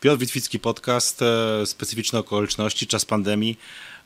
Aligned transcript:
Piotr 0.00 0.20
Witwicki 0.20 0.58
Podcast, 0.58 1.22
e, 1.22 1.66
specyficzne 1.66 2.18
okoliczności, 2.18 2.86
czas 2.86 3.04
pandemii, 3.04 3.58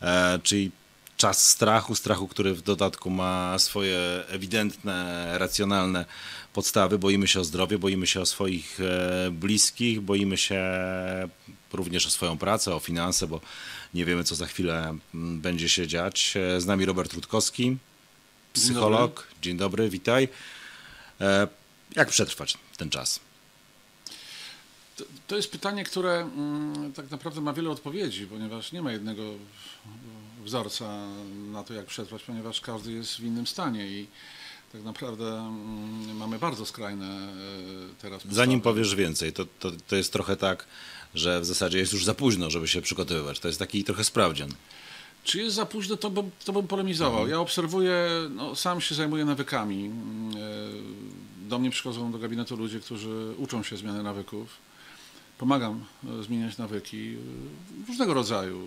e, 0.03 0.39
czyli 0.43 0.71
czas 1.17 1.51
strachu, 1.51 1.95
strachu, 1.95 2.29
który 2.29 2.55
w 2.55 2.63
dodatku 2.63 3.11
ma 3.11 3.59
swoje 3.59 3.99
ewidentne, 4.29 5.27
racjonalne 5.39 6.05
podstawy. 6.53 6.99
Boimy 6.99 7.29
się 7.29 7.41
o 7.41 7.45
zdrowie, 7.45 7.79
boimy 7.79 8.07
się 8.07 8.21
o 8.21 8.27
swoich 8.27 8.79
e, 8.81 9.31
bliskich, 9.31 10.01
boimy 10.01 10.37
się 10.37 10.63
również 11.73 12.07
o 12.07 12.11
swoją 12.11 12.39
pracę, 12.39 12.75
o 12.75 12.81
finanse, 12.81 13.27
bo 13.27 13.41
nie 13.95 14.05
wiemy, 14.05 14.25
co 14.25 14.35
za 14.35 14.47
chwilę 14.47 14.97
będzie 15.15 15.69
się 15.69 15.87
dziać. 15.87 16.35
Z 16.59 16.67
nami 16.67 16.85
Robert 16.85 17.13
Rutkowski, 17.13 17.77
psycholog. 18.53 19.17
Dzień 19.17 19.21
dobry, 19.23 19.43
Dzień 19.43 19.57
dobry 19.57 19.91
witaj. 19.91 20.29
Jak 21.97 22.09
przetrwać 22.09 22.59
ten 22.77 22.91
czas? 22.91 23.21
To, 25.03 25.09
to 25.27 25.37
jest 25.37 25.51
pytanie, 25.51 25.85
które 25.85 26.21
mm, 26.21 26.93
tak 26.93 27.11
naprawdę 27.11 27.41
ma 27.41 27.53
wiele 27.53 27.71
odpowiedzi, 27.71 28.27
ponieważ 28.27 28.73
nie 28.73 28.83
ma 28.83 28.93
jednego 28.93 29.23
wzorca 30.45 31.09
na 31.53 31.65
to, 31.65 31.75
jak 31.75 31.87
przetrwać, 31.87 32.23
ponieważ 32.23 32.61
każdy 32.61 32.93
jest 32.93 33.17
w 33.17 33.25
innym 33.25 33.47
stanie 33.47 33.87
i 33.87 34.07
tak 34.73 34.83
naprawdę 34.83 35.39
mm, 35.39 36.17
mamy 36.17 36.39
bardzo 36.39 36.67
skrajne 36.67 37.07
e, 37.07 37.31
teraz. 38.03 38.17
Postawy. 38.17 38.35
Zanim 38.35 38.61
powiesz 38.61 38.95
więcej, 38.95 39.33
to, 39.33 39.47
to, 39.59 39.71
to 39.89 39.97
jest 39.97 40.13
trochę 40.13 40.37
tak, 40.37 40.67
że 41.15 41.41
w 41.41 41.45
zasadzie 41.45 41.79
jest 41.79 41.93
już 41.93 42.05
za 42.05 42.15
późno, 42.15 42.51
żeby 42.51 42.69
się 42.69 42.83
przygotowywać. 42.83 43.41
To 43.41 43.49
jest 43.49 43.59
taki 43.59 43.85
trochę 43.85 44.05
sprawdzian. 44.05 44.49
Czy 45.25 45.39
jest 45.39 45.57
za 45.57 45.67
późno, 45.67 45.97
to 45.97 46.11
bym, 46.11 46.31
to 46.45 46.53
bym 46.53 46.69
polemizował. 46.69 47.21
Mhm. 47.21 47.31
Ja 47.31 47.41
obserwuję, 47.41 48.09
no, 48.31 48.57
sam 48.57 48.81
się 48.81 48.95
zajmuję 48.95 49.25
nawykami. 49.25 49.87
E, 49.87 51.49
do 51.49 51.59
mnie 51.59 51.71
przychodzą 51.71 52.13
do 52.13 52.19
gabinetu 52.19 52.57
ludzie, 52.57 52.81
którzy 52.81 53.35
uczą 53.39 53.63
się 53.63 53.77
zmiany 53.77 54.03
nawyków 54.03 54.72
pomagam 55.43 55.85
e, 56.21 56.23
zmieniać 56.23 56.59
nawyki 56.59 57.17
e, 57.17 57.87
różnego 57.89 58.15
rodzaju. 58.15 58.67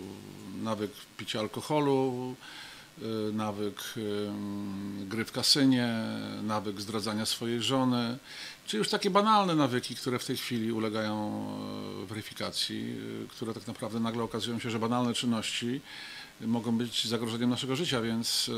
Nawyk 0.64 0.92
picia 1.18 1.40
alkoholu, 1.40 2.36
e, 3.02 3.06
nawyk 3.32 3.94
gry 5.08 5.26
w 5.26 5.32
kasynie, 5.32 5.94
nawyk 6.44 6.82
zdradzania 6.82 7.26
swojej 7.26 7.62
żony, 7.62 8.18
czy 8.66 8.78
już 8.78 8.90
takie 8.90 9.10
banalne 9.10 9.56
nawyki, 9.56 9.96
które 9.96 10.20
w 10.20 10.26
tej 10.26 10.38
chwili 10.38 10.72
ulegają 10.72 11.48
weryfikacji, 12.08 12.96
które 13.30 13.54
tak 13.54 13.68
naprawdę 13.68 14.00
nagle 14.00 14.24
okazują 14.24 14.60
się, 14.60 14.70
że 14.70 14.80
banalne 14.80 15.14
czynności 15.14 15.82
mogą 16.42 16.78
być 16.78 17.08
zagrożeniem 17.08 17.50
naszego 17.50 17.76
życia, 17.76 18.02
więc 18.02 18.52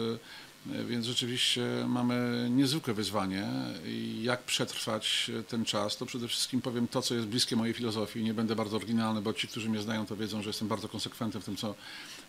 więc 0.66 1.06
rzeczywiście 1.06 1.62
mamy 1.88 2.48
niezwykłe 2.52 2.94
wyzwanie. 2.94 3.48
I 3.86 4.20
jak 4.24 4.44
przetrwać 4.44 5.32
ten 5.48 5.66
czas, 5.66 5.98
to 5.98 6.06
przede 6.06 6.28
wszystkim 6.28 6.62
powiem 6.62 6.88
to, 6.88 7.02
co 7.02 7.16
jest 7.16 7.28
bliskie 7.28 7.56
mojej 7.56 7.74
filozofii. 7.74 8.24
Nie 8.24 8.34
będę 8.34 8.56
bardzo 8.56 8.76
oryginalny, 8.76 9.22
bo 9.22 9.34
ci, 9.34 9.48
którzy 9.48 9.70
mnie 9.70 9.82
znają, 9.82 10.06
to 10.06 10.16
wiedzą, 10.16 10.42
że 10.42 10.50
jestem 10.50 10.68
bardzo 10.68 10.90
konsekwentny 10.90 11.42
w 11.42 11.46
tym, 11.46 11.56
co, 11.56 11.76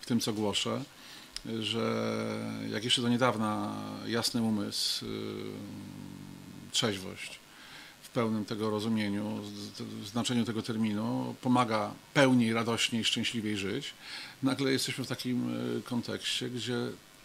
w 0.00 0.06
tym, 0.06 0.20
co 0.20 0.32
głoszę. 0.32 0.84
Że 1.60 2.14
jak 2.72 2.84
jeszcze 2.84 3.02
do 3.02 3.08
niedawna 3.08 3.74
jasny 4.06 4.42
umysł, 4.42 5.04
trzeźwość 6.70 7.38
w 8.02 8.08
pełnym 8.10 8.44
tego 8.44 8.70
rozumieniu, 8.70 9.40
znaczeniu 10.06 10.44
tego 10.44 10.62
terminu 10.62 11.34
pomaga 11.40 11.90
pełniej, 12.14 12.52
radośniej, 12.52 13.04
szczęśliwiej 13.04 13.56
żyć. 13.56 13.94
Nagle 14.42 14.72
jesteśmy 14.72 15.04
w 15.04 15.08
takim 15.08 15.54
kontekście, 15.84 16.50
gdzie 16.50 16.76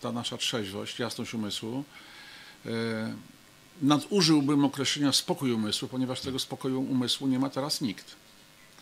ta 0.04 0.12
nasza 0.12 0.38
trzeźwość, 0.38 1.00
jasność 1.00 1.34
umysłu. 1.34 1.84
E, 2.66 2.70
nadużyłbym 3.82 4.66
określenia 4.66 5.12
spokój 5.12 5.52
umysłu, 5.52 5.88
ponieważ 5.88 6.22
tego 6.22 6.40
spokoju 6.40 6.82
umysłu 6.82 7.28
nie 7.28 7.40
ma 7.40 7.50
teraz 7.50 7.82
nikt. 7.82 8.16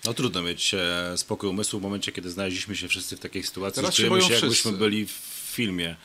No 0.05 0.13
trudno 0.13 0.41
mieć 0.41 0.73
e, 0.73 1.13
spokój 1.17 1.49
umysłu 1.49 1.79
w 1.79 1.83
momencie, 1.83 2.11
kiedy 2.11 2.29
znaleźliśmy 2.29 2.75
się 2.75 2.87
wszyscy 2.87 3.17
w 3.17 3.19
takiej 3.19 3.43
sytuacji, 3.43 3.81
teraz 3.81 3.95
się, 3.95 4.09
boją 4.09 4.27
się 4.27 4.33
jakbyśmy 4.33 4.71
byli 4.71 5.05
w 5.05 5.11
filmie 5.55 5.95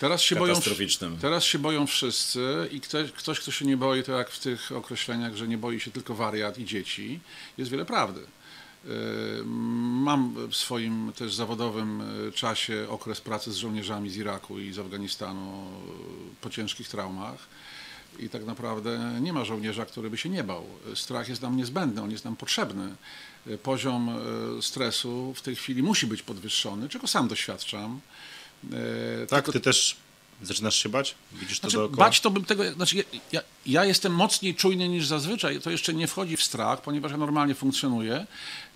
teraz 0.00 0.22
się 0.22 0.36
katastroficznym. 0.36 1.10
Boją, 1.10 1.20
teraz 1.20 1.44
się 1.44 1.58
boją 1.58 1.86
wszyscy 1.86 2.68
i 2.72 2.80
ktoś, 2.80 3.12
ktoś, 3.12 3.40
kto 3.40 3.50
się 3.50 3.64
nie 3.64 3.76
boi, 3.76 4.02
to 4.02 4.12
jak 4.12 4.30
w 4.30 4.38
tych 4.38 4.72
określeniach, 4.72 5.36
że 5.36 5.48
nie 5.48 5.58
boi 5.58 5.80
się 5.80 5.90
tylko 5.90 6.14
wariat 6.14 6.58
i 6.58 6.64
dzieci, 6.64 7.20
jest 7.58 7.70
wiele 7.70 7.84
prawdy. 7.84 8.20
E, 8.86 9.44
mam 10.04 10.50
w 10.50 10.56
swoim 10.56 11.12
też 11.12 11.34
zawodowym 11.34 12.02
e, 12.28 12.32
czasie 12.32 12.86
okres 12.88 13.20
pracy 13.20 13.52
z 13.52 13.56
żołnierzami 13.56 14.10
z 14.10 14.16
Iraku 14.16 14.58
i 14.58 14.72
z 14.72 14.78
Afganistanu 14.78 15.50
e, 15.50 16.40
po 16.40 16.50
ciężkich 16.50 16.88
traumach. 16.88 17.38
I 18.18 18.28
tak 18.28 18.44
naprawdę 18.44 19.18
nie 19.20 19.32
ma 19.32 19.44
żołnierza, 19.44 19.86
który 19.86 20.10
by 20.10 20.16
się 20.16 20.28
nie 20.28 20.44
bał. 20.44 20.66
Strach 20.94 21.28
jest 21.28 21.42
nam 21.42 21.56
niezbędny, 21.56 22.02
on 22.02 22.10
jest 22.10 22.24
nam 22.24 22.36
potrzebny. 22.36 22.96
Poziom 23.62 24.18
stresu 24.60 25.34
w 25.36 25.42
tej 25.42 25.56
chwili 25.56 25.82
musi 25.82 26.06
być 26.06 26.22
podwyższony, 26.22 26.88
czego 26.88 27.06
sam 27.06 27.28
doświadczam. 27.28 28.00
Tak, 29.28 29.44
Tylko... 29.44 29.52
ty 29.52 29.60
też 29.60 29.96
Zaczynasz 30.42 30.76
się 30.76 30.88
bać? 30.88 31.14
Widzisz 31.32 31.60
to 31.60 31.70
znaczy, 31.70 31.76
dookoła? 31.76 32.06
Bać 32.06 32.20
to 32.20 32.30
bym 32.30 32.44
tego... 32.44 32.72
Znaczy, 32.72 32.96
ja, 32.96 33.02
ja, 33.32 33.40
jestem 33.66 34.14
mocniej 34.14 34.54
czujny 34.54 34.88
niż 34.88 35.06
zazwyczaj. 35.06 35.60
To 35.60 35.70
jeszcze 35.70 35.94
nie 35.94 36.06
wchodzi 36.06 36.36
w 36.36 36.42
strach, 36.42 36.82
ponieważ 36.82 37.12
ja 37.12 37.18
normalnie 37.18 37.54
funkcjonuję, 37.54 38.26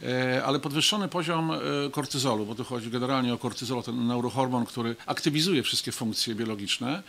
e, 0.03 0.45
ale 0.45 0.59
podwyższony 0.59 1.09
poziom 1.09 1.51
e, 1.51 1.59
kortyzolu, 1.91 2.47
bo 2.47 2.55
tu 2.55 2.65
chodzi 2.65 2.91
generalnie 2.91 3.35
o 3.35 3.39
kortyzol, 3.39 3.83
ten 3.83 4.07
neurohormon, 4.07 4.67
który 4.67 4.97
aktywizuje 5.07 5.63
wszystkie 5.63 5.93
funkcje 5.93 6.35
biologiczne, 6.35 7.03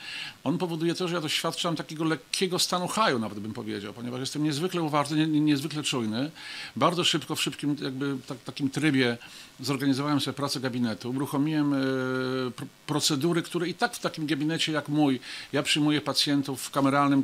on 0.44 0.58
powoduje 0.58 0.96
to, 0.96 1.08
że 1.08 1.16
ja 1.16 1.22
doświadczam 1.22 1.76
takiego 1.76 2.04
lekkiego 2.04 2.60
stanu 2.60 2.88
haju, 2.88 3.20
nawet 3.20 3.40
bym 3.40 3.54
powiedział, 3.54 3.94
ponieważ 3.94 4.20
jestem 4.20 4.44
niezwykle 4.44 4.82
uważny, 4.82 5.28
nie, 5.28 5.40
niezwykle 5.40 5.84
czujny. 5.84 6.32
Bardzo 6.76 7.04
szybko, 7.04 7.36
w 7.36 7.42
szybkim 7.42 7.76
jakby 7.82 8.18
tak, 8.28 8.38
takim 8.38 8.70
trybie 8.70 9.18
zorganizowałem 9.60 10.22
sobie 10.22 10.36
pracę 10.36 10.60
gabinetu, 10.60 11.10
uruchomiłem 11.10 11.74
e, 11.74 11.78
procedury, 12.88 13.42
które 13.42 13.68
i 13.68 13.74
tak 13.74 13.96
w 13.96 14.00
takim 14.00 14.28
gabinecie 14.28 14.72
jak 14.72 14.90
mój, 14.90 15.20
ja 15.54 15.64
przyjmuję 15.64 16.02
pacjentów 16.02 16.62
w 16.62 16.72
kameralnym 16.72 17.22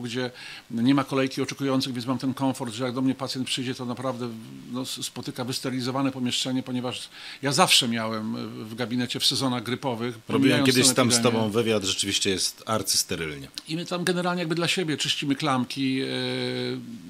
gdzie 0.00 0.30
nie 0.70 0.94
ma 0.94 1.04
kolejki 1.04 1.42
oczekujących, 1.42 1.92
więc 1.92 2.06
mam 2.06 2.18
ten 2.18 2.34
komfort, 2.34 2.74
że 2.74 2.84
jak 2.84 2.94
do 2.94 3.02
mnie 3.02 3.14
pacjent 3.14 3.46
przyjdzie, 3.46 3.74
to 3.74 3.84
naprawdę 3.84 4.28
no, 4.72 4.86
spotyka 4.86 5.44
wysterylizowane 5.44 6.12
pomieszczenie, 6.12 6.62
ponieważ 6.62 7.08
ja 7.42 7.52
zawsze 7.52 7.88
miałem 7.88 8.36
w 8.68 8.74
gabinecie 8.74 9.20
w 9.20 9.26
sezonach 9.26 9.62
grypowych. 9.62 10.18
Robiłem 10.28 10.64
kiedyś 10.64 10.92
tam 10.92 11.12
z 11.12 11.22
tobą 11.22 11.50
wywiad, 11.50 11.84
rzeczywiście 11.84 12.30
jest 12.30 12.62
arcysterylnie. 12.66 13.48
I 13.68 13.76
my 13.76 13.86
tam 13.86 14.04
generalnie 14.04 14.40
jakby 14.40 14.54
dla 14.54 14.68
siebie 14.68 14.96
czyścimy 14.96 15.34
klamki. 15.34 16.00
E, 16.00 16.06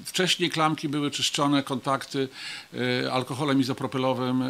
wcześniej 0.04 0.50
klamki 0.50 0.88
były 0.88 1.10
czyszczone, 1.10 1.62
kontakty 1.62 2.28
e, 2.74 3.12
alkoholem 3.12 3.60
izopropylowym 3.60 4.42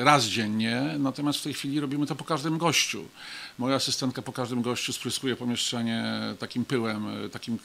raz 0.00 0.24
dziennie, 0.24 0.82
natomiast 0.98 1.38
w 1.38 1.42
tej 1.42 1.54
chwili 1.54 1.80
robimy 1.80 2.06
to 2.06 2.16
po 2.16 2.24
każdym 2.24 2.58
gościu. 2.58 3.04
Moja 3.58 3.76
asystentka 3.76 4.22
po 4.22 4.32
każdym 4.32 4.62
gościu 4.62 4.92
spryskuje 4.92 5.36
pomieszczenie 5.36 6.04
takim 6.38 6.64
pyłem, 6.64 7.06
takim, 7.32 7.58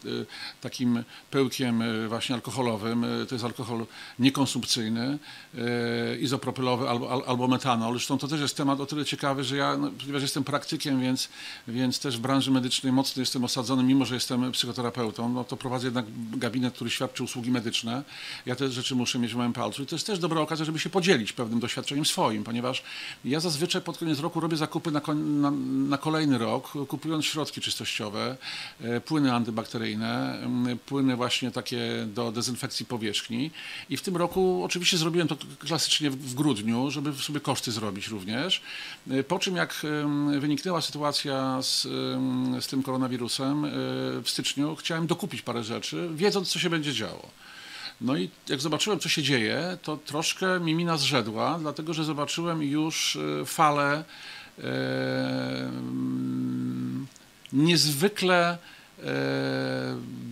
takim 0.61 1.03
pyłkiem 1.31 1.83
właśnie 2.07 2.35
alkoholowym. 2.35 3.05
To 3.29 3.35
jest 3.35 3.45
alkohol 3.45 3.85
niekonsumpcyjny, 4.19 5.19
e, 5.57 6.17
izopropylowy 6.17 6.89
albo, 6.89 7.27
albo 7.27 7.47
metanol. 7.47 7.93
Zresztą 7.93 8.17
to 8.17 8.27
też 8.27 8.41
jest 8.41 8.57
temat 8.57 8.79
o 8.79 8.85
tyle 8.85 9.05
ciekawy, 9.05 9.43
że 9.43 9.57
ja, 9.57 9.77
no, 9.77 9.91
ponieważ 9.99 10.21
jestem 10.21 10.43
praktykiem, 10.43 11.01
więc, 11.01 11.29
więc 11.67 11.99
też 11.99 12.17
w 12.17 12.19
branży 12.19 12.51
medycznej 12.51 12.93
mocno 12.93 13.19
jestem 13.19 13.43
osadzony, 13.43 13.83
mimo 13.83 14.05
że 14.05 14.15
jestem 14.15 14.51
psychoterapeutą, 14.51 15.29
no 15.29 15.43
to 15.43 15.57
prowadzę 15.57 15.87
jednak 15.87 16.05
gabinet, 16.31 16.73
który 16.73 16.89
świadczy 16.89 17.23
usługi 17.23 17.51
medyczne. 17.51 18.03
Ja 18.45 18.55
te 18.55 18.69
rzeczy 18.69 18.95
muszę 18.95 19.19
mieć 19.19 19.33
w 19.33 19.37
moim 19.37 19.53
palcu 19.53 19.83
i 19.83 19.85
to 19.85 19.95
jest 19.95 20.07
też 20.07 20.19
dobra 20.19 20.41
okazja, 20.41 20.65
żeby 20.65 20.79
się 20.79 20.89
podzielić 20.89 21.33
pewnym 21.33 21.59
doświadczeniem 21.59 22.05
swoim, 22.05 22.43
ponieważ 22.43 22.83
ja 23.25 23.39
zazwyczaj 23.39 23.81
pod 23.81 23.97
koniec 23.97 24.19
roku 24.19 24.39
robię 24.39 24.57
zakupy 24.57 24.91
na, 24.91 25.01
na, 25.15 25.51
na 25.89 25.97
kolejny 25.97 26.37
rok, 26.37 26.71
kupując 26.87 27.25
środki 27.25 27.61
czystościowe, 27.61 28.37
e, 28.81 29.01
płyny 29.01 29.33
antybakteryjne, 29.33 30.39
płyny 30.85 31.15
właśnie 31.15 31.51
takie 31.51 32.07
do 32.07 32.31
dezynfekcji 32.31 32.85
powierzchni 32.85 33.51
i 33.89 33.97
w 33.97 34.01
tym 34.01 34.17
roku 34.17 34.63
oczywiście 34.63 34.97
zrobiłem 34.97 35.27
to 35.27 35.37
klasycznie 35.59 36.09
w 36.09 36.33
grudniu, 36.33 36.91
żeby 36.91 37.13
sobie 37.13 37.39
koszty 37.39 37.71
zrobić 37.71 38.07
również. 38.07 38.61
E, 39.11 39.23
po 39.23 39.39
czym 39.39 39.55
jak 39.55 39.81
wyniknęła 40.39 40.81
sytuacja 40.81 41.61
z, 41.61 41.81
z 42.63 42.67
tym 42.67 42.83
koronawirusem 42.83 43.65
e, 43.65 43.69
w 44.23 44.29
styczniu, 44.29 44.75
chciałem 44.75 45.07
dokupić 45.07 45.41
parę 45.41 45.63
rzeczy, 45.63 46.09
wiedząc 46.15 46.49
co 46.49 46.59
się 46.59 46.69
będzie 46.69 46.93
działo. 46.93 47.29
No 48.01 48.17
i 48.17 48.29
jak 48.49 48.61
zobaczyłem, 48.61 48.99
co 48.99 49.09
się 49.09 49.23
dzieje, 49.23 49.77
to 49.81 49.97
troszkę 49.97 50.59
mi 50.59 50.75
mina 50.75 50.97
zrzedła, 50.97 51.57
dlatego 51.59 51.93
że 51.93 52.03
zobaczyłem 52.03 52.63
już 52.63 53.17
falę 53.45 54.03
niezwykle 57.53 58.57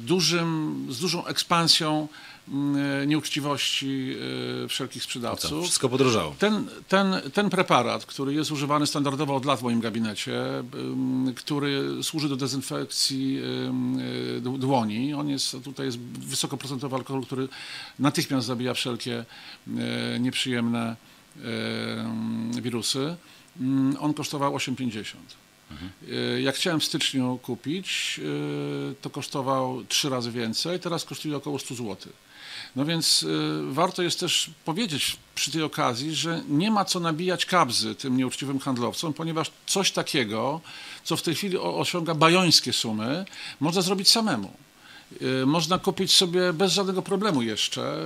dużym, 0.06 0.86
z 0.89 1.00
dużą 1.00 1.25
ekspansją 1.25 2.07
mm, 2.48 3.10
nieuczciwości 3.10 4.16
e, 4.63 4.68
wszelkich 4.68 5.04
sprzedawców. 5.04 5.63
Wszystko 5.63 5.89
podrożało. 5.89 6.36
Ten, 6.39 6.68
ten, 6.88 7.16
ten 7.33 7.50
preparat, 7.50 8.06
który 8.06 8.33
jest 8.33 8.51
używany 8.51 8.88
standardowo 8.88 9.36
od 9.36 9.45
lat 9.45 9.60
w 9.60 9.63
moim 9.63 9.80
gabinecie, 9.80 10.33
który 11.36 12.04
służy 12.04 12.30
do 12.30 12.36
dezynfekcji 12.36 13.42
dłoni, 14.42 15.13
on 15.13 15.30
jest, 15.30 15.57
tutaj 15.63 15.86
jest 15.86 16.00
wysokoprocentowy 16.00 16.95
alkohol, 16.95 17.24
który 17.24 17.48
natychmiast 18.00 18.48
zabija 18.48 18.74
wszelkie 18.74 19.25
nieprzyjemne 20.19 20.95
wirusy. 22.62 23.16
Ym, 23.60 23.98
On 24.00 24.14
kosztował 24.14 24.56
8,50. 24.56 25.16
Y, 26.08 26.42
Jak 26.42 26.56
chciałem 26.56 26.80
w 26.80 26.84
styczniu 26.86 27.40
kupić, 27.44 28.20
y, 28.92 28.96
to 29.02 29.10
kosztował 29.10 29.84
trzy 29.84 30.10
razy 30.10 30.32
więcej, 30.32 30.80
teraz 30.80 31.06
kosztuje 31.06 31.38
około 31.38 31.60
100 31.60 31.76
zł. 31.76 32.14
No 32.76 32.86
więc 32.86 33.24
y, 33.24 33.28
warto 33.70 34.02
jest 34.04 34.20
też 34.20 34.50
powiedzieć 34.66 35.18
przy 35.36 35.52
tej 35.52 35.64
okazji, 35.64 36.16
że 36.16 36.44
nie 36.50 36.72
ma 36.72 36.86
co 36.86 37.00
nabijać 37.00 37.46
kabzy 37.46 37.96
tym 37.96 38.18
nieuczciwym 38.18 38.60
handlowcom, 38.60 39.14
ponieważ 39.14 39.52
coś 39.66 39.92
takiego, 39.92 40.62
co 41.04 41.18
w 41.18 41.22
tej 41.22 41.36
chwili 41.36 41.58
osiąga 41.58 42.16
bajońskie 42.16 42.74
sumy, 42.74 43.26
można 43.60 43.82
zrobić 43.82 44.10
samemu. 44.10 44.54
Y, 45.22 45.46
Można 45.46 45.80
kupić 45.80 46.12
sobie 46.16 46.54
bez 46.54 46.72
żadnego 46.74 47.02
problemu 47.02 47.42
jeszcze. 47.42 47.98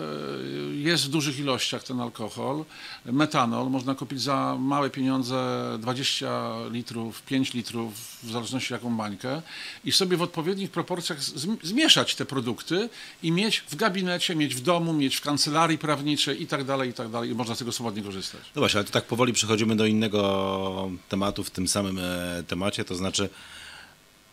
y, 0.71 0.75
Jest 0.75 1.05
w 1.05 1.09
dużych 1.09 1.39
ilościach 1.39 1.83
ten 1.83 1.99
alkohol. 2.01 2.65
Metanol 3.05 3.69
można 3.69 3.95
kupić 3.95 4.21
za 4.21 4.57
małe 4.59 4.89
pieniądze 4.89 5.61
20 5.79 6.53
litrów, 6.71 7.21
5 7.21 7.53
litrów, 7.53 7.93
w 8.23 8.31
zależności 8.31 8.73
jaką 8.73 8.97
bańkę 8.97 9.41
i 9.85 9.91
sobie 9.91 10.17
w 10.17 10.21
odpowiednich 10.21 10.71
proporcjach 10.71 11.19
zm- 11.19 11.57
zmieszać 11.63 12.15
te 12.15 12.25
produkty 12.25 12.89
i 13.23 13.31
mieć 13.31 13.63
w 13.69 13.75
gabinecie, 13.75 14.35
mieć 14.35 14.55
w 14.55 14.61
domu, 14.61 14.93
mieć 14.93 15.15
w 15.15 15.21
kancelarii 15.21 15.77
prawniczej 15.77 16.41
i 16.43 16.47
tak 16.47 16.63
dalej, 16.63 16.89
i 16.89 16.93
tak 16.93 17.09
dalej. 17.09 17.29
I 17.29 17.35
można 17.35 17.55
z 17.55 17.59
tego 17.59 17.71
swobodnie 17.71 18.03
korzystać. 18.03 18.41
No 18.55 18.59
właśnie, 18.61 18.77
ale 18.77 18.85
to 18.85 18.91
tak 18.91 19.05
powoli 19.05 19.33
przechodzimy 19.33 19.75
do 19.75 19.85
innego 19.85 20.91
tematu 21.09 21.43
w 21.43 21.49
tym 21.51 21.67
samym 21.67 21.99
e, 21.99 22.43
temacie, 22.47 22.85
to 22.85 22.95
znaczy 22.95 23.29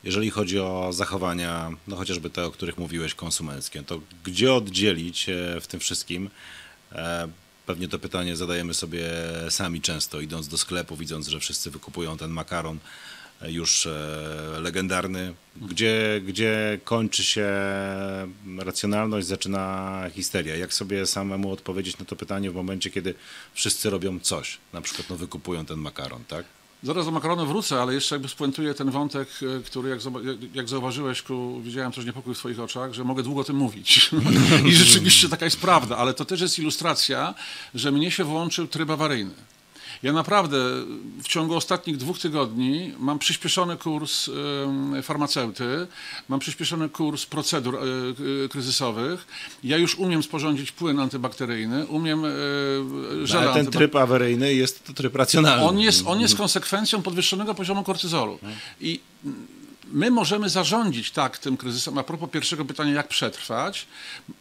jeżeli 0.04 0.30
chodzi 0.30 0.58
o 0.60 0.92
zachowania, 0.92 1.70
no 1.88 1.96
chociażby 1.96 2.30
te, 2.30 2.44
o 2.44 2.50
których 2.50 2.78
mówiłeś, 2.78 3.14
konsumenckie, 3.14 3.82
to 3.82 4.00
gdzie 4.24 4.54
oddzielić 4.54 5.26
w 5.60 5.66
tym 5.66 5.80
wszystkim? 5.80 6.30
E, 6.92 7.28
Pewnie 7.70 7.88
to 7.88 7.98
pytanie 7.98 8.36
zadajemy 8.36 8.74
sobie 8.74 9.10
sami 9.50 9.80
często, 9.80 10.20
idąc 10.20 10.48
do 10.48 10.58
sklepu, 10.58 10.96
widząc, 10.96 11.28
że 11.28 11.40
wszyscy 11.40 11.70
wykupują 11.70 12.16
ten 12.16 12.30
makaron 12.30 12.78
e, 13.42 13.52
już 13.52 13.86
e, 13.86 13.90
legendarny. 14.60 15.34
Gdzie, 15.56 16.20
gdzie 16.26 16.80
kończy 16.84 17.24
się 17.24 17.48
racjonalność, 18.58 19.26
zaczyna 19.26 20.04
histeria? 20.14 20.56
Jak 20.56 20.74
sobie 20.74 21.06
samemu 21.06 21.52
odpowiedzieć 21.52 21.98
na 21.98 22.04
to 22.04 22.16
pytanie 22.16 22.50
w 22.50 22.54
momencie, 22.54 22.90
kiedy 22.90 23.14
wszyscy 23.54 23.90
robią 23.90 24.20
coś? 24.20 24.58
Na 24.72 24.80
przykład 24.80 25.10
no, 25.10 25.16
wykupują 25.16 25.66
ten 25.66 25.78
makaron, 25.78 26.24
tak? 26.24 26.44
Zaraz 26.82 27.04
do 27.04 27.10
makaronu 27.10 27.46
wrócę, 27.46 27.82
ale 27.82 27.94
jeszcze 27.94 28.14
jakby 28.14 28.28
spuentuję 28.28 28.74
ten 28.74 28.90
wątek, 28.90 29.28
e, 29.58 29.62
który 29.62 29.98
jak, 30.54 30.68
zauważyłeś, 30.68 31.22
ku, 31.22 31.60
widziałem 31.62 31.92
też 31.92 32.04
niepokój 32.04 32.34
w 32.34 32.38
twoich 32.38 32.60
oczach, 32.60 32.94
że 32.94 33.04
mogę 33.04 33.22
długo 33.22 33.40
o 33.40 33.44
tym 33.44 33.56
mówić. 33.56 34.10
I 34.68 34.72
rzeczywiście 34.72 35.28
taka 35.28 35.44
jest 35.44 35.60
prawda, 35.60 35.96
ale 35.96 36.14
to 36.14 36.24
też 36.24 36.40
jest 36.40 36.58
ilustracja, 36.58 37.34
że 37.74 37.92
mnie 37.92 38.10
się 38.10 38.24
włączył 38.24 38.66
tryb 38.66 38.90
awaryjny. 38.90 39.34
Ja 40.02 40.12
naprawdę 40.12 40.58
w 41.22 41.28
ciągu 41.28 41.56
ostatnich 41.56 41.96
dwóch 41.96 42.18
tygodni 42.18 42.92
mam 42.98 43.18
przyspieszony 43.18 43.76
kurs 43.76 44.30
farmaceuty, 45.02 45.86
mam 46.28 46.40
przyspieszony 46.40 46.88
kurs 46.88 47.26
procedur 47.26 47.76
e, 47.76 48.48
kryzysowych. 48.48 49.26
Ja 49.64 49.76
już 49.76 49.94
umiem 49.98 50.22
sporządzić 50.22 50.72
płyn 50.72 51.00
antybakteryjny, 51.00 51.86
umiem 51.86 52.24
e, 52.24 52.28
No, 53.34 53.40
ale 53.40 53.54
ten 53.54 53.66
tryb 53.66 53.96
awaryjny 53.96 54.54
jest 54.54 54.84
to 54.84 54.92
tryb 54.92 55.16
racjonalny. 55.16 55.64
on 55.64 55.78
jest, 55.78 56.06
on 56.06 56.20
jest 56.20 56.36
konsekwencją 56.36 57.02
podwyższonego 57.02 57.54
poziomu 57.54 57.84
kortyzolu. 57.84 58.38
I 58.80 59.00
mm, 59.24 59.59
my 59.90 60.10
możemy 60.10 60.48
zarządzić 60.48 61.10
tak 61.10 61.38
tym 61.38 61.56
kryzysem, 61.56 61.98
a 61.98 62.02
propos 62.02 62.30
pierwszego 62.30 62.64
pytania, 62.64 62.92
jak 62.92 63.08
przetrwać, 63.08 63.86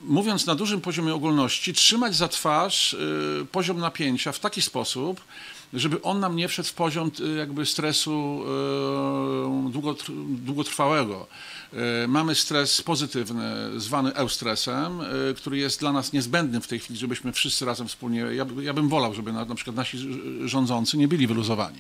mówiąc 0.01 0.45
na 0.45 0.55
dużym 0.55 0.81
poziomie 0.81 1.13
ogólności, 1.13 1.73
trzymać 1.73 2.15
za 2.15 2.27
twarz 2.27 2.93
y, 2.93 3.47
poziom 3.51 3.79
napięcia 3.79 4.31
w 4.31 4.39
taki 4.39 4.61
sposób, 4.61 5.21
żeby 5.73 6.01
on 6.01 6.19
nam 6.19 6.35
nie 6.35 6.47
wszedł 6.47 6.69
w 6.69 6.73
poziom 6.73 7.11
y, 7.19 7.37
jakby 7.37 7.65
stresu 7.65 8.41
y, 8.43 9.71
długotr- 9.71 10.25
długotrwałego. 10.27 11.27
Y, 11.73 12.07
Mamy 12.07 12.35
stres 12.35 12.81
pozytywny, 12.81 13.79
zwany 13.79 14.15
eustresem, 14.15 15.01
y, 15.01 15.33
który 15.33 15.57
jest 15.57 15.79
dla 15.79 15.91
nas 15.91 16.13
niezbędny 16.13 16.61
w 16.61 16.67
tej 16.67 16.79
chwili, 16.79 16.99
żebyśmy 16.99 17.33
wszyscy 17.33 17.65
razem 17.65 17.87
wspólnie, 17.87 18.19
ja, 18.19 18.45
ja 18.61 18.73
bym 18.73 18.89
wolał, 18.89 19.13
żeby 19.13 19.33
na, 19.33 19.45
na 19.45 19.55
przykład 19.55 19.75
nasi 19.75 19.97
rządzący 20.45 20.97
nie 20.97 21.07
byli 21.07 21.27
wyluzowani. 21.27 21.79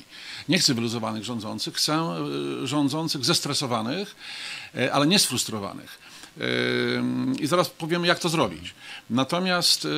Nie 0.49 0.59
chcę 0.59 0.73
wyluzowanych 0.73 1.23
rządzących, 1.23 1.75
chcę 1.75 2.15
y, 2.63 2.67
rządzących 2.67 3.25
zestresowanych, 3.25 4.15
ale 4.91 5.07
nie 5.07 5.19
sfrustrowanych. 5.19 5.98
I 7.39 7.47
zaraz 7.47 7.69
powiemy, 7.69 8.07
jak 8.07 8.19
to 8.19 8.29
zrobić. 8.29 8.73
Natomiast 9.09 9.85
y, 9.85 9.89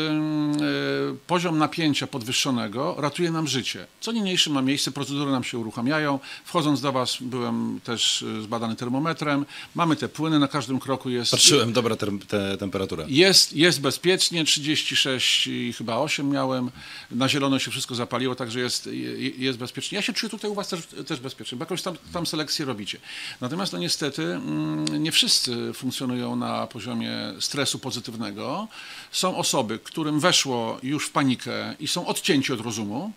poziom 1.28 1.58
napięcia 1.58 2.08
podwyższonego 2.08 2.96
ratuje 2.98 3.32
nam 3.32 3.48
życie. 3.48 3.88
Co 4.00 4.12
niniejsze 4.12 4.50
ma 4.50 4.62
miejsce, 4.62 4.92
procedury 4.92 5.32
nam 5.32 5.44
się 5.44 5.58
uruchamiają. 5.58 6.20
Wchodząc 6.46 6.82
do 6.82 6.92
Was, 6.92 7.18
byłem 7.22 7.80
też 7.84 8.22
y, 8.22 8.42
zbadany 8.42 8.76
termometrem. 8.76 9.46
Mamy 9.76 9.96
te 9.96 10.10
płyny, 10.10 10.40
na 10.40 10.48
każdym 10.48 10.80
kroku 10.80 11.10
jest. 11.10 11.32
Patrzyłem, 11.32 11.74
dobra 11.74 11.96
ter- 11.96 12.26
te, 12.28 12.58
temperatura. 12.58 13.06
Jest, 13.08 13.54
jest 13.54 13.82
bezpiecznie, 13.82 14.46
36 14.46 15.48
i 15.48 15.74
chyba 15.74 15.98
8 15.98 16.30
miałem, 16.30 16.72
na 17.12 17.30
zielono 17.30 17.60
się 17.60 17.72
wszystko 17.72 17.96
zapaliło, 17.96 18.36
także 18.36 18.60
jest, 18.60 18.86
je- 18.86 19.30
jest 19.30 19.58
bezpiecznie. 19.60 19.96
Ja 19.96 20.02
się 20.02 20.14
czuję 20.14 20.30
tutaj 20.30 20.52
u 20.52 20.54
Was 20.54 20.68
też, 20.70 20.80
też 21.08 21.20
bezpiecznie, 21.20 21.58
bo 21.58 21.64
jakąś 21.64 21.82
tam, 21.82 21.96
tam 22.14 22.26
selekcję 22.26 22.66
robicie. 22.66 22.98
Natomiast 23.42 23.74
no 23.74 23.80
niestety 23.80 24.24
mm, 24.24 25.04
nie 25.04 25.12
wszyscy 25.12 25.74
funkcjonują 25.74 26.31
na 26.36 26.68
poziomie 26.68 27.12
stresu 27.40 27.80
pozytywnego. 27.80 28.68
Są 29.12 29.38
osoby, 29.38 29.80
którym 29.80 30.20
weszło 30.20 30.80
już 30.84 31.08
w 31.08 31.12
panikę 31.12 31.76
i 31.80 31.88
są 31.88 32.08
odcięci 32.08 32.54
od 32.54 32.62
rozumu, 32.62 33.12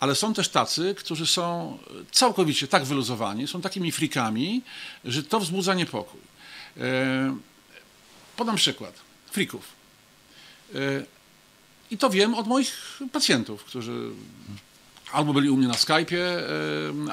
ale 0.00 0.14
są 0.14 0.34
też 0.34 0.48
tacy, 0.48 0.94
którzy 0.94 1.26
są 1.26 1.78
całkowicie 2.10 2.68
tak 2.68 2.84
wyluzowani, 2.84 3.48
są 3.48 3.60
takimi 3.60 3.92
frikami, 3.92 4.62
że 5.04 5.22
to 5.22 5.40
wzbudza 5.40 5.74
niepokój. 5.74 6.20
E, 6.76 7.36
Podam 8.36 8.56
przykład. 8.56 8.94
Frików. 9.30 9.68
Y, 10.74 11.06
I 11.90 11.98
to 11.98 12.10
wiem 12.10 12.34
od 12.34 12.46
moich 12.46 13.00
pacjentów, 13.12 13.64
którzy 13.64 14.10
albo 15.14 15.32
byli 15.32 15.50
u 15.50 15.56
mnie 15.56 15.68
na 15.68 15.74
Skype'ie, 15.74 16.24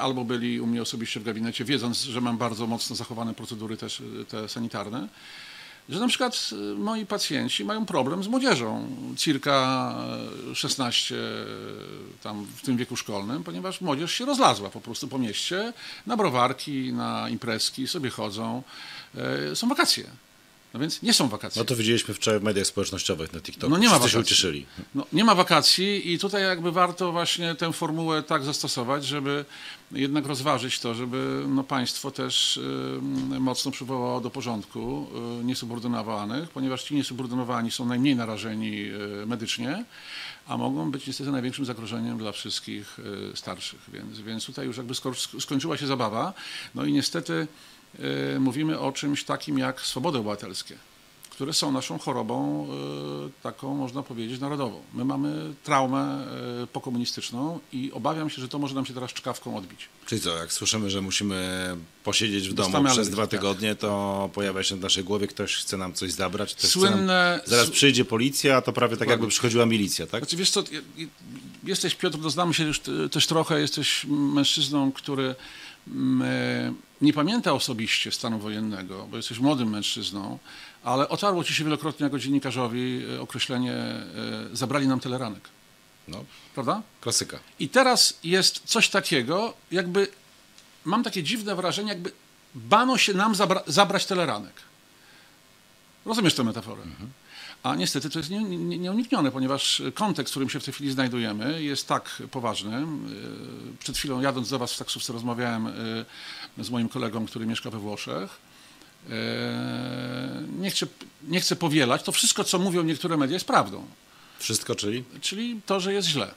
albo 0.00 0.24
byli 0.24 0.60
u 0.60 0.66
mnie 0.66 0.82
osobiście 0.82 1.20
w 1.20 1.24
gabinecie, 1.24 1.64
wiedząc, 1.64 2.02
że 2.02 2.20
mam 2.20 2.38
bardzo 2.38 2.66
mocno 2.66 2.96
zachowane 2.96 3.34
procedury 3.34 3.76
też 3.76 4.00
y, 4.00 4.24
te 4.28 4.48
sanitarne, 4.48 5.08
że 5.88 6.00
na 6.00 6.08
przykład 6.08 6.50
y, 6.52 6.74
moi 6.74 7.06
pacjenci 7.06 7.64
mają 7.64 7.86
problem 7.86 8.22
z 8.22 8.28
młodzieżą, 8.28 8.88
circa 9.16 9.94
y, 10.50 10.54
16 10.54 11.14
y, 11.14 11.18
tam 12.22 12.46
w 12.56 12.62
tym 12.62 12.76
wieku 12.76 12.96
szkolnym, 12.96 13.44
ponieważ 13.44 13.80
młodzież 13.80 14.12
się 14.12 14.24
rozlazła 14.24 14.70
po 14.70 14.80
prostu 14.80 15.08
po 15.08 15.18
mieście 15.18 15.72
na 16.06 16.16
browarki, 16.16 16.92
na 16.92 17.28
imprezki, 17.28 17.88
sobie 17.88 18.10
chodzą. 18.10 18.62
Y, 19.52 19.56
Są 19.56 19.68
wakacje. 19.68 20.04
No 20.74 20.80
więc 20.80 21.02
nie 21.02 21.12
są 21.12 21.28
wakacje. 21.28 21.60
No 21.60 21.64
to 21.64 21.76
widzieliśmy 21.76 22.14
wczoraj 22.14 22.40
w 22.40 22.42
mediach 22.42 22.66
społecznościowych 22.66 23.32
na 23.32 23.40
TikToku. 23.40 23.70
No 23.70 23.78
nie 23.78 23.88
ma 23.88 23.94
Wszyscy 23.98 24.10
się 24.10 24.16
wakacji. 24.18 24.32
ucieszyli. 24.34 24.66
No, 24.94 25.06
nie 25.12 25.24
ma 25.24 25.34
wakacji 25.34 26.12
i 26.12 26.18
tutaj 26.18 26.42
jakby 26.42 26.72
warto 26.72 27.12
właśnie 27.12 27.54
tę 27.54 27.72
formułę 27.72 28.22
tak 28.22 28.44
zastosować, 28.44 29.04
żeby 29.06 29.44
jednak 29.92 30.26
rozważyć 30.26 30.80
to, 30.80 30.94
żeby 30.94 31.44
no, 31.48 31.64
państwo 31.64 32.10
też 32.10 32.56
y, 32.56 32.60
mocno 33.40 33.70
przywołało 33.70 34.20
do 34.20 34.30
porządku 34.30 35.06
y, 35.40 35.44
niesubordynowanych, 35.44 36.50
ponieważ 36.50 36.82
ci 36.84 36.94
niesubordynowani 36.94 37.70
są 37.70 37.84
najmniej 37.86 38.16
narażeni 38.16 38.82
y, 39.22 39.26
medycznie, 39.26 39.84
a 40.46 40.56
mogą 40.56 40.90
być 40.90 41.06
niestety 41.06 41.30
największym 41.30 41.64
zagrożeniem 41.64 42.18
dla 42.18 42.32
wszystkich 42.32 42.98
y, 43.32 43.36
starszych. 43.36 43.80
Więc, 43.92 44.20
więc 44.20 44.44
tutaj 44.46 44.66
już 44.66 44.76
jakby 44.76 44.94
sko- 44.94 45.40
skończyła 45.40 45.76
się 45.76 45.86
zabawa. 45.86 46.32
No 46.74 46.84
i 46.84 46.92
niestety 46.92 47.46
mówimy 48.40 48.78
o 48.78 48.92
czymś 48.92 49.24
takim 49.24 49.58
jak 49.58 49.80
swobody 49.80 50.18
obywatelskie 50.18 50.76
które 51.32 51.52
są 51.52 51.72
naszą 51.72 51.98
chorobą 51.98 52.66
y, 53.26 53.42
taką, 53.42 53.74
można 53.74 54.02
powiedzieć, 54.02 54.40
narodową. 54.40 54.82
My 54.94 55.04
mamy 55.04 55.54
traumę 55.64 56.26
y, 56.62 56.66
pokomunistyczną 56.66 57.60
i 57.72 57.92
obawiam 57.92 58.30
się, 58.30 58.42
że 58.42 58.48
to 58.48 58.58
może 58.58 58.74
nam 58.74 58.86
się 58.86 58.94
teraz 58.94 59.12
czkawką 59.12 59.56
odbić. 59.56 59.88
Czyli 60.06 60.20
co, 60.20 60.36
jak 60.36 60.52
słyszymy, 60.52 60.90
że 60.90 61.00
musimy 61.00 61.76
posiedzieć 62.04 62.48
w 62.48 62.54
domu 62.54 62.68
Dostamy 62.68 62.90
przez 62.90 63.10
dwa 63.10 63.22
tak. 63.22 63.30
tygodnie, 63.30 63.74
to 63.74 64.30
pojawia 64.34 64.62
się 64.62 64.76
w 64.76 64.80
naszej 64.80 65.04
głowie, 65.04 65.26
ktoś 65.26 65.56
chce 65.56 65.76
nam 65.76 65.92
coś 65.92 66.12
zabrać. 66.12 66.54
Słynne- 66.58 67.06
Nam... 67.06 67.40
Zaraz 67.44 67.70
przyjdzie 67.70 68.04
policja, 68.04 68.56
a 68.56 68.62
to 68.62 68.72
prawie 68.72 68.96
tak 68.96 69.08
jakby 69.08 69.28
przychodziła 69.28 69.66
milicja, 69.66 70.06
tak? 70.06 70.20
Znaczy, 70.20 70.36
wiesz 70.36 70.50
co, 70.50 70.60
je- 70.60 70.82
je- 70.96 71.06
jesteś 71.64 71.94
Piotr, 71.94 72.18
doznamy 72.18 72.54
się 72.54 72.64
już 72.64 72.80
też 73.10 73.26
trochę, 73.26 73.60
jesteś 73.60 74.06
mężczyzną, 74.08 74.92
który 74.92 75.34
mm, 75.88 76.22
e, 76.22 76.72
nie 77.02 77.12
pamięta 77.12 77.52
osobiście 77.52 78.12
stanu 78.12 78.38
wojennego, 78.38 79.06
bo 79.10 79.16
jesteś 79.16 79.38
młodym 79.38 79.70
mężczyzną, 79.70 80.38
ale 80.84 81.08
otarło 81.08 81.44
ci 81.44 81.54
się 81.54 81.64
wielokrotnie 81.64 82.04
jako 82.04 82.18
dziennikarzowi 82.18 83.02
e, 83.16 83.20
określenie 83.20 83.72
e, 83.72 84.04
zabrali 84.52 84.88
nam 84.88 85.00
teleranek. 85.00 85.48
No, 86.08 86.24
Prawda? 86.54 86.82
klasyka. 87.00 87.38
I 87.58 87.68
teraz 87.68 88.18
jest 88.24 88.62
coś 88.64 88.88
takiego, 88.88 89.54
jakby 89.70 90.08
mam 90.84 91.02
takie 91.02 91.22
dziwne 91.22 91.54
wrażenie, 91.56 91.88
jakby 91.88 92.12
bano 92.54 92.98
się 92.98 93.14
nam 93.14 93.34
zabra 93.34 93.62
zabrać 93.66 94.06
teleranek. 94.06 94.54
Rozumiesz 96.06 96.34
tę 96.34 96.44
metaforę? 96.44 96.82
A 97.62 97.74
niestety 97.74 98.10
to 98.10 98.18
jest 98.18 98.30
nie, 98.30 98.42
nie, 98.42 98.78
nieuniknione, 98.78 99.30
ponieważ 99.30 99.82
kontekst, 99.94 100.32
w 100.32 100.34
którym 100.34 100.50
się 100.50 100.60
w 100.60 100.64
tej 100.64 100.74
chwili 100.74 100.90
znajdujemy, 100.90 101.62
jest 101.62 101.88
tak 101.88 102.22
poważny. 102.30 102.80
Yy, 102.80 103.76
Przed 103.78 103.96
chwilą 103.98 104.20
jadąc 104.20 104.50
do 104.50 104.58
Was 104.58 104.74
w 104.74 104.78
taksówce 104.78 105.12
rozmawiałem 105.12 105.64
yy, 106.56 106.64
z 106.64 106.70
moim 106.70 106.88
kolegą, 106.88 107.26
który 107.26 107.46
mieszka 107.46 107.70
we 107.70 107.78
Włoszech. 107.78 108.38
Yy, 109.08 109.14
Nie 110.58 110.70
chcę, 110.70 110.86
nie 111.28 111.40
chcę 111.40 111.56
powielać. 111.56 112.02
To 112.02 112.12
wszystko, 112.12 112.44
co 112.44 112.58
mówią 112.58 112.82
niektóre 112.82 113.16
media, 113.16 113.34
jest 113.34 113.46
prawdą. 113.46 113.86
Wszystko, 114.38 114.74
czyli? 114.74 115.04
Czyli 115.20 115.60
to, 115.66 115.80
że 115.80 115.92
jest 115.92 116.08
źle. 116.08 116.34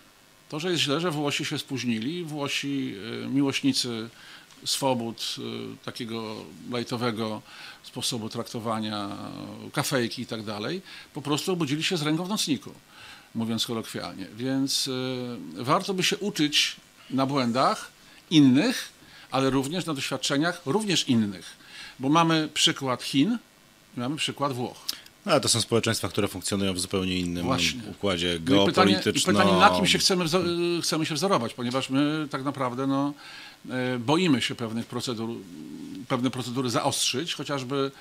To, 0.49 0.59
że 0.59 0.71
jest 0.71 0.83
źle, 0.83 0.99
że 0.99 1.11
Włosi 1.11 1.45
się 1.45 1.59
spóźnili, 1.59 2.23
Włosi, 2.23 2.95
miłośnicy 3.29 4.09
swobód, 4.65 5.35
y, 5.37 5.85
takiego 5.85 6.35
lajtowego 6.71 7.41
sposobu 7.83 8.29
traktowania, 8.29 9.17
kafejki 9.73 10.21
i 10.21 10.25
tak 10.25 10.43
dalej, 10.43 10.81
po 11.13 11.21
prostu 11.21 11.51
obudzili 11.51 11.83
się 11.83 11.97
z 11.97 12.01
ręką 12.01 12.25
w 12.25 12.29
nocniku, 12.29 12.71
mówiąc 13.35 13.65
kolokwialnie. 13.65 14.27
Więc 14.37 14.87
y, 14.87 15.37
warto 15.53 15.93
by 15.93 16.03
się 16.03 16.17
uczyć 16.17 16.75
na 17.09 17.25
błędach 17.25 17.91
innych, 18.29 18.89
ale 19.31 19.49
również 19.49 19.85
na 19.85 19.93
doświadczeniach 19.93 20.61
również 20.65 21.09
innych. 21.09 21.57
Bo 21.99 22.09
mamy 22.09 22.49
przykład 22.53 23.03
Chin 23.03 23.37
mamy 23.97 24.15
przykład 24.15 24.53
Włoch. 24.53 24.77
No, 25.25 25.31
ale 25.31 25.41
to 25.41 25.49
są 25.49 25.61
społeczeństwa, 25.61 26.09
które 26.09 26.27
funkcjonują 26.27 26.73
w 26.73 26.79
zupełnie 26.79 27.19
innym 27.19 27.45
Właśnie. 27.45 27.81
układzie 27.91 28.27
No 28.27 28.63
i 28.63 28.65
pytanie, 28.65 28.91
i 28.91 28.93
geopolitycznym. 28.93 29.35
pytanie, 29.35 29.59
na 29.59 29.69
kim 29.69 29.87
się 29.87 29.97
chcemy, 29.97 30.25
chcemy 30.81 31.05
się 31.05 31.15
wzorować, 31.15 31.53
ponieważ 31.53 31.89
my 31.89 32.27
tak 32.31 32.43
naprawdę 32.43 32.87
no, 32.87 33.13
boimy 33.99 34.41
się 34.41 34.55
pewnych 34.55 34.85
procedur, 34.85 35.29
pewne 36.07 36.29
procedury 36.31 36.69
zaostrzyć, 36.69 37.33
chociażby 37.33 37.91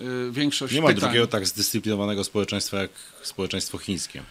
y, 0.00 0.30
większość 0.32 0.74
Nie 0.74 0.80
ma 0.82 0.88
pytań... 0.88 1.00
drugiego 1.00 1.26
tak 1.26 1.46
zdyscyplinowanego 1.46 2.24
społeczeństwa 2.24 2.76
jak 2.82 2.90
społeczeństwo 3.22 3.78
chińskie. 3.78 4.22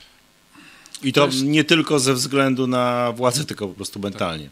I 1.03 1.13
to, 1.13 1.21
To 1.21 1.27
jest- 1.27 1.39
Tak. 1.39 1.48
nie 1.48 1.63
tylko 1.63 2.00
ze 2.00 2.13
względu 2.13 2.67
na 2.67 3.12
władzę, 3.12 3.45
tylko 3.45 3.67
po 3.67 3.74
prostu 3.74 4.00
mentalnie. 4.00 4.50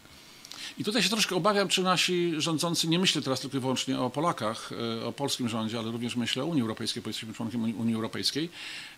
I 0.78 0.84
tutaj 0.84 1.02
się 1.02 1.08
troszkę 1.08 1.36
obawiam, 1.36 1.68
czy 1.68 1.82
nasi 1.82 2.32
rządzący, 2.38 2.88
nie 2.88 2.98
myślę 2.98 3.22
teraz 3.22 3.40
tylko 3.40 3.56
i 3.56 3.60
wyłącznie 3.60 4.00
o 4.00 4.10
Polakach, 4.10 4.70
e, 5.00 5.04
o 5.06 5.12
polskim 5.12 5.48
rządzie, 5.48 5.78
ale 5.78 5.90
również 5.90 6.16
myślę 6.16 6.42
o 6.42 6.46
Unii 6.46 6.62
Europejskiej, 6.62 7.02
bo 7.02 7.08
jesteśmy 7.08 7.34
członkiem 7.34 7.62
Unii- 7.62 7.94
Europejskiej. 7.94 8.48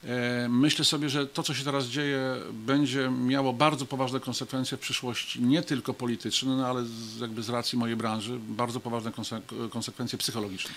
E, 0.04 0.48
Myślę 0.48 0.84
sobie, 0.84 1.08
że 1.08 1.26
to, 1.26 1.42
co 1.42 1.54
się 1.54 1.64
teraz 1.64 1.86
dzieje, 1.86 2.20
będzie 2.52 3.10
miało 3.10 3.52
bardzo 3.52 3.86
poważne 3.86 4.20
konsekwencje 4.20 4.76
w 4.76 4.80
przyszłości, 4.80 5.40
nie 5.42 5.62
tylko 5.62 5.94
polityczne, 5.94 6.56
no, 6.56 6.66
ale 6.66 6.84
jakby 7.20 7.42
z 7.42 7.48
racji 7.48 7.78
mojej 7.78 7.96
branży, 7.96 8.38
bardzo 8.48 8.80
poważne 8.80 9.10
konse- 9.10 9.68
konsekwencje 9.70 10.18
psychologiczne. 10.18 10.70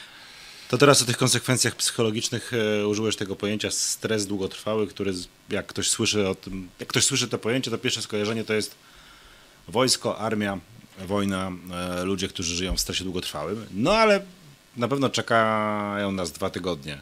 To 0.69 0.77
teraz 0.77 1.01
o 1.01 1.05
tych 1.05 1.17
konsekwencjach 1.17 1.75
psychologicznych 1.75 2.51
e, 2.53 2.87
użyłeś 2.87 3.15
tego 3.15 3.35
pojęcia 3.35 3.71
stres 3.71 4.27
długotrwały, 4.27 4.87
który 4.87 5.13
jak 5.49 5.65
ktoś 5.67 5.89
słyszy 5.89 6.27
o 6.27 6.35
tym, 6.35 6.69
jak 6.79 6.89
ktoś 6.89 7.03
słyszy 7.05 7.27
to 7.27 7.37
pojęcie, 7.37 7.71
to 7.71 7.77
pierwsze 7.77 8.01
skojarzenie 8.01 8.43
to 8.43 8.53
jest 8.53 8.75
wojsko, 9.67 10.17
armia, 10.19 10.59
wojna, 11.07 11.51
e, 11.71 12.03
ludzie, 12.03 12.27
którzy 12.27 12.55
żyją 12.55 12.75
w 12.75 12.79
stresie 12.79 13.03
długotrwałym. 13.03 13.65
No 13.73 13.93
ale 13.93 14.21
na 14.77 14.87
pewno 14.87 15.09
czekają 15.09 16.11
nas 16.11 16.31
dwa 16.31 16.49
tygodnie 16.49 17.01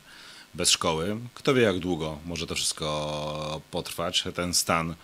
bez 0.54 0.70
szkoły. 0.70 1.18
Kto 1.34 1.54
wie 1.54 1.62
jak 1.62 1.80
długo 1.80 2.20
może 2.26 2.48
to 2.48 2.56
wszystko 2.56 3.62
potrwać, 3.72 4.24
ten 4.36 4.54
stan 4.54 4.96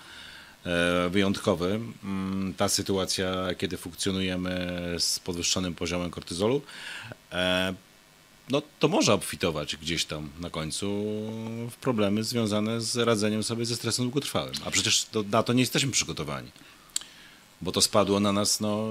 e, 0.65 1.09
wyjątkowy, 1.09 1.79
Mm, 2.03 2.53
ta 2.53 2.69
sytuacja, 2.69 3.55
kiedy 3.57 3.77
funkcjonujemy 3.77 4.77
z 4.99 5.19
podwyższonym 5.19 5.75
poziomem 5.75 6.11
kortyzolu. 6.11 6.61
E, 7.31 7.73
no 8.49 8.61
to 8.79 8.87
może 8.87 9.13
obfitować 9.13 9.75
gdzieś 9.75 10.05
tam 10.05 10.29
na 10.39 10.49
końcu 10.49 10.85
w 11.71 11.75
problemy 11.81 12.23
związane 12.23 12.81
z 12.81 12.97
radzeniem 12.97 13.43
sobie 13.43 13.65
ze 13.65 13.75
stresem 13.75 14.05
długotrwałym. 14.05 14.53
A 14.65 14.71
przecież 14.71 15.05
to, 15.05 15.23
na 15.23 15.43
to 15.43 15.53
nie 15.53 15.59
jesteśmy 15.59 15.91
przygotowani. 15.91 16.51
Bo 17.61 17.71
to 17.71 17.81
spadło 17.81 18.19
na 18.19 18.31
nas 18.31 18.59
no, 18.59 18.87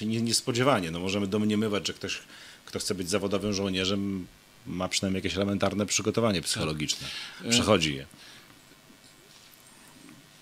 nie- 0.00 0.22
niespodziewanie. 0.22 0.90
No, 0.90 1.00
możemy 1.00 1.26
domniemywać, 1.26 1.86
że 1.86 1.94
ktoś, 1.94 2.18
kto 2.64 2.78
chce 2.78 2.94
być 2.94 3.10
zawodowym 3.10 3.52
żołnierzem, 3.52 4.26
ma 4.66 4.88
przynajmniej 4.88 5.18
jakieś 5.18 5.36
elementarne 5.36 5.86
przygotowanie 5.86 6.42
psychologiczne. 6.42 7.06
Przechodzi 7.50 7.94
je. 7.94 8.06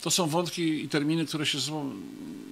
To 0.03 0.11
są 0.11 0.27
wątki 0.29 0.85
i 0.85 0.89
terminy, 0.89 1.27
które 1.27 1.47
się 1.47 1.59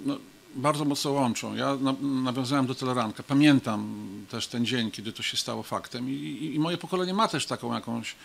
no, 0.05 0.17
bardzo 0.55 0.85
mocno 0.85 1.11
łączą. 1.11 1.55
Ja 1.55 1.75
na, 1.75 1.95
nawiązałem 2.01 2.65
do 2.67 2.75
Teleranka. 2.75 3.23
Pamiętam 3.23 4.07
też 4.29 4.47
ten 4.47 4.65
dzień, 4.65 4.91
kiedy 4.91 5.13
to 5.13 5.23
się 5.23 5.37
stało 5.37 5.63
faktem 5.63 6.09
i, 6.09 6.13
i, 6.13 6.55
i 6.55 6.59
moje 6.59 6.77
pokolenie 6.77 7.13
ma 7.13 7.27
też 7.27 7.45
taką 7.45 7.73
jakąś 7.73 8.15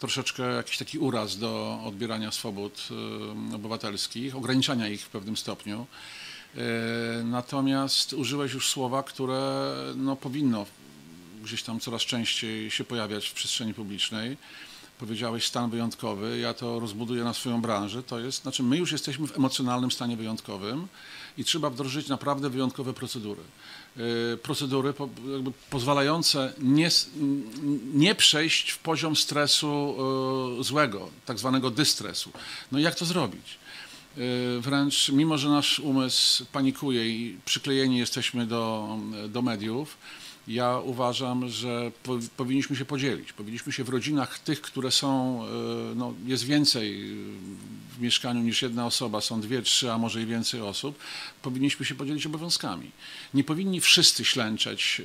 troszeczkę 0.00 0.42
jakiś 0.42 0.78
taki 0.78 0.98
uraz 0.98 1.38
do 1.38 1.80
odbierania 1.84 2.32
swobód 2.32 2.88
y, 3.52 3.54
obywatelskich, 3.54 4.36
ograniczania 4.36 4.88
ich 4.88 5.02
w 5.02 5.08
pewnym 5.08 5.36
stopniu. 5.36 5.86
Y, 6.56 7.24
natomiast 7.24 8.12
użyłeś 8.12 8.52
już 8.52 8.68
słowa, 8.68 9.02
które 9.02 9.72
no, 9.96 10.16
powinno 10.16 10.66
gdzieś 11.42 11.62
tam 11.62 11.80
coraz 11.80 12.02
częściej 12.02 12.70
się 12.70 12.84
pojawiać 12.84 13.28
w 13.28 13.32
przestrzeni 13.32 13.74
publicznej. 13.74 14.36
Powiedziałeś 14.98 15.46
stan 15.46 15.70
wyjątkowy, 15.70 16.38
ja 16.38 16.54
to 16.54 16.80
rozbuduję 16.80 17.24
na 17.24 17.34
swoją 17.34 17.62
branżę. 17.62 18.02
To 18.02 18.20
jest, 18.20 18.42
znaczy 18.42 18.62
my 18.62 18.76
już 18.76 18.92
jesteśmy 18.92 19.26
w 19.26 19.36
emocjonalnym 19.36 19.90
stanie 19.90 20.16
wyjątkowym 20.16 20.88
i 21.38 21.44
trzeba 21.44 21.70
wdrożyć 21.70 22.08
naprawdę 22.08 22.50
wyjątkowe 22.50 22.92
procedury. 22.92 23.42
Yy, 23.96 24.38
Procedury 24.42 24.92
po, 24.92 25.08
pozwalające 25.70 26.52
nie, 26.58 26.90
nie 27.94 28.14
przejść 28.14 28.70
w 28.70 28.78
poziom 28.78 29.16
stresu 29.16 29.96
yy, 30.58 30.64
złego, 30.64 31.10
tak 31.26 31.38
zwanego 31.38 31.70
dystresu. 31.70 32.30
No 32.72 32.78
i 32.78 32.82
jak 32.82 32.94
to 32.94 33.04
zrobić? 33.04 33.58
Yy, 34.16 34.60
Wręcz 34.60 35.08
mimo, 35.08 35.38
że 35.38 35.48
nasz 35.48 35.78
umysł 35.78 36.44
panikuje 36.52 37.08
i 37.08 37.38
przyklejeni 37.44 37.98
jesteśmy 37.98 38.46
do, 38.46 38.88
do 39.28 39.42
mediów, 39.42 39.96
ja 40.48 40.78
uważam, 40.78 41.48
że 41.48 41.92
po, 42.02 42.18
powinniśmy 42.36 42.76
się 42.76 42.84
podzielić. 42.84 43.32
Powinniśmy 43.32 43.72
się 43.72 43.84
w 43.84 43.88
rodzinach 43.88 44.38
tych, 44.38 44.60
które 44.60 44.90
są, 44.90 45.40
yy, 45.88 45.94
no, 45.94 46.14
jest 46.26 46.44
więcej 46.44 47.08
yy, 47.08 47.16
w 47.98 48.00
mieszkaniu 48.00 48.40
niż 48.40 48.62
jedna 48.62 48.86
osoba, 48.86 49.20
są 49.20 49.40
dwie, 49.40 49.62
trzy, 49.62 49.92
a 49.92 49.98
może 49.98 50.22
i 50.22 50.26
więcej 50.26 50.60
osób, 50.60 50.98
powinniśmy 51.42 51.86
się 51.86 51.94
podzielić 51.94 52.26
obowiązkami. 52.26 52.90
Nie 53.34 53.44
powinni 53.44 53.80
wszyscy 53.80 54.24
ślęczeć 54.24 55.02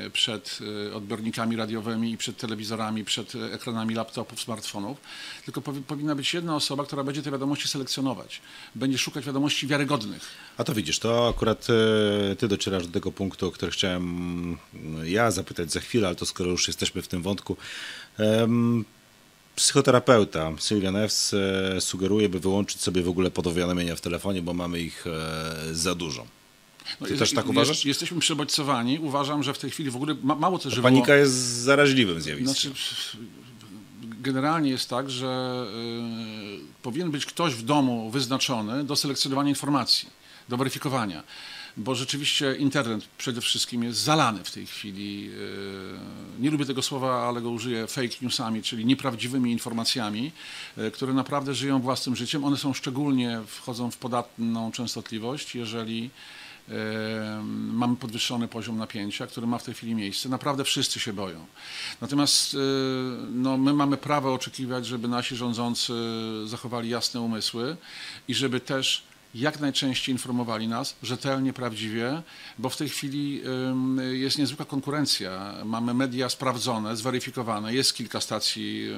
yy, 0.00 0.10
przed 0.10 0.58
odbiornikami 0.94 1.56
radiowymi 1.56 2.12
i 2.12 2.16
przed 2.16 2.36
telewizorami, 2.36 3.04
przed 3.04 3.32
ekranami 3.34 3.94
laptopów, 3.94 4.40
smartfonów, 4.40 4.98
tylko 5.44 5.60
powi- 5.60 5.82
powinna 5.82 6.14
być 6.14 6.34
jedna 6.34 6.56
osoba, 6.56 6.84
która 6.84 7.04
będzie 7.04 7.22
te 7.22 7.30
wiadomości 7.30 7.68
selekcjonować. 7.68 8.40
Będzie 8.74 8.98
szukać 8.98 9.24
wiadomości 9.24 9.66
wiarygodnych. 9.66 10.22
A 10.56 10.64
to 10.64 10.74
widzisz, 10.74 10.98
to 10.98 11.28
akurat 11.28 11.66
e, 12.32 12.36
ty 12.36 12.48
docierasz 12.48 12.86
do 12.86 12.92
tego 12.92 13.12
punktu, 13.12 13.48
o 13.48 13.50
który 13.50 13.72
chciałem 13.72 14.49
ja 15.04 15.30
zapytać 15.30 15.72
za 15.72 15.80
chwilę, 15.80 16.06
ale 16.06 16.16
to 16.16 16.26
skoro 16.26 16.50
już 16.50 16.68
jesteśmy 16.68 17.02
w 17.02 17.08
tym 17.08 17.22
wątku. 17.22 17.56
Psychoterapeuta 19.56 20.52
Sylwia 20.58 20.90
News 20.90 21.34
e, 21.34 21.80
sugeruje, 21.80 22.28
by 22.28 22.40
wyłączyć 22.40 22.80
sobie 22.80 23.02
w 23.02 23.08
ogóle 23.08 23.30
podowiadomienia 23.30 23.96
w 23.96 24.00
telefonie, 24.00 24.42
bo 24.42 24.54
mamy 24.54 24.80
ich 24.80 25.04
e, 25.06 25.74
za 25.74 25.94
dużo. 25.94 26.26
No, 27.00 27.06
Ty 27.06 27.16
też 27.16 27.32
tak 27.32 27.48
uważasz? 27.48 27.84
Jesteśmy 27.84 28.20
przebodźcowani. 28.20 28.98
Uważam, 28.98 29.42
że 29.42 29.54
w 29.54 29.58
tej 29.58 29.70
chwili 29.70 29.90
w 29.90 29.96
ogóle 29.96 30.16
ma, 30.22 30.34
mało 30.34 30.58
też, 30.58 30.80
Panika 30.80 31.16
jest 31.16 31.34
zaraźliwym 31.34 32.20
zjawiskiem. 32.20 32.72
Znaczy, 32.72 33.18
generalnie 34.02 34.70
jest 34.70 34.88
tak, 34.90 35.10
że 35.10 35.64
y, 36.60 36.82
powinien 36.82 37.10
być 37.10 37.26
ktoś 37.26 37.54
w 37.54 37.62
domu 37.62 38.10
wyznaczony 38.10 38.84
do 38.84 38.96
selekcjonowania 38.96 39.48
informacji, 39.48 40.08
do 40.48 40.56
weryfikowania. 40.56 41.22
Bo 41.76 41.94
rzeczywiście 41.94 42.56
internet 42.56 43.04
przede 43.18 43.40
wszystkim 43.40 43.82
jest 43.84 43.98
zalany 43.98 44.44
w 44.44 44.50
tej 44.50 44.66
chwili. 44.66 45.30
y, 46.38 46.40
Nie 46.40 46.50
lubię 46.50 46.64
tego 46.64 46.82
słowa, 46.82 47.28
ale 47.28 47.40
go 47.40 47.50
użyję 47.50 47.86
fake 47.86 48.16
newsami, 48.22 48.62
czyli 48.62 48.86
nieprawdziwymi 48.86 49.52
informacjami, 49.52 50.32
y, 50.78 50.90
które 50.90 51.12
naprawdę 51.14 51.54
żyją 51.54 51.80
własnym 51.80 52.16
życiem. 52.16 52.44
One 52.44 52.56
są 52.56 52.74
szczególnie, 52.74 53.40
wchodzą 53.46 53.90
w 53.90 53.96
podatną 53.96 54.72
częstotliwość, 54.72 55.54
jeżeli 55.54 56.10
e, 56.68 57.42
mamy 57.72 57.96
podwyższony 57.96 58.48
poziom 58.48 58.78
napięcia, 58.78 59.26
który 59.26 59.46
ma 59.46 59.58
w 59.58 59.62
tej 59.64 59.74
chwili 59.74 59.94
miejsce. 59.94 60.28
Naprawdę 60.28 60.64
wszyscy 60.64 61.00
się 61.00 61.12
boją. 61.12 61.46
Natomiast 62.00 62.54
e, 62.54 62.58
no, 63.32 63.56
my 63.58 63.72
mamy 63.72 63.96
prawo 63.96 64.34
oczekiwać, 64.34 64.86
żeby 64.86 65.08
nasi 65.08 65.36
rządzący 65.36 65.92
zachowali 66.46 66.88
jasne 66.88 67.20
umysły 67.20 67.76
i 68.28 68.34
żeby 68.34 68.60
też 68.60 69.02
jak 69.34 69.60
najczęściej 69.60 70.14
informowali 70.14 70.68
nas 70.68 70.96
rzetelnie, 71.02 71.52
prawdziwie, 71.52 72.22
bo 72.58 72.68
w 72.68 72.76
tej 72.76 72.88
chwili 72.88 73.42
jest 74.12 74.38
niezwykła 74.38 74.66
konkurencja. 74.66 75.54
Mamy 75.64 75.94
media 75.94 76.28
sprawdzone, 76.28 76.96
zweryfikowane, 76.96 77.74
jest 77.74 77.94
kilka 77.94 78.20
stacji 78.20 78.88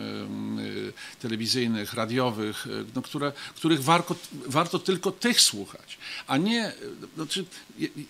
y, 0.58 0.92
telewizyjnych, 1.18 1.94
radiowych, 1.94 2.66
y, 2.66 2.84
no, 2.94 3.02
które, 3.02 3.32
których 3.56 3.84
warto, 3.84 4.14
warto 4.46 4.78
tylko 4.78 5.10
tych 5.10 5.40
słuchać, 5.40 5.98
a 6.26 6.36
nie, 6.36 6.72
znaczy, 7.14 7.44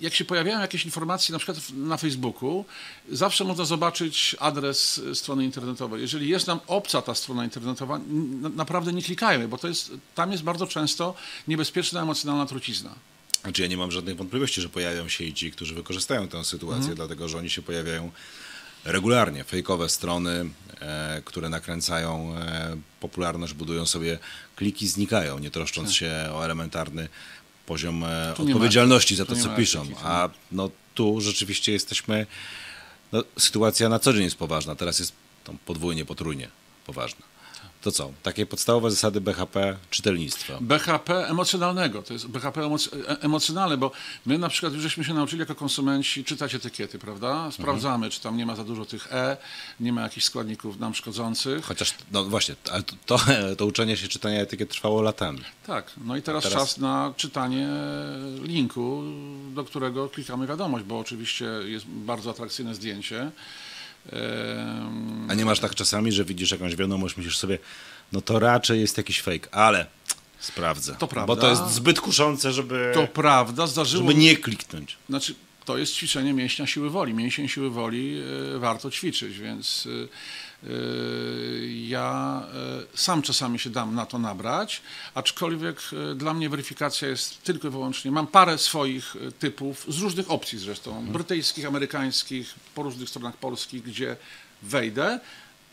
jak 0.00 0.14
się 0.14 0.24
pojawiają 0.24 0.60
jakieś 0.60 0.84
informacje 0.84 1.32
na 1.32 1.38
przykład 1.38 1.58
na 1.70 1.96
Facebooku, 1.96 2.64
zawsze 3.10 3.44
można 3.44 3.64
zobaczyć 3.64 4.36
adres 4.40 5.00
strony 5.14 5.44
internetowej. 5.44 6.02
Jeżeli 6.02 6.28
jest 6.28 6.46
nam 6.46 6.60
obca 6.66 7.02
ta 7.02 7.14
strona 7.14 7.44
internetowa, 7.44 8.00
naprawdę 8.54 8.92
nie 8.92 9.02
klikajmy, 9.02 9.48
bo 9.48 9.58
to 9.58 9.68
jest, 9.68 9.92
tam 10.14 10.32
jest 10.32 10.42
bardzo 10.42 10.66
często 10.66 11.14
niebezpieczna, 11.48 12.04
emocjonalna 12.12 12.46
trucizna. 12.46 12.94
Znaczy 13.42 13.62
ja 13.62 13.68
nie 13.68 13.76
mam 13.76 13.90
żadnych 13.90 14.16
wątpliwości, 14.16 14.60
że 14.60 14.68
pojawią 14.68 15.08
się 15.08 15.24
i 15.24 15.34
ci, 15.34 15.50
którzy 15.50 15.74
wykorzystają 15.74 16.28
tę 16.28 16.44
sytuację, 16.44 16.78
Mhm. 16.78 16.96
dlatego 16.96 17.28
że 17.28 17.38
oni 17.38 17.50
się 17.50 17.62
pojawiają 17.62 18.10
regularnie. 18.84 19.44
Fejkowe 19.44 19.88
strony, 19.88 20.50
e, 20.80 21.22
które 21.24 21.48
nakręcają 21.48 22.34
e, 22.36 22.76
popularność, 23.00 23.52
budują 23.54 23.86
sobie 23.86 24.18
kliki, 24.56 24.88
znikają, 24.88 25.38
nie 25.38 25.50
troszcząc 25.50 25.92
się 25.92 26.12
o 26.32 26.44
elementarny 26.44 27.08
poziom 27.66 28.04
e, 28.04 28.34
Tak. 28.36 28.38
Ma- 28.38 28.44
odpowiedzialności 28.52 29.16
za 29.16 29.24
to, 29.24 29.36
co 29.36 29.48
piszą. 29.48 29.86
A 30.02 30.28
no, 30.52 30.70
tu 30.94 31.20
rzeczywiście 31.20 31.72
jesteśmy... 31.72 32.26
No, 33.12 33.24
sytuacja 33.38 33.88
na 33.88 33.98
co 33.98 34.12
dzień 34.12 34.22
jest 34.24 34.36
poważna, 34.36 34.74
teraz 34.74 34.98
jest 34.98 35.12
podwójnie, 35.66 36.04
potrójnie 36.04 36.48
poważna. 36.86 37.31
To 37.82 37.92
co? 37.92 38.12
Takie 38.22 38.46
podstawowe 38.46 38.90
zasady 38.90 39.20
BHP 39.20 39.76
czytelnictwa. 39.90 40.58
BHP 40.60 41.26
emocjonalnego, 41.28 42.02
to 42.02 42.12
jest 42.12 42.26
BHP 42.26 42.60
emoc- 42.60 42.88
e- 43.08 43.20
emocjonalne, 43.22 43.76
bo 43.76 43.90
my 44.26 44.38
na 44.38 44.48
przykład 44.48 44.72
już 44.72 44.82
żeśmy 44.82 45.04
się 45.04 45.14
nauczyli 45.14 45.40
jako 45.40 45.54
konsumenci 45.54 46.24
czytać 46.24 46.54
etykiety, 46.54 46.98
prawda? 46.98 47.50
Sprawdzamy, 47.50 48.10
czy 48.10 48.20
tam 48.20 48.36
nie 48.36 48.46
ma 48.46 48.56
za 48.56 48.64
dużo 48.64 48.84
tych 48.84 49.12
E, 49.12 49.36
nie 49.80 49.92
ma 49.92 50.00
jakichś 50.02 50.26
składników 50.26 50.78
nam 50.78 50.94
szkodzących. 50.94 51.64
Chociaż, 51.64 51.94
no 52.12 52.24
właśnie, 52.24 52.54
to, 53.06 53.18
to 53.58 53.66
uczenie 53.66 53.96
się 53.96 54.08
czytania 54.08 54.40
etykiet 54.40 54.70
trwało 54.70 55.02
latami. 55.02 55.40
Tak, 55.66 55.92
no 56.04 56.16
i 56.16 56.22
teraz, 56.22 56.44
teraz- 56.44 56.58
czas 56.58 56.78
na 56.78 57.14
czytanie 57.16 57.68
linku, 58.42 59.02
do 59.54 59.64
którego 59.64 60.08
klikamy 60.08 60.46
wiadomość, 60.46 60.84
bo 60.84 60.98
oczywiście 60.98 61.44
jest 61.64 61.86
bardzo 61.86 62.30
atrakcyjne 62.30 62.74
zdjęcie. 62.74 63.30
A 65.28 65.34
nie 65.34 65.44
masz 65.44 65.60
tak 65.60 65.74
czasami, 65.74 66.12
że 66.12 66.24
widzisz 66.24 66.50
jakąś 66.50 66.76
wiadomość, 66.76 67.16
myślisz 67.16 67.38
sobie, 67.38 67.58
no 68.12 68.20
to 68.20 68.38
raczej 68.38 68.80
jest 68.80 68.96
jakiś 68.96 69.22
fake, 69.22 69.54
ale 69.54 69.86
sprawdzę. 70.40 70.94
To 70.98 71.08
prawda. 71.08 71.26
Bo 71.26 71.40
to 71.40 71.50
jest 71.50 71.70
zbyt 71.70 72.00
kuszące, 72.00 72.52
żeby, 72.52 72.90
To 72.94 73.06
prawda, 73.06 73.66
zdarzyło 73.66 74.10
żeby 74.10 74.20
nie 74.20 74.36
kliknąć. 74.36 74.96
Znaczy, 75.08 75.34
to 75.64 75.78
jest 75.78 75.94
ćwiczenie 75.94 76.32
mięśnia 76.32 76.66
siły 76.66 76.90
woli. 76.90 77.14
Mięsień 77.14 77.48
siły 77.48 77.70
woli 77.70 78.22
e, 78.54 78.58
warto 78.58 78.90
ćwiczyć, 78.90 79.38
więc 79.38 79.88
e, 80.04 80.08
ja 81.74 82.42
e, 82.94 82.98
sam 82.98 83.22
czasami 83.22 83.58
się 83.58 83.70
dam 83.70 83.94
na 83.94 84.06
to 84.06 84.18
nabrać, 84.18 84.82
aczkolwiek 85.14 85.80
e, 86.12 86.14
dla 86.14 86.34
mnie 86.34 86.48
weryfikacja 86.48 87.08
jest 87.08 87.42
tylko 87.42 87.68
i 87.68 87.70
wyłącznie, 87.70 88.10
mam 88.10 88.26
parę 88.26 88.58
swoich 88.58 89.16
typów, 89.38 89.86
z 89.88 89.98
różnych 89.98 90.30
opcji 90.30 90.58
zresztą, 90.58 91.06
brytyjskich, 91.06 91.66
amerykańskich, 91.66 92.54
po 92.74 92.82
różnych 92.82 93.08
stronach 93.08 93.36
polskich, 93.36 93.82
gdzie 93.82 94.16
wejdę, 94.62 95.20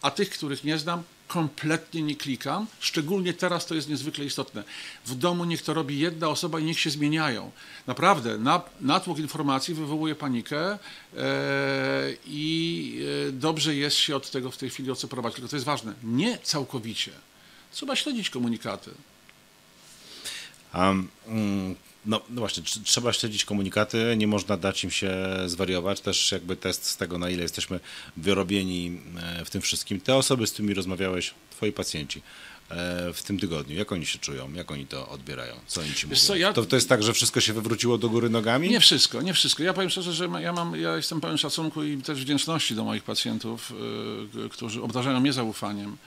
a 0.02 0.12
tych, 0.12 0.30
których 0.30 0.64
nie 0.64 0.78
znam, 0.78 1.04
kompletnie 1.28 2.02
nie 2.02 2.16
klikam. 2.16 2.68
Szczególnie 2.80 3.34
teraz 3.34 3.66
to 3.66 3.76
jest 3.76 3.90
niezwykle 3.90 4.26
istotne. 4.26 4.64
W 5.06 5.16
domu 5.16 5.46
niech 5.46 5.62
to 5.62 5.74
robi 5.74 6.00
jedna 6.00 6.30
osoba 6.30 6.60
i 6.60 6.64
niech 6.64 6.80
się 6.80 6.90
zmieniają. 6.90 7.52
Naprawdę, 7.88 8.38
na, 8.38 8.62
natłok 8.82 9.20
informacji 9.20 9.74
wywołuje 9.74 10.16
panikę 10.16 10.72
e, 10.72 10.78
i 12.26 13.02
e, 13.28 13.32
dobrze 13.32 13.76
jest 13.76 13.98
się 13.98 14.16
od 14.16 14.32
tego 14.32 14.52
w 14.52 14.58
tej 14.58 14.70
chwili 14.70 14.92
odseparować. 14.92 15.34
Tylko 15.34 15.50
to 15.50 15.56
jest 15.56 15.66
ważne, 15.66 15.94
nie 16.04 16.38
całkowicie. 16.38 17.12
Trzeba 17.72 17.96
śledzić 17.96 18.30
komunikaty. 18.30 18.92
A, 20.72 20.92
mm, 21.28 21.76
no, 22.06 22.22
no 22.30 22.40
właśnie, 22.42 22.64
tr- 22.64 22.84
trzeba 22.84 23.14
śledzić 23.14 23.46
komunikaty, 23.46 24.14
nie 24.18 24.28
można 24.28 24.58
dać 24.58 24.84
im 24.84 24.92
się 24.92 25.12
zwariować. 25.46 26.02
Też 26.02 26.32
jakby 26.32 26.56
test 26.56 26.86
z 26.86 26.98
tego, 26.98 27.18
na 27.18 27.30
ile 27.30 27.42
jesteśmy 27.44 27.80
wyrobieni 28.18 29.02
e, 29.40 29.46
w 29.46 29.50
tym 29.50 29.62
wszystkim. 29.62 30.02
Te 30.02 30.16
osoby, 30.16 30.48
z 30.48 30.52
którymi 30.52 30.74
rozmawiałeś, 30.74 31.34
twoi 31.52 31.72
pacjenci 31.72 32.22
e, 32.70 33.14
w 33.14 33.24
tym 33.24 33.40
tygodniu, 33.40 33.76
jak 33.78 33.92
oni 33.92 34.06
się 34.06 34.20
czują, 34.20 34.54
jak 34.54 34.72
oni 34.72 34.88
to 34.88 35.10
odbierają, 35.10 35.56
co 35.68 35.82
oni 35.82 35.94
ci 35.94 36.08
mówią? 36.08 36.20
Co, 36.20 36.36
ja- 36.36 36.54
to, 36.54 36.66
to 36.66 36.76
jest 36.76 36.90
tak, 36.90 37.04
że 37.04 37.14
wszystko 37.14 37.42
się 37.42 37.54
wywróciło 37.54 37.98
do 37.98 38.10
góry 38.10 38.30
nogami? 38.30 38.70
Nie 38.70 38.80
wszystko, 38.80 39.22
nie 39.22 39.34
wszystko. 39.34 39.64
Ja 39.64 39.74
powiem 39.74 39.90
szczerze, 39.90 40.14
że 40.14 40.30
ja, 40.42 40.54
mam, 40.54 40.76
ja 40.80 40.96
jestem 40.96 41.22
pełen 41.22 41.38
szacunku 41.38 41.84
i 41.84 41.98
też 42.02 42.22
wdzięczności 42.22 42.76
do 42.76 42.84
moich 42.84 43.04
pacjentów, 43.04 43.72
y, 44.46 44.50
którzy 44.50 44.82
obdarzają 44.84 45.20
mnie 45.20 45.34
zaufaniem. 45.34 45.98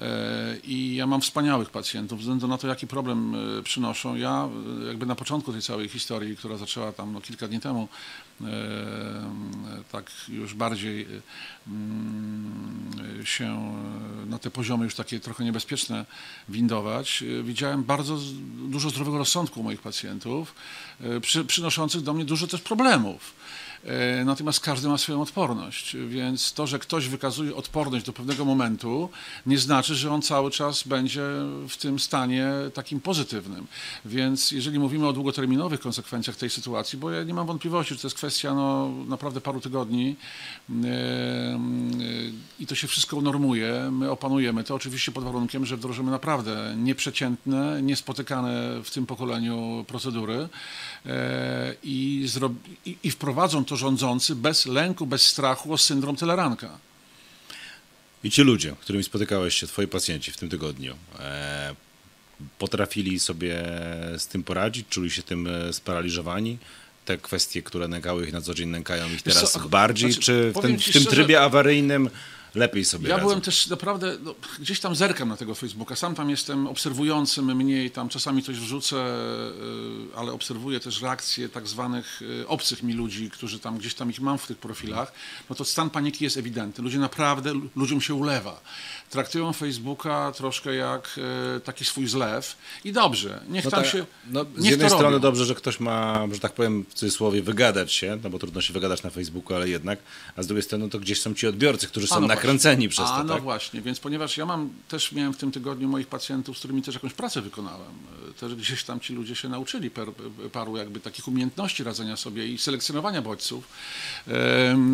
E, 0.00 0.56
I 0.64 0.94
ja 0.94 1.06
mam 1.06 1.20
wspaniałych 1.20 1.70
pacjentów, 1.70 2.18
ze 2.18 2.22
względu 2.22 2.48
na 2.48 2.58
to, 2.58 2.68
jaki 2.68 2.86
problem 2.86 3.34
y, 3.58 3.62
przynoszą. 3.62 4.14
Ja 4.14 4.48
y, 4.82 4.86
jakby 4.86 5.06
na 5.06 5.14
początku 5.14 5.52
tej 5.52 5.62
całej 5.62 5.88
historii, 5.88 6.36
która 6.36 6.56
zaczęła 6.56 6.92
tam 6.92 7.12
no, 7.12 7.20
kilka 7.20 7.48
dni 7.48 7.60
temu, 7.60 7.88
e, 8.40 8.44
tak 9.92 10.10
już 10.28 10.54
bardziej 10.54 11.06
mm, 11.66 13.22
się 13.24 13.74
na 14.26 14.38
te 14.38 14.50
poziomy 14.50 14.84
już 14.84 14.94
takie 14.94 15.20
trochę 15.20 15.44
niebezpieczne 15.44 16.06
windować, 16.48 17.24
widziałem 17.42 17.84
bardzo 17.84 18.18
dużo 18.68 18.90
zdrowego 18.90 19.18
rozsądku 19.18 19.62
moich 19.62 19.80
pacjentów, 19.80 20.54
przy, 21.20 21.44
przynoszących 21.44 22.02
do 22.02 22.12
mnie 22.12 22.24
dużo 22.24 22.46
też 22.46 22.60
problemów. 22.60 23.34
E, 23.84 24.24
Natomiast 24.24 24.60
każdy 24.60 24.88
ma 24.88 24.98
swoją 24.98 25.22
odporność, 25.22 25.96
więc 26.08 26.52
to, 26.52 26.66
że 26.66 26.78
ktoś 26.78 27.08
wykazuje 27.08 27.56
odporność 27.56 28.06
do 28.06 28.12
pewnego 28.12 28.44
momentu, 28.44 29.08
nie 29.46 29.58
znaczy, 29.58 29.94
że 29.94 30.12
on 30.12 30.22
cały 30.22 30.50
czas 30.50 30.82
będzie 30.82 31.22
w 31.68 31.76
tym 31.76 31.98
stanie 31.98 32.46
takim 32.74 33.00
pozytywnym. 33.00 33.66
Więc 34.04 34.50
jeżeli 34.50 34.78
mówimy 34.78 35.06
o 35.06 35.12
długoterminowych 35.12 35.80
konsekwencjach 35.80 36.36
tej 36.36 36.50
sytuacji, 36.50 36.98
bo 36.98 37.10
ja 37.10 37.24
nie 37.24 37.34
mam 37.34 37.46
wątpliwości, 37.46 37.94
że 37.94 38.00
to 38.00 38.06
jest 38.06 38.16
kwestia 38.16 38.54
no, 38.54 38.90
naprawdę 39.08 39.40
paru 39.40 39.60
tygodni 39.60 40.16
e, 40.70 40.84
e, 40.84 41.58
i 42.60 42.66
to 42.66 42.74
się 42.74 42.88
wszystko 42.88 43.16
unormuje, 43.16 43.90
my 43.92 44.10
opanujemy 44.10 44.64
to, 44.64 44.74
oczywiście 44.74 45.12
pod 45.12 45.24
warunkiem, 45.24 45.66
że 45.66 45.76
wdrożymy 45.76 46.10
naprawdę 46.10 46.74
nieprzeciętne, 46.76 47.82
niespotykane 47.82 48.82
w 48.84 48.90
tym 48.90 49.06
pokoleniu 49.06 49.84
procedury 49.88 50.48
i, 51.82 52.28
i 53.02 53.10
wprowadzą 53.10 53.64
to 53.64 53.71
rządzący 53.76 54.34
bez 54.34 54.66
lęku, 54.66 55.06
bez 55.06 55.22
strachu 55.22 55.72
o 55.72 55.78
syndrom 55.78 56.16
Teleranka. 56.16 56.78
I 58.24 58.30
ci 58.30 58.42
ludzie, 58.42 58.74
którymi 58.80 59.04
spotykałeś 59.04 59.54
się, 59.54 59.66
twoi 59.66 59.86
pacjenci 59.86 60.30
w 60.30 60.36
tym 60.36 60.48
tygodniu, 60.48 60.96
e, 61.18 61.74
potrafili 62.58 63.20
sobie 63.20 63.64
z 64.18 64.26
tym 64.26 64.42
poradzić, 64.42 64.86
czuli 64.88 65.10
się 65.10 65.22
tym 65.22 65.46
e, 65.46 65.72
sparaliżowani? 65.72 66.58
Te 67.04 67.18
kwestie, 67.18 67.62
które 67.62 67.88
nękały 67.88 68.26
ich 68.26 68.32
na 68.32 68.40
co 68.40 68.54
dzień, 68.54 68.68
nękają 68.68 69.08
ich 69.10 69.22
teraz 69.22 69.52
co, 69.52 69.60
bardziej, 69.68 70.12
znaczy, 70.12 70.26
czy 70.26 70.50
w, 70.50 70.54
ten, 70.54 70.78
w 70.78 70.84
tym 70.84 70.92
szczerze- 71.02 71.10
trybie 71.10 71.40
awaryjnym 71.40 72.10
lepiej 72.54 72.84
sobie 72.84 73.08
Ja 73.08 73.16
radzą? 73.16 73.26
byłem 73.26 73.40
też 73.40 73.66
naprawdę, 73.66 74.18
no, 74.24 74.34
gdzieś 74.58 74.80
tam 74.80 74.94
zerkam 74.96 75.28
na 75.28 75.36
tego 75.36 75.54
Facebooka, 75.54 75.96
sam 75.96 76.14
tam 76.14 76.30
jestem 76.30 76.66
obserwującym 76.66 77.56
mniej, 77.56 77.90
tam 77.90 78.08
czasami 78.08 78.42
coś 78.42 78.56
wrzucę, 78.60 78.96
y, 78.96 80.16
ale 80.16 80.32
obserwuję 80.32 80.80
też 80.80 81.02
reakcje 81.02 81.48
tak 81.48 81.68
zwanych 81.68 82.22
y, 82.22 82.48
obcych 82.48 82.82
mi 82.82 82.92
ludzi, 82.92 83.30
którzy 83.30 83.58
tam 83.58 83.78
gdzieś 83.78 83.94
tam 83.94 84.10
ich 84.10 84.20
mam 84.20 84.38
w 84.38 84.46
tych 84.46 84.58
profilach, 84.58 85.12
no 85.50 85.56
to 85.56 85.64
stan 85.64 85.90
paniki 85.90 86.24
jest 86.24 86.36
ewidentny. 86.36 86.84
Ludzie 86.84 86.98
naprawdę, 86.98 87.52
ludziom 87.76 88.00
się 88.00 88.14
ulewa. 88.14 88.60
Traktują 89.12 89.52
Facebooka 89.52 90.32
troszkę 90.36 90.74
jak 90.74 91.18
y, 91.56 91.60
taki 91.60 91.84
swój 91.84 92.06
zlew 92.08 92.56
i 92.84 92.92
dobrze, 92.92 93.40
niech 93.48 93.64
No 93.64 93.70
tam 93.70 93.82
tak, 93.82 93.92
się, 93.92 94.06
no, 94.26 94.44
z 94.56 94.64
jednej 94.64 94.88
strony 94.88 95.04
robią. 95.04 95.18
dobrze, 95.18 95.44
że 95.44 95.54
ktoś 95.54 95.80
ma, 95.80 96.26
że 96.32 96.40
tak 96.40 96.52
powiem 96.52 96.84
w 96.88 96.94
cudzysłowie, 96.94 97.42
wygadać 97.42 97.92
się, 97.92 98.18
no 98.22 98.30
bo 98.30 98.38
trudno 98.38 98.60
się 98.60 98.72
wygadać 98.72 99.02
na 99.02 99.10
Facebooku, 99.10 99.56
ale 99.56 99.68
jednak, 99.68 99.98
a 100.36 100.42
z 100.42 100.46
drugiej 100.46 100.62
strony 100.62 100.90
to 100.90 100.98
gdzieś 100.98 101.20
są 101.20 101.34
ci 101.34 101.46
odbiorcy, 101.46 101.86
którzy 101.86 102.06
są 102.06 102.16
A, 102.16 102.20
no 102.20 102.26
nakręceni 102.26 102.88
właśnie. 102.88 103.04
przez 103.04 103.14
A, 103.14 103.18
to, 103.18 103.24
no 103.24 103.34
tak? 103.34 103.42
właśnie, 103.42 103.80
więc 103.82 104.00
ponieważ 104.00 104.36
ja 104.36 104.46
mam, 104.46 104.70
też 104.88 105.12
miałem 105.12 105.32
w 105.32 105.36
tym 105.36 105.52
tygodniu 105.52 105.88
moich 105.88 106.06
pacjentów, 106.06 106.56
z 106.56 106.58
którymi 106.58 106.82
też 106.82 106.94
jakąś 106.94 107.12
pracę 107.12 107.42
wykonałem, 107.42 107.92
e, 108.30 108.32
też 108.40 108.54
gdzieś 108.54 108.84
tam 108.84 109.00
ci 109.00 109.14
ludzie 109.14 109.34
się 109.36 109.48
nauczyli 109.48 109.90
paru 110.52 110.76
jakby 110.76 111.00
takich 111.00 111.28
umiejętności 111.28 111.84
radzenia 111.84 112.16
sobie 112.16 112.46
i 112.46 112.58
selekcjonowania 112.58 113.22
bodźców, 113.22 113.68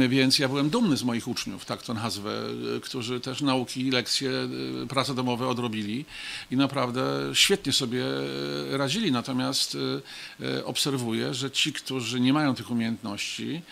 więc 0.09 0.39
ja 0.39 0.49
byłem 0.49 0.71
dumny 0.71 0.97
z 0.97 1.03
moich 1.03 1.29
uczniów, 1.29 1.65
tak 1.65 1.83
to 1.83 1.95
nazwę, 1.95 2.31
e, 2.77 2.81
którzy 2.81 3.21
też 3.21 3.41
nauki, 3.41 3.91
lekcje, 4.09 4.31
e, 4.83 4.87
prace 4.87 5.15
domowe 5.15 5.49
odrobili 5.49 6.05
i 6.51 6.57
naprawdę 6.57 7.03
świetnie 7.33 7.73
sobie 7.73 8.05
e, 8.05 8.77
radzili, 8.77 9.13
natomiast 9.13 9.77
e, 10.41 10.65
obserwuję, 10.65 11.35
że 11.35 11.51
ci, 11.51 11.73
którzy 11.73 12.21
nie 12.21 12.33
mają 12.33 12.55
tych 12.55 12.71
umiejętności, 12.71 13.63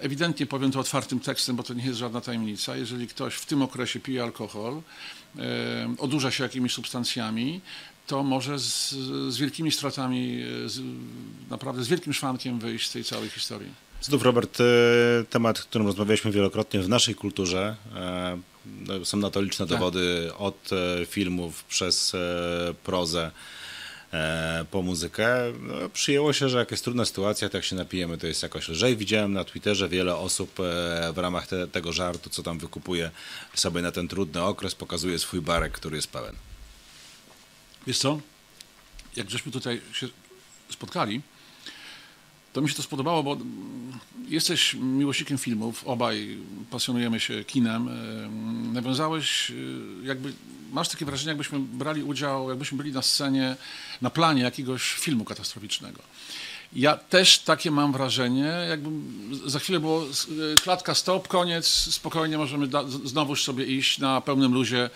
ewidentnie 0.00 0.46
powiem 0.46 0.70
to 0.72 0.80
otwartym 0.80 1.20
tekstem, 1.20 1.56
bo 1.56 1.62
to 1.62 1.74
nie 1.74 1.84
jest 1.84 1.98
żadna 1.98 2.20
tajemnica, 2.20 2.76
jeżeli 2.76 3.08
ktoś 3.08 3.34
w 3.34 3.46
tym 3.46 3.62
okresie 3.62 4.00
pije 4.00 4.22
alkohol, 4.22 4.82
odurza 5.98 6.30
się 6.30 6.44
jakimiś 6.44 6.72
substancjami, 6.72 7.60
to 8.06 8.22
może 8.22 8.58
z, 8.58 8.90
z 9.28 9.36
wielkimi 9.36 9.72
stratami, 9.72 10.42
z, 10.66 10.80
naprawdę 11.50 11.84
z 11.84 11.88
wielkim 11.88 12.12
szwankiem 12.12 12.58
wyjść 12.58 12.88
z 12.88 12.92
tej 12.92 13.04
całej 13.04 13.28
historii. 13.28 13.91
Znów, 14.02 14.22
Robert, 14.22 14.58
e, 14.60 14.64
temat, 15.30 15.58
o 15.58 15.62
którym 15.62 15.86
rozmawialiśmy 15.86 16.30
wielokrotnie 16.30 16.80
w 16.80 16.88
naszej 16.88 17.14
kulturze. 17.14 17.76
E, 17.94 18.38
no, 18.66 19.04
są 19.04 19.16
na 19.16 19.30
to 19.30 19.40
liczne 19.42 19.66
tak. 19.66 19.78
dowody 19.78 20.30
od 20.38 20.70
e, 20.72 21.06
filmów 21.06 21.64
przez 21.64 22.12
prozę 22.84 23.30
po 24.70 24.82
muzykę. 24.82 25.52
No, 25.60 25.88
przyjęło 25.88 26.32
się, 26.32 26.48
że 26.48 26.58
jak 26.58 26.70
jest 26.70 26.84
trudna 26.84 27.04
sytuacja, 27.04 27.48
to 27.48 27.56
jak 27.56 27.64
się 27.64 27.76
napijemy, 27.76 28.18
to 28.18 28.26
jest 28.26 28.42
jakoś 28.42 28.68
lżej. 28.68 28.96
Widziałem 28.96 29.32
na 29.32 29.44
Twitterze 29.44 29.88
wiele 29.88 30.16
osób 30.16 30.52
w 31.14 31.18
ramach 31.18 31.46
te, 31.46 31.68
tego 31.68 31.92
żartu, 31.92 32.30
co 32.30 32.42
tam 32.42 32.58
wykupuje 32.58 33.10
sobie 33.54 33.82
na 33.82 33.92
ten 33.92 34.08
trudny 34.08 34.42
okres, 34.42 34.74
pokazuje 34.74 35.18
swój 35.18 35.40
barek, 35.40 35.72
który 35.72 35.96
jest 35.96 36.08
pełen. 36.08 36.34
Wiesz 37.86 37.98
co? 37.98 38.20
Jak 39.16 39.30
żeśmy 39.30 39.52
tutaj 39.52 39.80
się 39.92 40.08
spotkali, 40.70 41.20
to 42.52 42.60
mi 42.60 42.68
się 42.68 42.74
to 42.74 42.82
spodobało, 42.82 43.22
bo 43.22 43.36
jesteś 44.28 44.74
miłośnikiem 44.74 45.38
filmów, 45.38 45.84
obaj 45.84 46.38
pasjonujemy 46.70 47.20
się 47.20 47.44
kinem. 47.44 47.88
Nawiązałeś, 48.72 49.52
jakby, 50.02 50.32
masz 50.72 50.88
takie 50.88 51.04
wrażenie, 51.04 51.28
jakbyśmy 51.28 51.58
brali 51.58 52.02
udział, 52.02 52.48
jakbyśmy 52.48 52.78
byli 52.78 52.92
na 52.92 53.02
scenie, 53.02 53.56
na 54.02 54.10
planie 54.10 54.42
jakiegoś 54.42 54.92
filmu 54.92 55.24
katastroficznego. 55.24 56.02
Ja 56.72 56.96
też 56.96 57.38
takie 57.38 57.70
mam 57.70 57.92
wrażenie, 57.92 58.52
jakby 58.68 58.90
za 59.46 59.58
chwilę 59.58 59.80
było 59.80 60.06
klatka 60.62 60.94
stop, 60.94 61.28
koniec, 61.28 61.66
spokojnie 61.68 62.38
możemy 62.38 62.68
znowuż 63.04 63.44
sobie 63.44 63.64
iść 63.64 63.98
na 63.98 64.20
pełnym 64.20 64.54
luzie 64.54 64.90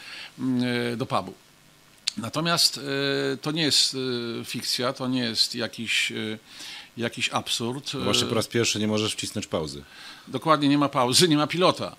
do 0.96 1.06
pubu. 1.06 1.34
Natomiast 2.16 2.80
to 3.42 3.52
nie 3.52 3.62
jest 3.62 3.96
fikcja, 4.44 4.92
to 4.92 5.08
nie 5.08 5.20
jest 5.20 5.54
jakiś 5.54 6.12
jakiś 6.96 7.28
absurd. 7.28 7.92
Właśnie 8.04 8.26
po 8.26 8.34
raz 8.34 8.46
pierwszy 8.46 8.78
nie 8.78 8.88
możesz 8.88 9.12
wcisnąć 9.12 9.46
pauzy. 9.46 9.82
Dokładnie, 10.28 10.68
nie 10.68 10.78
ma 10.78 10.88
pauzy, 10.88 11.28
nie 11.28 11.36
ma 11.36 11.46
pilota. 11.46 11.96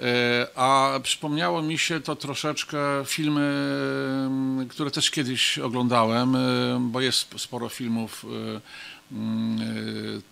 E, 0.00 0.46
a 0.58 1.00
przypomniało 1.02 1.62
mi 1.62 1.78
się 1.78 2.00
to 2.00 2.16
troszeczkę 2.16 2.78
filmy, 3.06 4.66
które 4.68 4.90
też 4.90 5.10
kiedyś 5.10 5.58
oglądałem, 5.58 6.36
e, 6.36 6.40
bo 6.80 7.00
jest 7.00 7.34
sporo 7.36 7.68
filmów 7.68 8.26
e, 8.56 8.60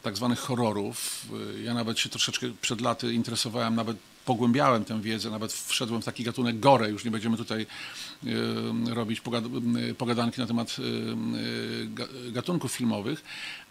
tak 0.02 0.16
zwanych 0.16 0.38
horrorów. 0.38 1.26
Ja 1.64 1.74
nawet 1.74 1.98
się 1.98 2.08
troszeczkę 2.08 2.46
przed 2.60 2.80
laty 2.80 3.12
interesowałem, 3.12 3.74
nawet 3.74 3.96
pogłębiałem 4.24 4.84
tę 4.84 5.02
wiedzę, 5.02 5.30
nawet 5.30 5.52
wszedłem 5.52 6.02
w 6.02 6.04
taki 6.04 6.24
gatunek 6.24 6.60
gore, 6.60 6.90
już 6.90 7.04
nie 7.04 7.10
będziemy 7.10 7.36
tutaj 7.36 7.66
robić 8.90 9.22
pogadanki 9.98 10.40
na 10.40 10.46
temat 10.46 10.76
gatunków 12.32 12.72
filmowych, 12.72 13.24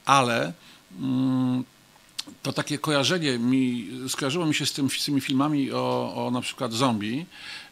ale 0.08 0.54
mm, 1.00 1.64
to 2.44 2.54
takie 2.54 2.78
kojarzenie 2.78 3.40
mi, 3.40 3.90
skojarzyło 4.08 4.46
mi 4.46 4.56
się 4.56 4.66
z, 4.66 4.74
tym, 4.74 4.90
z 4.90 5.06
tymi 5.06 5.22
filmami 5.22 5.72
o, 5.72 6.14
o 6.16 6.32
na 6.32 6.42
przykład 6.42 6.74
zombie, 6.74 7.26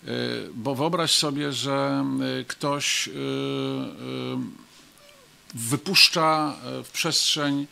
y, 0.04 0.50
bo 0.54 0.76
wyobraź 0.76 1.12
sobie, 1.12 1.52
że 1.52 2.06
y, 2.42 2.46
ktoś 2.46 3.08
y, 3.08 3.12
wypuszcza 5.54 6.56
w 6.84 6.90
przestrzeń 6.92 7.68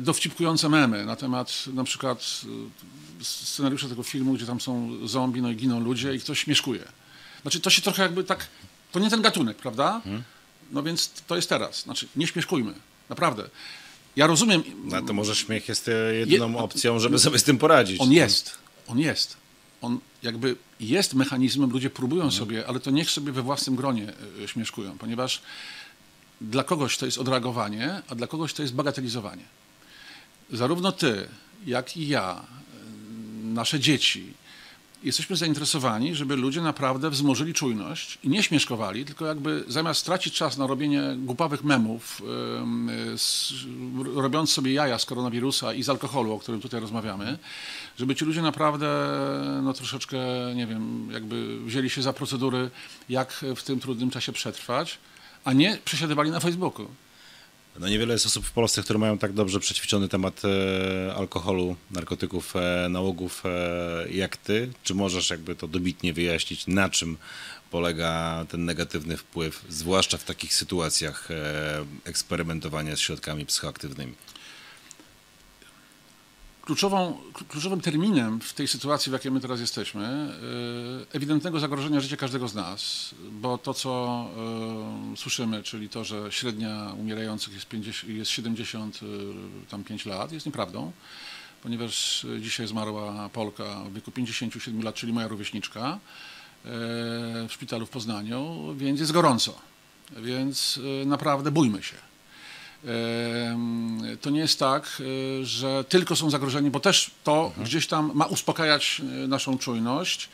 dowcipkujące 0.00 0.68
memy 0.68 1.04
na 1.04 1.16
temat 1.16 1.64
na 1.66 1.84
przykład 1.84 2.40
scenariusza 3.20 3.88
tego 3.88 4.02
filmu, 4.02 4.32
gdzie 4.32 4.46
tam 4.46 4.60
są 4.60 4.90
zombie, 5.04 5.42
no 5.42 5.50
i 5.50 5.56
giną 5.56 5.80
ludzie 5.80 6.14
i 6.14 6.20
ktoś 6.20 6.40
śmieszkuje. 6.40 6.84
Znaczy 7.42 7.60
to 7.60 7.70
się 7.70 7.82
trochę 7.82 8.02
jakby 8.02 8.24
tak, 8.24 8.46
to 8.92 8.98
nie 8.98 9.10
ten 9.10 9.22
gatunek, 9.22 9.56
prawda? 9.56 10.00
Hmm. 10.04 10.22
No 10.70 10.82
więc 10.82 11.10
to 11.26 11.36
jest 11.36 11.48
teraz. 11.48 11.82
Znaczy 11.82 12.08
nie 12.16 12.26
śmieszkujmy. 12.26 12.74
Naprawdę. 13.08 13.48
Ja 14.16 14.26
rozumiem. 14.26 14.62
No 14.84 15.02
to 15.02 15.12
może 15.12 15.34
śmiech 15.34 15.68
jest 15.68 15.90
jedyną 16.18 16.50
je, 16.50 16.58
opcją, 16.58 16.98
żeby 16.98 17.18
sobie 17.18 17.38
z 17.38 17.44
tym 17.44 17.58
poradzić. 17.58 18.00
On 18.00 18.12
jest. 18.12 18.58
On 18.86 18.98
jest. 18.98 19.36
On 19.80 19.98
jakby 20.22 20.56
jest 20.80 21.14
mechanizmem, 21.14 21.70
ludzie 21.70 21.90
próbują 21.90 22.22
mhm. 22.22 22.38
sobie, 22.38 22.66
ale 22.66 22.80
to 22.80 22.90
niech 22.90 23.10
sobie 23.10 23.32
we 23.32 23.42
własnym 23.42 23.76
gronie 23.76 24.12
e, 24.44 24.48
śmieszkują, 24.48 24.98
ponieważ 24.98 25.42
dla 26.40 26.64
kogoś 26.64 26.98
to 26.98 27.06
jest 27.06 27.18
odreagowanie, 27.18 28.02
a 28.08 28.14
dla 28.14 28.26
kogoś 28.26 28.54
to 28.54 28.62
jest 28.62 28.74
bagatelizowanie. 28.74 29.44
Zarówno 30.52 30.92
ty, 30.92 31.28
jak 31.66 31.96
i 31.96 32.08
ja, 32.08 32.44
e, 32.44 33.46
nasze 33.46 33.80
dzieci, 33.80 34.32
jesteśmy 35.04 35.36
zainteresowani, 35.36 36.14
żeby 36.14 36.36
ludzie 36.36 36.60
naprawdę 36.60 37.10
wzmożyli 37.10 37.54
czujność 37.54 38.18
i 38.24 38.28
nie 38.28 38.42
śmieszkowali, 38.42 39.04
tylko 39.04 39.26
jakby 39.26 39.64
zamiast 39.68 40.04
tracić 40.04 40.34
czas 40.34 40.58
na 40.58 40.66
robienie 40.66 41.02
głupawych 41.18 41.64
memów, 41.64 42.22
robiąc 44.14 44.52
sobie 44.52 44.72
jaja 44.72 44.98
z 44.98 45.04
koronawirusa 45.04 45.72
i 45.72 45.82
z 45.82 45.88
alkoholu, 45.88 46.32
o 46.32 46.38
którym 46.38 46.60
tutaj 46.60 46.80
rozmawiamy, 46.80 47.38
żeby 47.98 48.14
ci 48.14 48.24
ludzie 48.24 48.42
naprawdę 48.42 48.86
no 49.62 49.72
troszeczkę, 49.72 50.18
nie 50.54 50.66
wiem, 50.66 51.08
jakby 51.12 51.60
wzięli 51.60 51.90
się 51.90 52.02
za 52.02 52.12
procedury, 52.12 52.70
jak 53.08 53.44
w 53.56 53.62
tym 53.62 53.80
trudnym 53.80 54.10
czasie 54.10 54.32
przetrwać, 54.32 54.98
a 55.44 55.52
nie 55.52 55.78
przesiadywali 55.84 56.30
na 56.30 56.40
Facebooku. 56.40 56.86
No 57.80 57.88
niewiele 57.88 58.12
jest 58.12 58.26
osób 58.26 58.46
w 58.46 58.52
Polsce, 58.52 58.82
które 58.82 58.98
mają 58.98 59.18
tak 59.18 59.32
dobrze 59.32 59.60
przećwiczony 59.60 60.08
temat 60.08 60.42
e, 60.44 61.14
alkoholu, 61.14 61.76
narkotyków, 61.90 62.56
e, 62.56 62.88
nałogów 62.88 63.42
e, 63.46 64.08
jak 64.10 64.36
ty. 64.36 64.72
Czy 64.82 64.94
możesz 64.94 65.30
jakby 65.30 65.56
to 65.56 65.68
dobitnie 65.68 66.12
wyjaśnić, 66.12 66.66
na 66.66 66.88
czym 66.88 67.16
polega 67.70 68.44
ten 68.48 68.64
negatywny 68.64 69.16
wpływ, 69.16 69.64
zwłaszcza 69.68 70.18
w 70.18 70.24
takich 70.24 70.54
sytuacjach 70.54 71.30
e, 71.30 71.84
eksperymentowania 72.04 72.96
z 72.96 73.00
środkami 73.00 73.46
psychoaktywnymi? 73.46 74.14
Kluczową, 76.64 77.18
kluczowym 77.48 77.80
terminem 77.80 78.40
w 78.40 78.52
tej 78.52 78.68
sytuacji, 78.68 79.10
w 79.10 79.12
jakiej 79.12 79.32
my 79.32 79.40
teraz 79.40 79.60
jesteśmy, 79.60 80.04
e, 80.04 81.16
ewidentnego 81.16 81.60
zagrożenia 81.60 82.00
życia 82.00 82.16
każdego 82.16 82.48
z 82.48 82.54
nas, 82.54 83.10
bo 83.30 83.58
to, 83.58 83.74
co 83.74 84.26
y, 85.12 85.16
słyszymy, 85.16 85.62
czyli 85.62 85.88
to, 85.88 86.04
że 86.04 86.32
średnia 86.32 86.92
umierających 87.00 87.54
jest, 87.54 87.66
50, 87.66 88.12
jest 88.12 88.30
75 88.30 90.06
lat, 90.06 90.32
jest 90.32 90.46
nieprawdą, 90.46 90.92
ponieważ 91.62 92.26
dzisiaj 92.40 92.66
zmarła 92.66 93.28
Polka 93.28 93.64
w 93.64 93.94
wieku 93.94 94.10
57 94.10 94.82
lat, 94.82 94.94
czyli 94.94 95.12
moja 95.12 95.28
rówieśniczka, 95.28 95.94
y, 95.94 95.98
w 97.48 97.52
szpitalu 97.52 97.86
w 97.86 97.90
Poznaniu, 97.90 98.74
więc 98.76 99.00
jest 99.00 99.12
gorąco. 99.12 99.58
Więc 100.16 100.76
y, 100.76 101.06
naprawdę 101.06 101.50
bójmy 101.50 101.82
się 101.82 102.13
to 104.20 104.30
nie 104.30 104.40
jest 104.40 104.58
tak, 104.58 105.02
e, 105.40 105.44
że 105.44 105.84
tylko 105.88 106.16
są 106.16 106.30
zagrożeni, 106.30 106.70
bo 106.70 106.80
też 106.80 107.10
to 107.24 107.46
mhm. 107.46 107.66
gdzieś 107.66 107.86
tam 107.86 108.10
ma 108.14 108.26
uspokajać 108.26 109.00
e, 109.00 109.28
naszą 109.28 109.58
czujność. 109.58 110.28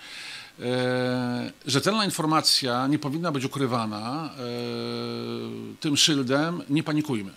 E, 0.60 1.52
rzetelna 1.66 2.04
informacja 2.04 2.86
nie 2.86 2.98
powinna 2.98 3.32
być 3.32 3.44
ukrywana 3.44 4.30
tym 5.80 5.96
szyldem 5.96 6.62
nie 6.68 6.82
panikujmy. 6.82 7.30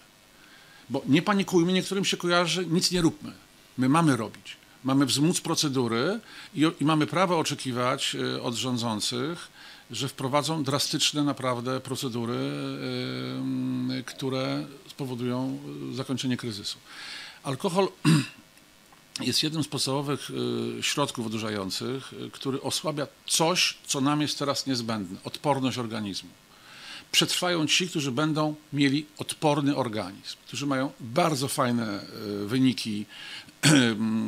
Bo 0.90 1.02
nie 1.08 1.22
panikujmy, 1.22 1.74
niektórym 1.74 2.06
się 2.06 2.18
kojarzy, 2.18 2.66
nic 2.66 2.92
nie 2.92 3.02
róbmy. 3.02 3.32
My 3.78 3.90
mamy 3.90 4.18
robić. 4.18 4.58
Mamy 4.84 5.06
wzmóc 5.06 5.42
procedury 5.42 6.20
i, 6.56 6.72
i 6.80 6.86
mamy 6.86 7.08
prawo 7.08 7.40
oczekiwać 7.40 8.16
od 8.42 8.56
rządzących, 8.56 9.48
że 9.94 10.08
wprowadzą 10.08 10.64
drastyczne 10.64 11.24
naprawdę 11.24 11.80
procedury, 11.80 12.38
które 14.06 14.66
spowodują 14.88 15.60
e, 15.92 15.96
zakończenie 15.96 16.38
kryzysu. 16.38 16.78
Alkohol 17.44 17.88
jest 19.30 19.44
jednym 19.44 19.64
z 19.64 19.68
podstawowych 19.68 20.30
e, 20.80 20.84
środków 20.84 21.28
odurzających, 21.28 22.14
e, 22.14 22.30
który 22.30 22.62
osłabia 22.62 23.08
coś, 23.28 23.78
co 23.88 24.02
nam 24.02 24.22
jest 24.22 24.40
teraz 24.40 24.68
niezbędne 24.68 25.18
odporność 25.24 25.78
organizmu. 25.78 26.30
Przetrwają 27.12 27.68
ci, 27.68 27.90
którzy 27.90 28.12
będą 28.12 28.56
mieli 28.74 29.06
odporny 29.18 29.76
organizm, 29.76 30.38
którzy 30.48 30.66
mają 30.66 30.92
bardzo 31.00 31.48
fajne 31.48 32.06
wyniki 32.46 33.06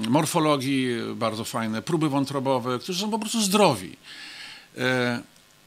morfologii, 0.10 0.88
bardzo 1.16 1.44
fajne 1.44 1.82
próby 1.82 2.10
wątrobowe, 2.10 2.80
którzy 2.80 3.02
są 3.02 3.12
po 3.12 3.20
prostu 3.20 3.42
zdrowi. 3.42 3.98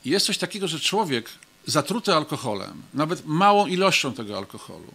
Jest 0.05 0.27
coś 0.27 0.39
takiego, 0.39 0.69
że 0.69 0.81
człowiek 0.81 1.31
zatruty 1.67 2.15
alkoholem, 2.15 2.83
nawet 2.95 3.27
małą 3.27 3.67
ilością 3.67 4.15
tego 4.15 4.39
alkoholu, 4.39 4.93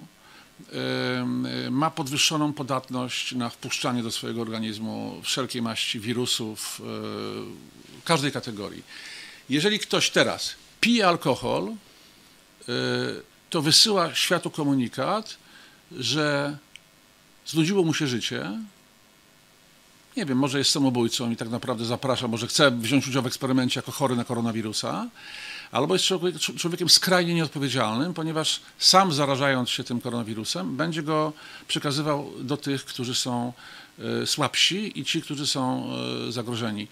ma 1.71 1.91
podwyższoną 1.91 2.53
podatność 2.53 3.31
na 3.35 3.49
wpuszczanie 3.49 4.03
do 4.03 4.11
swojego 4.11 4.41
organizmu 4.41 5.21
wszelkiej 5.23 5.61
maści 5.61 5.99
wirusów 5.99 6.81
każdej 8.05 8.31
kategorii. 8.31 8.83
Jeżeli 9.49 9.79
ktoś 9.79 10.09
teraz 10.09 10.55
pije 10.81 11.07
alkohol, 11.07 11.67
e, 11.67 11.75
to 13.49 13.61
wysyła 13.61 14.15
światu 14.15 14.51
komunikat, 14.51 15.37
że 15.91 16.57
znudziło 17.45 17.83
mu 17.83 17.93
się 17.93 18.07
życie 18.07 18.59
nie 20.17 20.25
wiem, 20.25 20.37
może 20.37 20.57
jest 20.57 20.71
samobójcą 20.71 21.31
i 21.31 21.35
tak 21.35 21.49
naprawdę 21.49 21.85
zaprasza, 21.85 22.27
może 22.27 22.47
chce 22.47 22.71
wziąć 22.71 23.07
udział 23.07 23.23
w 23.23 23.27
eksperymencie 23.27 23.79
jako 23.79 23.91
chory 23.91 24.15
na 24.15 24.23
koronawirusa, 24.23 25.09
albo 25.71 25.95
jest 25.95 26.05
człowiek, 26.05 26.39
człowiekiem 26.39 26.89
skrajnie 26.89 27.33
nieodpowiedzialnym, 27.33 28.13
ponieważ 28.13 28.61
sam 28.77 29.13
zarażając 29.13 29.69
się 29.69 29.83
tym 29.83 30.01
koronawirusem, 30.01 30.77
będzie 30.77 31.03
go 31.03 31.33
przekazywał 31.67 32.31
do 32.39 32.57
tych, 32.57 32.85
którzy 32.85 33.15
są 33.15 33.53
słabsi 34.25 34.99
i 34.99 35.05
ci, 35.05 35.21
którzy 35.21 35.47
są 35.47 35.89
e, 36.27 36.31
zagrożeni 36.31 36.87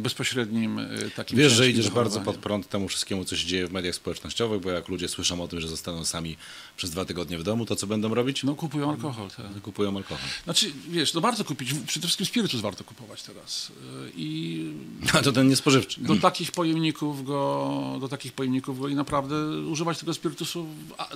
bezpośrednim 0.00 0.78
e, 0.78 0.86
takim 1.16 1.38
Wiesz, 1.38 1.52
że 1.52 1.70
idziesz 1.70 1.90
bardzo 1.90 2.20
pod 2.20 2.36
prąd 2.36 2.68
temu 2.68 2.88
wszystkiemu, 2.88 3.24
co 3.24 3.36
się 3.36 3.46
dzieje 3.46 3.66
w 3.66 3.72
mediach 3.72 3.94
społecznościowych, 3.94 4.60
bo 4.60 4.70
jak 4.70 4.88
ludzie 4.88 5.08
słyszą 5.08 5.42
o 5.42 5.48
tym, 5.48 5.60
że 5.60 5.68
zostaną 5.68 6.04
sami 6.04 6.36
przez 6.76 6.90
dwa 6.90 7.04
tygodnie 7.04 7.38
w 7.38 7.42
domu, 7.42 7.66
to 7.66 7.76
co 7.76 7.86
będą 7.86 8.14
robić? 8.14 8.44
No 8.44 8.54
kupują 8.54 8.90
alkohol. 8.90 9.30
Tak. 9.30 9.62
Kupują 9.62 9.96
alkohol. 9.96 10.24
Znaczy, 10.44 10.72
wiesz, 10.88 11.14
no 11.14 11.20
warto 11.20 11.44
kupić, 11.44 11.74
przede 11.86 12.06
wszystkim 12.06 12.26
spirytus 12.26 12.60
warto 12.60 12.84
kupować 12.84 13.22
teraz. 13.22 13.72
E, 14.06 14.10
I 14.16 14.60
A 15.18 15.22
to 15.22 15.32
ten 15.32 15.48
niespożywczy. 15.48 16.00
Do 16.00 16.16
takich 16.16 16.52
pojemników 16.52 17.24
go, 17.24 17.98
do 18.00 18.08
takich 18.08 18.32
pojemników 18.32 18.80
go 18.80 18.88
i 18.88 18.94
naprawdę 18.94 19.36
używać 19.60 19.98
tego 19.98 20.14
spirytusu 20.14 20.66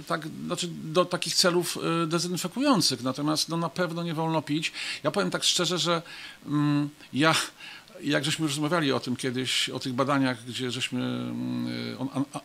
tak, 0.07 0.29
znaczy 0.47 0.69
do 0.85 1.05
takich 1.05 1.35
celów 1.35 1.79
e, 2.03 2.07
dezynfekujących. 2.07 3.03
Natomiast 3.03 3.49
no, 3.49 3.57
na 3.57 3.69
pewno 3.69 4.03
nie 4.03 4.15
wolno 4.15 4.43
pić. 4.43 4.73
Ja 5.03 5.11
powiem 5.11 5.24
tak 5.31 5.45
szczerze, 5.45 5.79
że 5.79 6.03
mm, 6.47 6.91
ja 7.13 7.35
jak 8.05 8.25
żeśmy 8.25 8.47
rozmawiali 8.47 8.93
o 8.93 9.01
tym 9.01 9.17
kiedyś, 9.17 9.69
o 9.69 9.79
tych 9.79 9.93
badaniach, 9.93 10.45
gdzie 10.45 10.71
żeśmy 10.71 11.01
mm, 11.01 11.67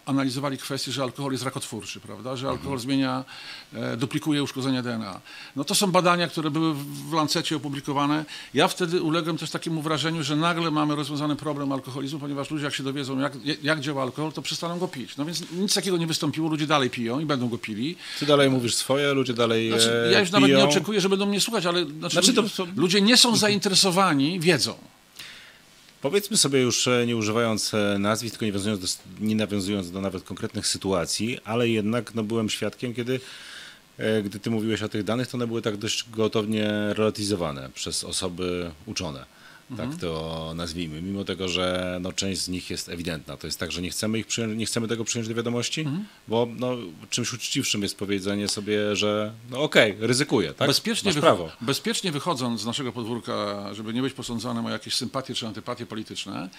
analizowali 0.06 0.58
kwestię, 0.58 0.92
że 0.92 1.04
alkohol 1.04 1.32
jest 1.32 1.44
rakotwórczy, 1.44 2.00
prawda? 2.00 2.36
że 2.36 2.48
alkohol 2.48 2.74
mhm. 2.74 2.80
zmienia, 2.80 3.26
e, 3.74 3.98
duplikuje 3.98 4.44
uszkodzenia 4.44 4.82
DNA. 4.82 5.22
No 5.56 5.64
to 5.64 5.76
są 5.76 5.92
badania, 5.92 6.28
które 6.28 6.52
były 6.52 6.74
w 7.10 7.14
Lancecie 7.14 7.56
opublikowane. 7.56 8.26
Ja 8.54 8.68
wtedy 8.68 9.02
uległem 9.02 9.38
też 9.38 9.52
takiemu 9.52 9.82
wrażeniu, 9.82 10.24
że 10.24 10.36
nagle 10.36 10.72
mamy 10.72 10.96
rozwiązany 10.96 11.36
problem 11.36 11.72
alkoholizmu, 11.72 12.20
ponieważ 12.20 12.52
ludzie 12.52 12.66
jak 12.66 12.76
się 12.76 12.84
dowiedzą, 12.84 13.20
jak, 13.20 13.34
jak 13.64 13.80
działa 13.80 14.04
alkohol, 14.04 14.32
to 14.34 14.42
przestaną 14.42 14.80
go 14.80 14.88
pić. 14.88 15.18
No 15.18 15.26
więc 15.26 15.52
nic 15.52 15.74
takiego 15.74 15.98
nie 15.98 16.08
wystąpiło, 16.08 16.50
ludzie 16.50 16.68
dalej 16.68 16.90
piją 16.90 17.20
i 17.20 17.26
będą 17.26 17.50
go 17.50 17.58
pili. 17.58 17.96
Ty 18.20 18.26
dalej 18.26 18.50
mówisz 18.50 18.76
swoje, 18.76 19.14
ludzie 19.14 19.34
dalej 19.34 19.70
znaczy, 19.70 20.10
Ja 20.12 20.20
już 20.20 20.30
piją. 20.30 20.40
nawet 20.40 20.58
nie 20.58 20.64
oczekuję, 20.64 21.02
że 21.02 21.10
będą 21.10 21.26
mnie 21.26 21.42
słuchać, 21.42 21.66
ale 21.66 21.86
znaczy, 21.86 22.14
znaczy 22.14 22.34
ludzie, 22.34 22.56
to... 22.56 22.68
ludzie 22.76 23.02
nie 23.02 23.18
są 23.18 23.36
zainteresowani 23.36 24.40
wiedzą. 24.40 24.74
Powiedzmy 26.02 26.38
sobie 26.38 26.62
już, 26.62 26.88
e, 26.88 27.06
nie 27.06 27.16
używając 27.16 27.74
e, 27.74 28.00
nazwisk, 28.00 28.38
tylko 28.38 28.46
nie, 28.46 28.52
nawiązując 28.52 28.80
do, 28.98 29.04
nie 29.20 29.36
nawiązując 29.36 29.92
do 29.92 30.02
nawet 30.02 30.24
konkretnych 30.24 30.68
sytuacji, 30.68 31.40
ale 31.46 31.70
jednak 31.70 32.16
no, 32.16 32.24
byłem 32.24 32.50
świadkiem, 32.50 32.94
kiedy 32.94 33.20
e, 33.98 34.22
gdy 34.24 34.40
ty 34.40 34.50
mówiłeś 34.50 34.84
o 34.84 34.90
tych 34.90 35.04
danych, 35.04 35.28
to 35.28 35.38
one 35.38 35.48
były 35.48 35.62
tak 35.62 35.78
dość 35.78 36.10
gotownie 36.10 36.70
relatyzowane 36.94 37.70
przez 37.74 38.04
osoby 38.04 38.72
uczone 38.86 39.39
tak 39.78 39.96
to 40.02 40.54
nazwijmy, 40.56 41.02
mimo 41.02 41.24
tego, 41.24 41.48
że 41.48 41.98
no, 42.02 42.14
część 42.14 42.42
z 42.42 42.50
nich 42.50 42.70
jest 42.70 42.90
ewidentna. 42.90 43.38
To 43.38 43.48
jest 43.48 43.60
tak, 43.60 43.72
że 43.72 43.82
nie 43.82 43.90
chcemy, 43.90 44.20
ich 44.20 44.28
przyjąć, 44.28 44.58
nie 44.58 44.66
chcemy 44.66 44.88
tego 44.88 45.04
przyjąć 45.04 45.28
do 45.28 45.36
wiadomości, 45.36 45.82
mhm. 45.82 46.06
bo 46.28 46.48
no, 46.58 46.78
czymś 47.10 47.34
uczciwszym 47.34 47.82
jest 47.82 47.98
powiedzenie 47.98 48.48
sobie, 48.48 48.96
że 48.96 49.34
no 49.50 49.62
okej, 49.62 49.96
okay, 49.96 50.08
ryzykuję, 50.08 50.54
tak? 50.54 50.68
Bezpiecznie, 50.68 51.14
prawo. 51.14 51.50
bezpiecznie 51.62 52.12
wychodząc 52.12 52.62
z 52.62 52.66
naszego 52.66 52.92
podwórka, 52.92 53.70
żeby 53.74 53.94
nie 53.94 54.02
być 54.02 54.14
posądzonym 54.14 54.66
o 54.66 54.70
jakieś 54.70 54.94
sympatie 54.94 55.34
czy 55.34 55.48
antypatie 55.48 55.86
polityczne, 55.86 56.50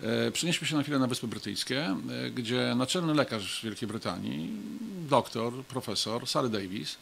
e, 0.00 0.30
przenieśmy 0.30 0.66
się 0.66 0.76
na 0.76 0.82
chwilę 0.82 0.98
na 0.98 1.06
Wyspy 1.06 1.26
Brytyjskie, 1.26 1.96
e, 2.26 2.30
gdzie 2.30 2.74
naczelny 2.76 3.14
lekarz 3.14 3.60
Wielkiej 3.64 3.88
Brytanii, 3.88 4.50
doktor, 5.08 5.52
profesor 5.52 6.26
Sary 6.26 6.48
Davis, 6.48 6.96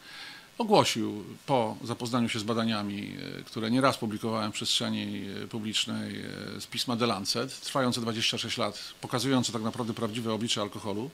ogłosił 0.59 1.25
po 1.47 1.77
zapoznaniu 1.85 2.29
się 2.29 2.39
z 2.39 2.43
badaniami, 2.43 3.17
e, 3.39 3.43
które 3.43 3.71
nieraz 3.71 3.99
publikowałem 3.99 4.53
w 4.53 4.55
przestrzeni 4.55 5.25
e, 5.45 5.47
publicznej 5.47 6.21
e, 6.21 6.61
z 6.61 6.67
pisma 6.67 6.97
The 6.97 7.07
Lancet, 7.07 7.61
trwające 7.61 8.01
26 8.01 8.59
lat, 8.59 8.79
pokazujące 9.01 9.53
tak 9.53 9.63
naprawdę 9.63 9.95
prawdziwe 9.95 10.33
oblicze 10.33 10.61
alkoholu, 10.61 11.11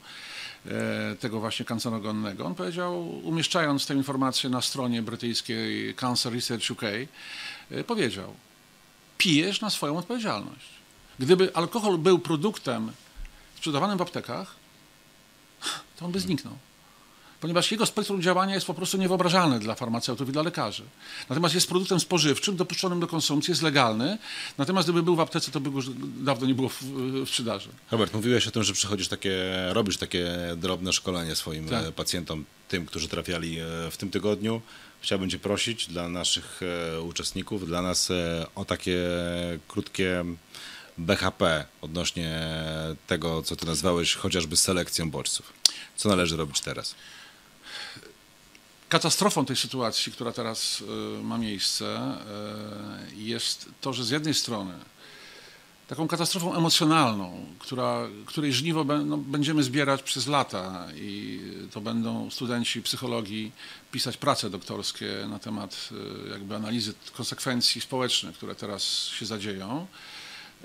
tego 1.19 1.39
właśnie 1.39 1.65
kancerogennego. 1.65 2.45
On 2.45 2.55
powiedział, 2.55 3.09
umieszczając 3.09 3.85
tę 3.85 3.93
informację 3.93 4.49
na 4.49 4.61
stronie 4.61 5.01
brytyjskiej 5.01 5.95
Cancer 5.95 6.33
Research 6.33 6.71
UK, 6.71 6.81
powiedział, 7.87 8.33
pijesz 9.17 9.61
na 9.61 9.69
swoją 9.69 9.97
odpowiedzialność. 9.97 10.69
Gdyby 11.19 11.55
alkohol 11.55 11.97
był 11.97 12.19
produktem 12.19 12.91
sprzedawanym 13.55 13.97
w 13.97 14.01
aptekach, 14.01 14.55
to 15.97 16.05
on 16.05 16.11
by 16.11 16.19
zniknął 16.19 16.53
ponieważ 17.43 17.71
jego 17.71 17.85
spektrum 17.85 18.21
działania 18.21 18.55
jest 18.55 18.67
po 18.67 18.73
prostu 18.73 18.97
niewyobrażalne 18.97 19.59
dla 19.59 19.75
farmaceutów 19.75 20.29
i 20.29 20.31
dla 20.31 20.41
lekarzy. 20.41 20.83
Natomiast 21.29 21.55
jest 21.55 21.67
produktem 21.67 21.99
spożywczym, 21.99 22.55
dopuszczonym 22.55 22.99
do 22.99 23.07
konsumpcji, 23.07 23.51
jest 23.51 23.61
legalny, 23.61 24.17
natomiast 24.57 24.87
gdyby 24.87 25.03
był 25.03 25.15
w 25.15 25.19
aptece, 25.19 25.51
to 25.51 25.59
by 25.59 25.69
go 25.69 25.75
już 25.75 25.89
dawno 26.17 26.47
nie 26.47 26.55
było 26.55 26.69
w, 26.69 26.83
w 27.25 27.29
sprzedaży. 27.29 27.69
Robert, 27.91 28.13
mówiłeś 28.13 28.47
o 28.47 28.51
tym, 28.51 28.63
że 28.63 28.73
przychodzisz 28.73 29.07
takie, 29.07 29.35
robisz 29.69 29.97
takie 29.97 30.31
drobne 30.57 30.93
szkolenie 30.93 31.35
swoim 31.35 31.69
tak. 31.69 31.85
E, 31.85 31.91
pacjentom, 31.91 32.45
tym, 32.67 32.85
którzy 32.85 33.07
trafiali 33.07 33.59
e, 33.59 33.65
w 33.91 33.97
tym 33.97 34.09
tygodniu. 34.09 34.61
Chciałbym 35.01 35.29
Cię 35.29 35.39
prosić 35.39 35.87
dla 35.87 36.09
naszych 36.09 36.61
e, 36.95 37.01
uczestników, 37.01 37.67
dla 37.67 37.81
nas 37.81 38.09
o 38.55 38.65
takie 38.65 38.99
krótkie 39.67 40.25
BHP 40.97 41.65
odnośnie 41.81 42.53
tego, 43.07 43.41
co 43.41 43.55
Ty 43.55 43.65
nazwałeś 43.65 44.15
chociażby 44.15 44.57
selekcją 44.57 45.11
bodźców. 45.11 45.53
Co 45.95 46.09
należy 46.09 46.37
robić 46.37 46.61
teraz? 46.61 46.95
Katastrofą 48.93 49.45
tej 49.45 49.55
sytuacji, 49.55 50.11
która 50.11 50.31
teraz 50.31 50.81
y, 50.81 51.23
ma 51.23 51.37
miejsce, 51.37 52.17
y, 53.11 53.15
jest 53.15 53.69
to, 53.81 53.93
że 53.93 54.03
z 54.03 54.09
jednej 54.09 54.33
strony 54.33 54.73
taką 55.87 56.07
katastrofą 56.07 56.55
emocjonalną, 56.55 57.45
która, 57.59 58.07
której 58.25 58.53
żniwo 58.53 58.83
no, 58.83 59.17
będziemy 59.17 59.63
zbierać 59.63 60.03
przez 60.03 60.27
lata 60.27 60.87
i 60.95 61.39
to 61.71 61.81
będą 61.81 62.29
studenci 62.31 62.81
psychologii 62.81 63.51
pisać 63.91 64.17
prace 64.17 64.49
doktorskie 64.49 65.27
na 65.29 65.39
temat 65.39 65.89
y, 66.25 66.29
jakby 66.29 66.55
analizy 66.55 66.93
konsekwencji 67.13 67.81
społecznych, 67.81 68.35
które 68.35 68.55
teraz 68.55 68.83
się 69.05 69.25
zadzieją. 69.25 69.87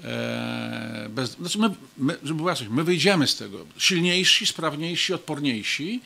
E, 0.05 1.07
bez, 1.11 1.31
znaczy 1.31 1.59
my, 1.59 1.71
my, 1.99 2.19
żeby 2.23 2.35
była 2.35 2.55
coś, 2.55 2.69
my 2.69 2.85
wyjdziemy 2.85 3.27
z 3.27 3.37
tego 3.37 3.67
silniejsi, 3.79 4.47
sprawniejsi, 4.47 5.15
odporniejsi, 5.15 6.01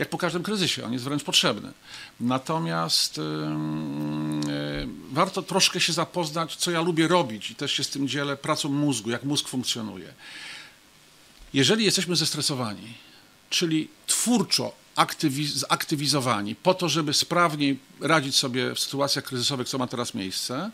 jak 0.00 0.08
po 0.08 0.18
każdym 0.18 0.42
kryzysie, 0.42 0.84
on 0.84 0.92
jest 0.92 1.04
wręcz 1.04 1.24
potrzebny. 1.24 1.72
Natomiast 2.20 3.16
yy, 3.16 3.24
yy, 4.52 4.88
warto 5.12 5.42
troszkę 5.42 5.80
się 5.80 5.92
zapoznać, 5.92 6.56
co 6.56 6.70
ja 6.70 6.80
lubię 6.80 7.08
robić 7.08 7.50
i 7.50 7.54
też 7.54 7.72
się 7.72 7.84
z 7.84 7.88
tym 7.88 8.08
dzielę, 8.08 8.36
pracą 8.36 8.68
mózgu, 8.68 9.10
jak 9.10 9.24
mózg 9.24 9.48
funkcjonuje. 9.48 10.14
Jeżeli 11.54 11.84
jesteśmy 11.84 12.16
zestresowani, 12.16 12.94
czyli 13.50 13.88
twórczo 14.06 14.72
zaktywizowani 15.54 16.54
po 16.54 16.74
to, 16.74 16.88
żeby 16.88 17.14
sprawniej 17.14 17.78
radzić 18.00 18.36
sobie 18.36 18.74
w 18.74 18.80
sytuacjach 18.80 19.24
kryzysowych, 19.24 19.68
co 19.68 19.78
ma 19.78 19.86
teraz 19.86 20.14
miejsce, 20.14 20.70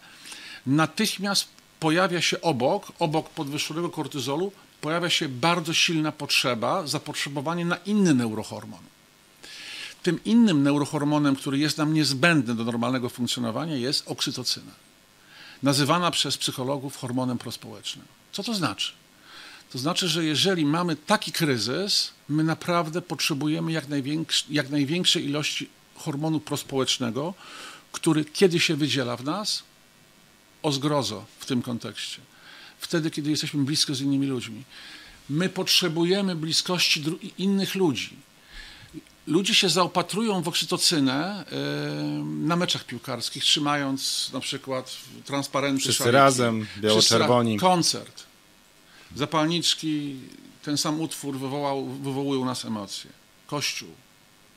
natychmiast 0.66 1.48
pojawia 1.80 2.20
się 2.22 2.40
obok, 2.40 2.92
obok 2.98 3.30
podwyższonego 3.30 3.90
kortyzolu, 3.90 4.52
pojawia 4.80 5.10
się 5.10 5.28
bardzo 5.28 5.74
silna 5.74 6.12
potrzeba, 6.12 6.86
zapotrzebowanie 6.86 7.64
na 7.64 7.76
inny 7.76 8.14
neurohormon 8.14 8.95
tym 10.06 10.24
innym 10.24 10.62
neurohormonem, 10.62 11.36
który 11.36 11.58
jest 11.58 11.78
nam 11.78 11.94
niezbędny 11.94 12.54
do 12.54 12.64
normalnego 12.64 13.08
funkcjonowania, 13.08 13.76
jest 13.76 14.08
oksytocyna. 14.08 14.72
Nazywana 15.62 16.10
przez 16.10 16.36
psychologów 16.36 16.96
hormonem 16.96 17.38
prospołecznym. 17.38 18.04
Co 18.32 18.42
to 18.42 18.54
znaczy? 18.54 18.92
To 19.72 19.78
znaczy, 19.78 20.08
że 20.08 20.24
jeżeli 20.24 20.64
mamy 20.64 20.96
taki 20.96 21.32
kryzys, 21.32 22.10
my 22.28 22.44
naprawdę 22.44 23.02
potrzebujemy 23.02 23.72
jak, 23.72 23.84
jak 24.50 24.70
największej 24.70 25.24
ilości 25.24 25.68
hormonu 25.94 26.40
prospołecznego, 26.40 27.34
który 27.92 28.24
kiedy 28.24 28.60
się 28.60 28.76
wydziela 28.76 29.16
w 29.16 29.24
nas, 29.24 29.62
o 30.62 30.72
zgrozo 30.72 31.24
w 31.38 31.46
tym 31.46 31.62
kontekście. 31.62 32.20
Wtedy, 32.78 33.10
kiedy 33.10 33.30
jesteśmy 33.30 33.64
blisko 33.64 33.94
z 33.94 34.00
innymi 34.00 34.26
ludźmi. 34.26 34.64
My 35.30 35.48
potrzebujemy 35.48 36.36
bliskości 36.36 37.04
innych 37.38 37.74
ludzi 37.74 38.26
ludzie 39.26 39.54
się 39.54 39.68
zaopatrują 39.68 40.42
w 40.42 40.48
oksytocynę 40.48 41.44
na 42.24 42.56
meczach 42.56 42.84
piłkarskich, 42.84 43.44
trzymając 43.44 44.30
na 44.32 44.40
przykład 44.40 44.96
transparenty. 45.24 45.80
Wszyscy 45.80 45.98
szaliki. 45.98 46.16
razem, 46.16 46.66
biało-czerwoni. 46.78 47.58
Koncert. 47.58 48.22
Zapalniczki, 49.16 50.16
ten 50.62 50.78
sam 50.78 51.00
utwór 51.00 51.38
wywołał, 51.38 51.86
wywołuje 51.86 52.40
u 52.40 52.44
nas 52.44 52.64
emocje. 52.64 53.10
Kościół, 53.46 53.88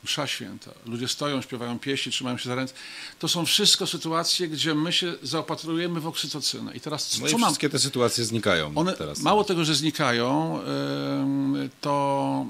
msza 0.04 0.28
święta. 0.28 0.72
Ludzie 0.86 1.08
stoją, 1.08 1.42
śpiewają 1.42 1.80
pieśni, 1.80 2.12
trzymają 2.12 2.38
się 2.38 2.50
za 2.50 2.56
ręce. 2.56 2.74
To 3.20 3.28
są 3.28 3.46
wszystko 3.46 3.88
sytuacje, 3.88 4.48
gdzie 4.48 4.76
my 4.76 4.94
się 4.94 5.14
zaopatrujemy 5.24 6.00
w 6.00 6.08
oksytocynę. 6.08 6.76
I 6.76 6.80
teraz 6.80 7.20
no 7.20 7.28
co 7.28 7.36
i 7.36 7.44
wszystkie 7.44 7.68
mam? 7.68 7.72
te 7.72 7.80
sytuacje 7.80 8.26
znikają 8.26 8.72
One, 8.76 8.94
teraz. 8.94 9.22
Mało 9.22 9.44
tego, 9.44 9.66
że 9.66 9.76
znikają, 9.76 10.60
to 11.82 12.46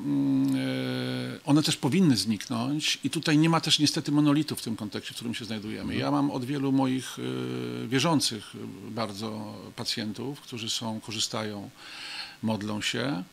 one 1.45 1.63
też 1.63 1.77
powinny 1.77 2.17
zniknąć 2.17 2.99
i 3.03 3.09
tutaj 3.09 3.38
nie 3.38 3.49
ma 3.49 3.62
też 3.62 3.79
niestety 3.79 4.12
monolitu 4.12 4.55
w 4.55 4.62
tym 4.62 4.75
kontekście, 4.75 5.13
w 5.13 5.15
którym 5.15 5.33
się 5.33 5.45
znajdujemy. 5.45 5.95
Ja 5.95 6.12
mam 6.12 6.31
od 6.31 6.45
wielu 6.45 6.71
moich 6.71 7.19
y, 7.19 7.88
wierzących 7.88 8.53
bardzo 8.89 9.55
pacjentów, 9.75 10.41
którzy 10.41 10.69
są, 10.69 10.99
korzystają, 10.99 11.69
modlą 12.43 12.81
się, 12.81 13.23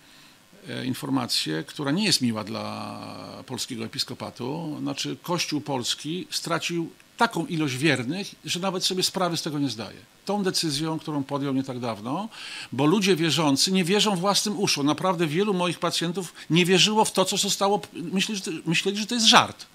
informację, 0.84 1.64
która 1.66 1.90
nie 1.90 2.04
jest 2.04 2.20
miła 2.20 2.44
dla 2.44 2.98
polskiego 3.46 3.84
episkopatu. 3.84 4.76
Znaczy 4.80 5.16
Kościół 5.22 5.60
polski 5.60 6.26
stracił 6.30 6.90
taką 7.16 7.46
ilość 7.46 7.76
wiernych, 7.76 8.34
że 8.44 8.60
nawet 8.60 8.84
sobie 8.84 9.02
sprawy 9.02 9.36
z 9.36 9.42
tego 9.42 9.58
nie 9.58 9.68
zdaje. 9.68 9.98
Tą 10.24 10.42
decyzją, 10.42 10.98
którą 10.98 11.24
podjął 11.24 11.54
nie 11.54 11.62
tak 11.62 11.78
dawno, 11.78 12.28
bo 12.72 12.86
ludzie 12.86 13.16
wierzący 13.16 13.72
nie 13.72 13.84
wierzą 13.84 14.16
własnym 14.16 14.60
uszom. 14.60 14.86
Naprawdę 14.86 15.26
wielu 15.26 15.54
moich 15.54 15.78
pacjentów 15.78 16.34
nie 16.50 16.64
wierzyło 16.64 17.04
w 17.04 17.12
to, 17.12 17.24
co 17.24 17.36
zostało. 17.36 17.80
Myśleli, 17.92 18.38
że 18.38 18.44
to, 18.44 18.50
myśleli, 18.66 18.98
że 18.98 19.06
to 19.06 19.14
jest 19.14 19.26
żart, 19.26 19.66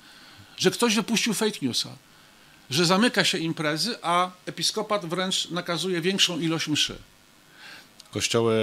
że 0.58 0.72
ktoś 0.72 0.96
wypuścił 0.96 1.34
fake 1.34 1.58
newsa, 1.62 1.90
że 2.70 2.86
zamyka 2.86 3.24
się 3.24 3.38
imprezy, 3.38 3.96
a 4.02 4.32
episkopat 4.46 5.06
wręcz 5.06 5.50
nakazuje 5.50 6.02
większą 6.02 6.40
ilość 6.40 6.68
mszy. 6.68 6.96
Kościoły 8.12 8.56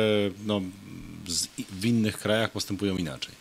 no, 0.47 0.61
w 1.71 1.85
innych 1.85 2.19
krajach 2.19 2.51
postępują 2.51 2.97
inaczej. 2.97 3.35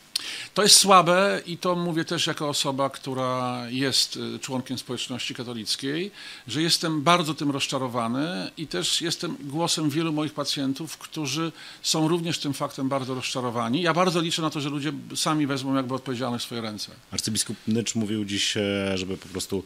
To 0.54 0.64
jest 0.64 0.76
słabe 0.76 1.42
i 1.46 1.58
to 1.58 1.76
mówię 1.76 2.06
też 2.06 2.28
jako 2.28 2.50
osoba, 2.50 2.90
która 2.90 3.64
jest 3.70 4.16
y, 4.36 4.40
członkiem 4.40 4.78
społeczności 4.78 5.36
katolickiej, 5.36 6.12
że 6.48 6.62
jestem 6.62 7.02
bardzo 7.02 7.34
tym 7.34 7.52
rozczarowany 7.52 8.52
i 8.58 8.68
też 8.68 9.02
jestem 9.02 9.38
głosem 9.40 9.90
wielu 9.90 10.14
moich 10.14 10.34
pacjentów, 10.34 10.98
którzy 10.98 11.52
są 11.82 12.08
również 12.08 12.40
tym 12.40 12.54
faktem 12.54 12.90
bardzo 12.90 13.16
rozczarowani. 13.16 13.82
Ja 13.82 13.94
bardzo 13.94 14.22
liczę 14.22 14.42
na 14.42 14.50
to, 14.50 14.62
że 14.62 14.70
ludzie 14.70 14.92
sami 15.16 15.48
wezmą 15.48 15.76
jakby 15.76 15.94
odpowiedzialność 15.94 16.44
w 16.44 16.46
swoje 16.46 16.62
ręce. 16.62 16.92
Arcybiskup 17.12 17.58
Nycz 17.68 17.96
mówił 17.96 18.26
dziś, 18.26 18.58
e, 18.58 18.98
żeby 18.98 19.18
po 19.18 19.28
prostu 19.28 19.64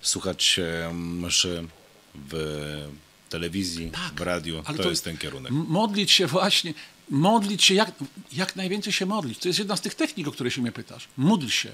słuchać 0.00 0.58
e, 0.58 0.94
mszy 0.94 1.64
w 2.14 2.34
telewizji, 3.28 3.90
tak, 3.90 4.14
w 4.14 4.20
radiu. 4.20 4.62
To, 4.62 4.82
to, 4.82 4.90
jest 4.90 5.04
ten 5.04 5.18
kierunek. 5.18 5.52
Modlić 5.52 6.12
się 6.12 6.26
właśnie 6.26 6.74
modlić 7.10 7.64
się, 7.64 7.74
jak, 7.74 7.92
jak 8.32 8.56
najwięcej 8.56 8.92
się 8.92 9.06
modlić. 9.06 9.38
To 9.38 9.48
jest 9.48 9.58
jedna 9.58 9.76
z 9.76 9.80
tych 9.80 9.94
technik, 9.94 10.28
o 10.28 10.32
które 10.32 10.50
się 10.50 10.62
mnie 10.62 10.72
pytasz. 10.72 11.08
Módl 11.16 11.48
się, 11.48 11.68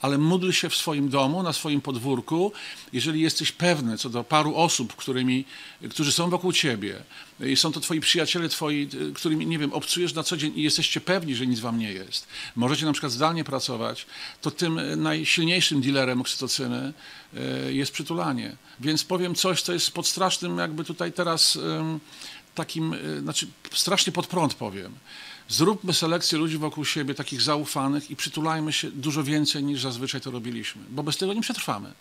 ale 0.00 0.18
módl 0.18 0.50
się 0.50 0.68
w 0.68 0.76
swoim 0.76 1.08
domu, 1.08 1.42
na 1.42 1.52
swoim 1.52 1.80
podwórku. 1.80 2.52
Jeżeli 2.92 3.20
jesteś 3.20 3.52
pewny 3.52 3.98
co 3.98 4.10
do 4.10 4.24
paru 4.24 4.56
osób, 4.56 4.96
którymi, 4.96 5.44
którzy 5.90 6.12
są 6.12 6.30
wokół 6.30 6.52
ciebie 6.52 7.02
i 7.40 7.56
są 7.56 7.72
to 7.72 7.80
twoi 7.80 8.00
przyjaciele, 8.00 8.48
twoi, 8.48 8.88
którymi, 9.14 9.46
nie 9.46 9.58
wiem, 9.58 9.72
obcujesz 9.72 10.14
na 10.14 10.22
co 10.22 10.36
dzień 10.36 10.52
i 10.56 10.62
jesteście 10.62 11.00
pewni, 11.00 11.34
że 11.34 11.46
nic 11.46 11.60
wam 11.60 11.78
nie 11.78 11.92
jest. 11.92 12.26
Możecie 12.56 12.86
na 12.86 12.92
przykład 12.92 13.12
zdalnie 13.12 13.44
pracować, 13.44 14.06
to 14.40 14.50
tym 14.50 14.80
najsilniejszym 15.02 15.80
dealerem 15.80 16.20
oksytocyny 16.20 16.92
e, 17.36 17.72
jest 17.72 17.92
przytulanie. 17.92 18.56
Więc 18.80 19.04
powiem 19.04 19.34
coś, 19.34 19.62
co 19.62 19.72
jest 19.72 19.90
pod 19.90 20.06
strasznym 20.06 20.58
jakby 20.58 20.84
tutaj 20.84 21.12
teraz 21.12 21.58
takim, 22.54 22.94
e, 22.94 23.20
znaczy 23.20 23.46
strasznie 23.72 24.12
pod 24.12 24.26
prąd 24.26 24.54
powiem. 24.54 24.94
Zróbmy 25.48 25.92
selekcję 25.92 26.38
ludzi 26.38 26.58
wokół 26.58 26.84
siebie, 26.84 27.14
takich 27.14 27.42
zaufanych 27.42 28.10
i 28.10 28.16
przytulajmy 28.16 28.72
się 28.72 28.90
dużo 28.90 29.22
więcej 29.22 29.64
niż 29.64 29.80
zazwyczaj 29.80 30.20
to 30.20 30.30
robiliśmy, 30.30 30.82
bo 30.90 31.02
bez 31.02 31.16
tego 31.16 31.32
nie 31.32 31.40
przetrwamy. 31.40 31.92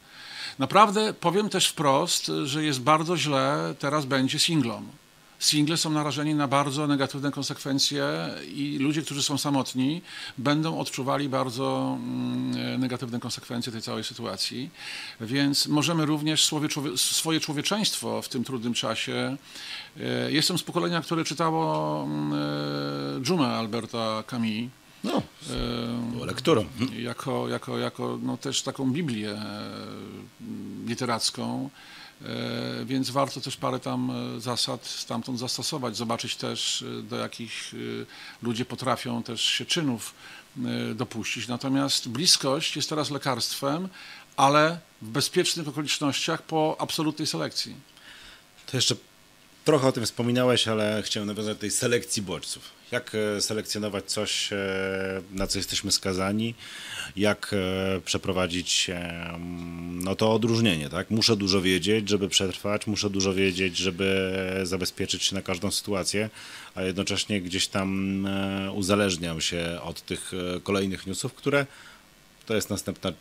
Naprawdę 0.60 1.14
powiem 1.14 1.50
też 1.50 1.68
wprost, 1.68 2.32
że 2.44 2.64
jest 2.64 2.82
bardzo 2.82 3.18
źle 3.18 3.76
teraz 3.80 4.06
będzie 4.06 4.40
singlom 4.40 4.90
single 5.46 5.78
są 5.78 5.90
narażeni 5.90 6.36
na 6.36 6.48
bardzo 6.48 6.88
negatywne 6.88 7.32
konsekwencje 7.32 8.06
i 8.56 8.78
ludzie, 8.78 9.02
którzy 9.02 9.24
są 9.24 9.38
samotni, 9.38 10.02
będą 10.38 10.80
odczuwali 10.80 11.30
bardzo 11.30 11.98
mm, 12.00 12.80
negatywne 12.82 13.20
konsekwencje 13.20 13.72
tej 13.72 13.82
całej 13.82 14.04
sytuacji. 14.04 14.70
Więc 15.22 15.68
możemy 15.68 16.06
również 16.06 16.50
swoje 16.96 17.40
człowieczeństwo 17.40 18.22
w 18.22 18.30
tym 18.30 18.44
trudnym 18.44 18.74
czasie. 18.74 19.38
E, 20.00 20.32
jestem 20.32 20.58
z 20.58 20.64
pokolenia, 20.64 21.02
które 21.02 21.24
czytało 21.24 22.04
mm, 22.04 22.34
e, 22.34 23.22
Dżumę 23.22 23.48
Alberta 23.48 24.24
Camus. 24.28 24.70
No, 25.04 25.22
e, 26.22 26.26
lekturą. 26.26 26.66
Jako, 26.98 27.50
jako, 27.50 27.78
jako 27.78 28.20
no, 28.22 28.38
też 28.38 28.62
taką 28.62 28.92
Biblię 28.92 29.42
literacką. 30.86 31.70
E, 32.26 32.86
więc 32.86 33.10
warto 33.10 33.42
też 33.42 33.58
parę 33.58 33.80
tam 33.80 34.12
e, 34.12 34.40
zasad 34.40 34.88
stamtąd 34.88 35.40
zastosować, 35.40 35.98
zobaczyć 35.98 36.36
też 36.36 36.82
e, 37.00 37.04
do 37.04 37.16
jakich 37.16 37.74
ludzie 38.42 38.66
potrafią 38.66 39.24
też 39.24 39.42
się 39.42 39.66
czynów 39.66 40.14
dopuścić. 40.96 41.48
Natomiast 41.48 42.10
bliskość 42.10 42.76
jest 42.76 42.90
teraz 42.90 43.12
lekarstwem, 43.12 43.90
ale 44.38 44.80
w 45.02 45.10
bezpiecznych 45.10 45.68
okolicznościach 45.68 46.42
po 46.42 46.76
absolutnej 46.80 47.28
selekcji. 47.28 47.76
To 48.66 48.78
jeszcze 48.78 48.96
trochę 49.66 49.88
o 49.88 49.92
tym 49.92 50.06
wspominałeś, 50.06 50.68
ale 50.68 51.04
chciałem 51.06 51.28
nawiązać 51.28 51.56
do 51.56 51.62
tej 51.62 51.72
selekcji 51.72 52.22
bodźców 52.22 52.83
jak 52.94 53.16
e, 53.16 53.42
selekcjonować 53.42 54.06
coś, 54.06 54.54
e, 54.54 54.58
na 55.32 55.48
co 55.48 55.60
jesteśmy 55.60 55.92
skazani, 55.92 56.56
jak 57.16 57.52
e, 57.54 58.02
przeprowadzić 58.02 58.92
no 59.92 60.16
to 60.16 60.34
odróżnienie, 60.34 60.90
tak? 60.90 61.12
Muszę 61.12 61.36
dużo 61.36 61.62
wiedzieć, 61.62 62.10
żeby 62.10 62.30
przetrwać, 62.30 62.88
muszę 62.88 63.10
dużo 63.10 63.34
wiedzieć, 63.34 63.78
żeby 63.78 64.32
zabezpieczyć 64.64 65.24
się 65.24 65.36
na 65.36 65.42
każdą 65.42 65.72
sytuację, 65.72 66.30
a 66.76 66.82
jednocześnie 66.82 67.42
gdzieś 67.42 67.68
tam 67.68 68.28
uzależniam 68.74 69.42
się 69.42 69.80
od 69.84 70.02
tych 70.02 70.32
kolejnych 70.64 71.08
newsów, 71.08 71.34
które 71.34 71.66
to 72.46 72.56
jest 72.56 72.70
następna 72.70 73.14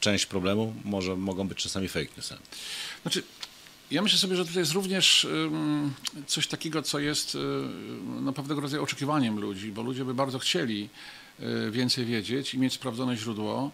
część 0.00 0.26
problemu, 0.26 0.74
może 0.84 1.16
mogą 1.16 1.48
być 1.48 1.58
czasami 1.58 1.88
fake 1.88 2.10
newsem. 2.16 2.38
Znaczy, 3.02 3.22
ja 3.90 4.02
myślę 4.02 4.18
sobie, 4.18 4.36
że 4.36 4.44
tutaj 4.44 4.60
jest 4.60 4.72
również 4.72 5.26
coś 6.26 6.46
takiego, 6.46 6.82
co 6.82 6.98
jest 6.98 7.38
no, 8.20 8.32
pewnego 8.32 8.60
rodzaju 8.60 8.82
oczekiwaniem 8.82 9.40
ludzi, 9.40 9.72
bo 9.72 9.82
ludzie 9.82 10.04
by 10.04 10.14
bardzo 10.14 10.38
chcieli 10.38 10.88
y, 11.40 11.70
więcej 11.70 12.04
wiedzieć 12.04 12.54
i 12.54 12.58
mieć 12.58 12.72
sprawdzone 12.72 13.16
źródło. 13.16 13.70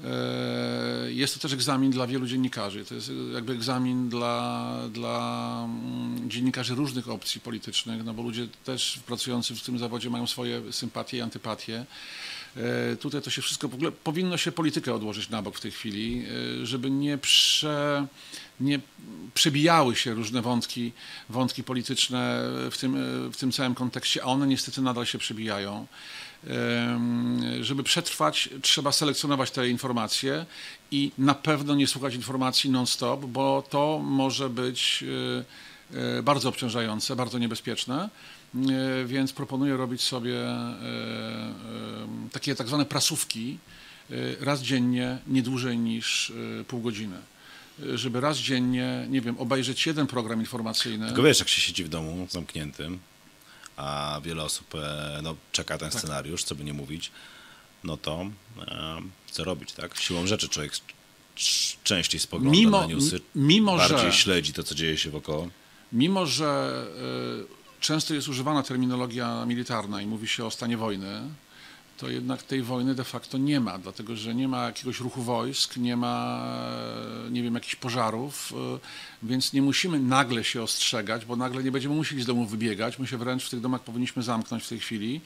Y, 0.00 1.12
jest 1.12 1.34
to 1.34 1.40
też 1.40 1.52
egzamin 1.52 1.90
dla 1.90 2.06
wielu 2.06 2.26
dziennikarzy. 2.26 2.84
To 2.84 2.94
jest 2.94 3.12
jakby 3.34 3.52
egzamin 3.52 4.08
dla, 4.08 4.76
dla 4.92 5.64
mm, 5.64 6.30
dziennikarzy 6.30 6.74
różnych 6.74 7.08
opcji 7.08 7.40
politycznych, 7.40 8.04
no 8.04 8.14
bo 8.14 8.22
ludzie 8.22 8.48
też 8.64 9.00
pracujący 9.06 9.54
w 9.54 9.62
tym 9.62 9.78
zawodzie 9.78 10.10
mają 10.10 10.26
swoje 10.26 10.72
sympatie 10.72 11.16
i 11.16 11.20
antypatie. 11.20 11.84
Y, 12.92 12.96
tutaj 12.96 13.22
to 13.22 13.30
się 13.30 13.42
wszystko, 13.42 13.68
w 13.68 13.74
ogóle 13.74 13.92
powinno 13.92 14.36
się 14.36 14.52
politykę 14.52 14.94
odłożyć 14.94 15.28
na 15.28 15.42
bok 15.42 15.56
w 15.56 15.60
tej 15.60 15.70
chwili, 15.70 16.24
żeby 16.62 16.90
nie 16.90 17.18
prze 17.18 18.06
nie 18.60 18.80
przebijały 19.34 19.96
się 19.96 20.14
różne 20.14 20.42
wątki, 20.42 20.92
wątki 21.28 21.64
polityczne 21.64 22.42
w 22.70 22.78
tym, 22.78 22.96
w 23.32 23.36
tym 23.36 23.52
całym 23.52 23.74
kontekście, 23.74 24.22
a 24.22 24.26
one 24.26 24.46
niestety 24.46 24.82
nadal 24.82 25.06
się 25.06 25.18
przebijają. 25.18 25.86
Żeby 27.60 27.82
przetrwać, 27.82 28.48
trzeba 28.62 28.92
selekcjonować 28.92 29.50
te 29.50 29.68
informacje 29.68 30.46
i 30.90 31.12
na 31.18 31.34
pewno 31.34 31.74
nie 31.74 31.86
słuchać 31.86 32.14
informacji 32.14 32.70
non-stop, 32.70 33.26
bo 33.26 33.64
to 33.70 34.00
może 34.04 34.50
być 34.50 35.04
e, 35.92 36.18
e, 36.18 36.22
bardzo 36.22 36.48
obciążające, 36.48 37.16
bardzo 37.16 37.38
niebezpieczne. 37.38 38.08
E, 38.54 39.04
więc 39.04 39.32
proponuję 39.32 39.76
robić 39.76 40.02
sobie 40.02 40.34
takie 42.32 42.54
tak 42.54 42.66
zwane 42.66 42.84
prasówki 42.84 43.58
raz 44.40 44.62
dziennie, 44.62 45.18
nie 45.26 45.42
dłużej 45.42 45.78
niż 45.78 46.32
pół 46.68 46.80
godziny 46.80 47.16
żeby 47.94 48.20
raz 48.20 48.38
dziennie, 48.38 49.06
nie 49.10 49.20
wiem, 49.20 49.38
obejrzeć 49.38 49.86
jeden 49.86 50.06
program 50.06 50.40
informacyjny. 50.40 51.06
Tylko 51.06 51.22
wiesz, 51.22 51.38
jak 51.38 51.48
się 51.48 51.60
siedzi 51.60 51.84
w 51.84 51.88
domu 51.88 52.26
zamkniętym, 52.30 52.98
a 53.76 54.20
wiele 54.24 54.42
osób 54.42 54.74
e, 54.74 55.20
no, 55.22 55.36
czeka 55.52 55.78
ten 55.78 55.90
tak. 55.90 56.00
scenariusz, 56.00 56.44
co 56.44 56.54
by 56.54 56.64
nie 56.64 56.72
mówić, 56.72 57.10
no 57.84 57.96
to 57.96 58.26
e, 58.58 59.00
co 59.30 59.44
robić, 59.44 59.72
tak? 59.72 59.96
Siłą 59.96 60.26
rzeczy 60.26 60.48
człowiek 60.48 60.72
częściej 61.84 62.20
spogląda 62.20 62.58
mimo, 62.58 62.80
na 62.80 62.86
newsy, 62.86 63.20
mimo, 63.34 63.76
bardziej 63.76 63.98
że, 63.98 64.12
śledzi 64.12 64.52
to, 64.52 64.62
co 64.62 64.74
dzieje 64.74 64.98
się 64.98 65.10
wokoło. 65.10 65.48
Mimo, 65.92 66.26
że 66.26 66.82
y, 67.80 67.80
często 67.80 68.14
jest 68.14 68.28
używana 68.28 68.62
terminologia 68.62 69.46
militarna 69.46 70.02
i 70.02 70.06
mówi 70.06 70.28
się 70.28 70.44
o 70.44 70.50
stanie 70.50 70.76
wojny, 70.76 71.20
to 72.00 72.08
jednak 72.08 72.42
tej 72.42 72.62
wojny 72.62 72.94
de 72.94 73.04
facto 73.04 73.38
nie 73.38 73.60
ma, 73.60 73.78
dlatego 73.78 74.16
że 74.16 74.34
nie 74.34 74.48
ma 74.48 74.64
jakiegoś 74.64 75.00
ruchu 75.00 75.22
wojsk, 75.22 75.76
nie 75.76 75.96
ma, 75.96 76.44
nie 77.30 77.42
wiem, 77.42 77.54
jakichś 77.54 77.76
pożarów, 77.76 78.52
y, 78.52 79.26
więc 79.26 79.52
nie 79.52 79.62
musimy 79.62 80.00
nagle 80.00 80.44
się 80.44 80.62
ostrzegać, 80.62 81.24
bo 81.24 81.36
nagle 81.36 81.62
nie 81.62 81.72
będziemy 81.72 81.94
musieli 81.94 82.22
z 82.22 82.26
domu 82.26 82.46
wybiegać. 82.46 82.98
My 82.98 83.06
się 83.06 83.18
wręcz 83.18 83.46
w 83.46 83.50
tych 83.50 83.60
domach 83.60 83.80
powinniśmy 83.80 84.22
zamknąć 84.22 84.64
w 84.64 84.68
tej 84.68 84.78
chwili, 84.78 85.20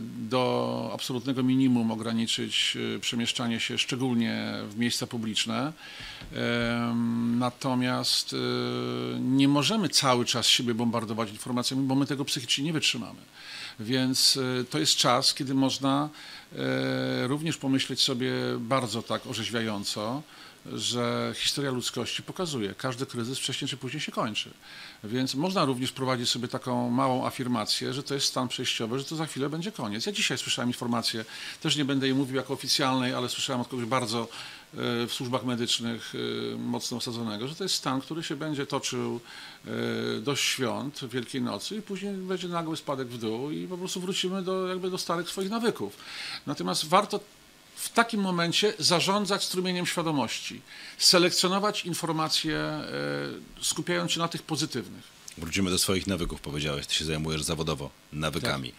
do 0.00 0.90
absolutnego 0.94 1.42
minimum 1.42 1.90
ograniczyć 1.90 2.76
y, 2.96 3.00
przemieszczanie 3.00 3.60
się, 3.60 3.78
szczególnie 3.78 4.54
w 4.70 4.78
miejsca 4.78 5.06
publiczne. 5.06 5.72
Natomiast 7.38 8.36
nie 9.20 9.48
możemy 9.48 9.88
cały 9.88 10.24
czas 10.24 10.46
siebie 10.46 10.74
bombardować 10.74 11.30
informacjami, 11.30 11.82
bo 11.86 11.94
my 11.94 12.06
tego 12.06 12.24
psychicznie 12.24 12.64
nie 12.64 12.72
wytrzymamy. 12.72 13.20
Więc 13.80 14.38
e, 14.60 14.64
to 14.64 14.78
jest 14.78 14.96
czas, 14.96 15.34
kiedy 15.34 15.54
można 15.54 16.08
e, 16.52 17.26
również 17.26 17.56
pomyśleć 17.56 18.00
sobie 18.00 18.32
bardzo 18.58 19.02
tak 19.02 19.26
orzeźwiająco, 19.26 20.22
że 20.74 21.32
historia 21.36 21.70
ludzkości 21.70 22.22
pokazuje, 22.22 22.74
każdy 22.74 23.06
kryzys 23.06 23.38
wcześniej 23.38 23.68
czy 23.68 23.76
później 23.76 24.00
się 24.00 24.12
kończy. 24.12 24.50
Więc 25.04 25.34
można 25.34 25.64
również 25.64 25.92
prowadzić 25.92 26.30
sobie 26.30 26.48
taką 26.48 26.90
małą 26.90 27.26
afirmację, 27.26 27.92
że 27.92 28.02
to 28.02 28.14
jest 28.14 28.26
stan 28.26 28.48
przejściowy, 28.48 28.98
że 28.98 29.04
to 29.04 29.16
za 29.16 29.26
chwilę 29.26 29.48
będzie 29.48 29.72
koniec. 29.72 30.06
Ja 30.06 30.12
dzisiaj 30.12 30.38
słyszałem 30.38 30.68
informację, 30.68 31.24
też 31.60 31.76
nie 31.76 31.84
będę 31.84 32.06
jej 32.06 32.14
mówił 32.14 32.36
jako 32.36 32.54
oficjalnej, 32.54 33.14
ale 33.14 33.28
słyszałem 33.28 33.60
od 33.60 33.68
kogoś 33.68 33.84
bardzo 33.84 34.20
e, 34.22 34.26
w 35.06 35.12
służbach 35.12 35.44
medycznych 35.44 36.12
e, 36.54 36.56
mocno 36.56 36.96
osadzonego, 36.96 37.48
że 37.48 37.54
to 37.54 37.64
jest 37.64 37.74
stan, 37.74 38.00
który 38.00 38.22
się 38.22 38.36
będzie 38.36 38.66
toczył 38.66 39.20
e, 39.66 40.20
do 40.20 40.36
świąt 40.36 41.00
Wielkiej 41.08 41.42
Nocy 41.42 41.76
i 41.76 41.82
później 41.82 42.14
będzie 42.14 42.48
nagły 42.48 42.76
spadek 42.76 43.08
w 43.08 43.18
dół 43.18 43.50
i 43.50 43.66
po 43.66 43.78
prostu 43.78 44.00
wrócimy 44.00 44.42
do, 44.42 44.66
jakby 44.66 44.90
do 44.90 44.98
starych 44.98 45.28
swoich 45.28 45.50
nawyków. 45.50 45.96
Natomiast 46.46 46.88
warto 46.88 47.20
w 47.78 47.88
takim 47.88 48.20
momencie 48.20 48.74
zarządzać 48.78 49.44
strumieniem 49.44 49.86
świadomości, 49.86 50.60
selekcjonować 50.98 51.84
informacje, 51.84 52.56
e, 52.56 52.84
skupiając 53.60 54.12
się 54.12 54.18
na 54.18 54.28
tych 54.28 54.42
pozytywnych. 54.42 55.04
Wrócimy 55.38 55.70
do 55.70 55.78
swoich 55.78 56.06
nawyków, 56.06 56.40
powiedziałeś, 56.40 56.86
ty 56.86 56.94
się 56.94 57.04
zajmujesz 57.04 57.42
zawodowo 57.42 57.90
nawykami. 58.12 58.72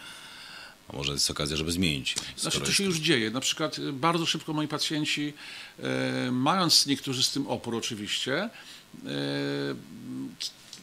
A 0.89 0.95
może 0.97 1.13
jest 1.13 1.31
okazja, 1.31 1.57
żeby 1.57 1.71
zmienić. 1.71 2.15
Znaczy, 2.37 2.59
to 2.59 2.71
się 2.71 2.83
już 2.83 2.97
dzieje. 2.97 3.31
Na 3.31 3.39
przykład 3.39 3.79
e, 3.79 3.93
bardzo 3.93 4.25
szybko 4.25 4.53
moi 4.53 4.67
pacjenci, 4.67 5.33
e, 5.79 6.31
mając 6.31 6.85
niektórzy 6.85 7.23
z 7.23 7.31
tym 7.31 7.47
opór 7.47 7.75
oczywiście, 7.75 8.49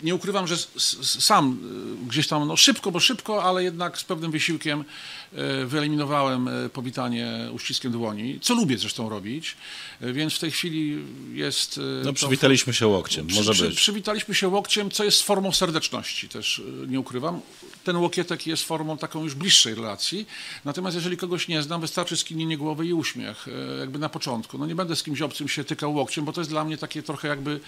nie 0.03 0.15
ukrywam, 0.15 0.47
że 0.47 0.57
sam 1.03 1.59
e, 2.05 2.09
gdzieś 2.09 2.29
tam 2.29 2.49
no 2.49 2.57
szybko, 2.57 2.91
bo 2.91 3.01
szybko, 3.01 3.45
ale 3.45 3.65
jednak 3.65 3.99
z 3.99 4.05
pewnym 4.05 4.31
wysiłkiem 4.31 4.85
e, 5.33 5.67
wyeliminowałem 5.67 6.49
e, 6.49 6.69
powitanie 6.69 7.49
uściskiem 7.53 7.93
dłoni, 7.93 8.41
co 8.41 8.55
lubię 8.55 8.79
zresztą 8.79 9.09
robić, 9.09 9.57
więc 10.01 10.35
w 10.35 10.39
tej 10.39 10.51
chwili 10.51 11.05
jest... 11.33 11.81
No 12.05 12.13
przywitaliśmy 12.13 12.75
się 12.75 12.87
łokciem, 12.87 13.27
może 13.35 13.53
przy- 13.53 13.69
być. 13.69 13.77
Przywitaliśmy 13.77 14.35
się 14.35 14.49
łokciem, 14.49 14.91
co 14.91 15.05
jest 15.05 15.23
formą 15.23 15.53
serdeczności, 15.53 16.29
też 16.29 16.59
y, 16.59 16.63
nie 16.89 17.01
ukrywam. 17.01 17.41
Ten 17.87 17.97
łokietek 17.97 18.47
jest 18.47 18.65
formą 18.65 18.99
taką 18.99 19.25
już 19.25 19.35
bliższej 19.35 19.75
relacji. 19.75 20.27
Natomiast 20.65 20.97
jeżeli 20.97 21.17
kogoś 21.17 21.49
nie 21.49 21.63
znam, 21.63 21.81
wystarczy 21.81 22.17
skinienie 22.17 22.59
głowy 22.59 22.87
i 22.87 22.93
uśmiech, 22.93 23.49
y, 23.49 23.53
jakby 23.81 23.99
na 23.99 24.09
początku. 24.09 24.59
No 24.59 24.67
nie 24.67 24.75
będę 24.75 24.97
z 24.97 25.03
kimś 25.03 25.23
obcym 25.23 25.49
się 25.49 25.65
tykał 25.65 25.95
łokciem, 25.95 26.25
bo 26.25 26.33
to 26.33 26.41
jest 26.41 26.51
dla 26.51 26.65
mnie 26.65 26.79
takie 26.79 27.03
trochę 27.03 27.29
jakby 27.29 27.61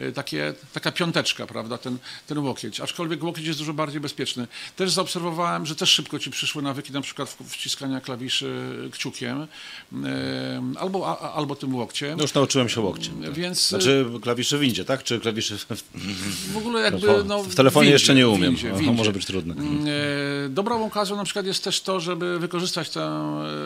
y, 0.00 0.12
takie, 0.12 0.54
taka 0.72 0.92
piąteczka, 0.92 1.46
prawda, 1.46 1.78
ten, 1.78 1.98
ten 2.26 2.38
łokieć. 2.38 2.80
Aczkolwiek 2.80 3.24
łokieć 3.24 3.46
jest 3.46 3.58
dużo 3.58 3.72
bardziej 3.74 4.00
bezpieczny. 4.00 4.46
Też 4.76 4.90
zaobserwowałem, 4.90 5.66
że 5.66 5.76
też 5.76 5.90
szybko 5.90 6.18
ci 6.18 6.30
przyszły 6.30 6.62
nawyki 6.62 6.92
na 6.92 7.00
przykład 7.00 7.36
wciskania 7.48 8.00
klawiszy 8.00 8.50
kciukiem 8.92 9.42
y, 9.42 9.46
albo, 10.78 11.08
a, 11.08 11.32
albo 11.32 11.56
tym 11.56 11.74
łokciem. 11.74 12.16
No 12.16 12.22
już 12.22 12.34
nauczyłem 12.34 12.68
się 12.68 12.80
łokciem. 12.80 13.22
tak. 13.22 13.32
Więc 13.34 13.68
Znaczy 13.68 14.06
klawiszy 14.22 14.58
w 14.58 14.60
windzie, 14.60 14.84
tak? 14.84 15.02
Czy 15.02 15.20
klawiszy 15.20 15.58
w, 15.58 15.66
w 16.52 16.56
ogóle 16.56 16.80
jakby... 16.80 17.24
No, 17.24 17.42
w 17.42 17.54
telefonie 17.54 17.84
windzie, 17.84 17.92
jeszcze 17.92 18.14
nie 18.14 18.28
umiem. 18.28 18.50
windzie, 18.50 18.68
No, 18.70 18.76
windzie. 18.78 18.92
może 18.92 19.12
być 19.12 19.26
trudne. 19.26 19.65
E, 19.66 20.48
Dobrą 20.48 20.84
okazją 20.84 21.16
na 21.16 21.24
przykład 21.24 21.46
jest 21.46 21.64
też 21.64 21.80
to, 21.80 22.00
żeby 22.00 22.38
wykorzystać 22.38 22.90
ten, 22.90 23.12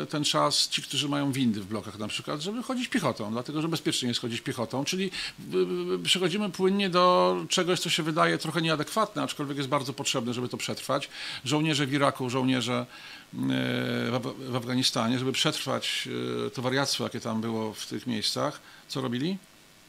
ten 0.08 0.24
czas, 0.24 0.68
ci, 0.68 0.82
którzy 0.82 1.08
mają 1.08 1.32
windy 1.32 1.60
w 1.60 1.66
blokach 1.66 1.98
na 1.98 2.08
przykład, 2.08 2.40
żeby 2.40 2.62
chodzić 2.62 2.88
piechotą, 2.88 3.32
dlatego 3.32 3.62
że 3.62 3.68
bezpiecznie 3.68 4.08
jest 4.08 4.20
chodzić 4.20 4.40
piechotą, 4.40 4.84
czyli 4.84 5.10
y, 5.54 5.56
y, 5.94 5.98
przechodzimy 5.98 6.50
płynnie 6.50 6.90
do 6.90 7.36
czegoś, 7.48 7.80
co 7.80 7.90
się 7.90 8.02
wydaje 8.02 8.38
trochę 8.38 8.62
nieadekwatne, 8.62 9.22
aczkolwiek 9.22 9.56
jest 9.56 9.68
bardzo 9.68 9.92
potrzebne, 9.92 10.34
żeby 10.34 10.48
to 10.48 10.56
przetrwać. 10.56 11.08
Żołnierze 11.44 11.86
w 11.86 11.92
Iraku, 11.92 12.30
żołnierze 12.30 12.86
w, 13.32 14.12
Af- 14.12 14.50
w 14.50 14.56
Afganistanie, 14.56 15.18
żeby 15.18 15.32
przetrwać 15.32 16.08
to 16.54 16.62
wariactwo, 16.62 17.04
jakie 17.04 17.20
tam 17.20 17.40
było 17.40 17.74
w 17.74 17.86
tych 17.86 18.06
miejscach, 18.06 18.60
co 18.88 19.00
robili? 19.00 19.38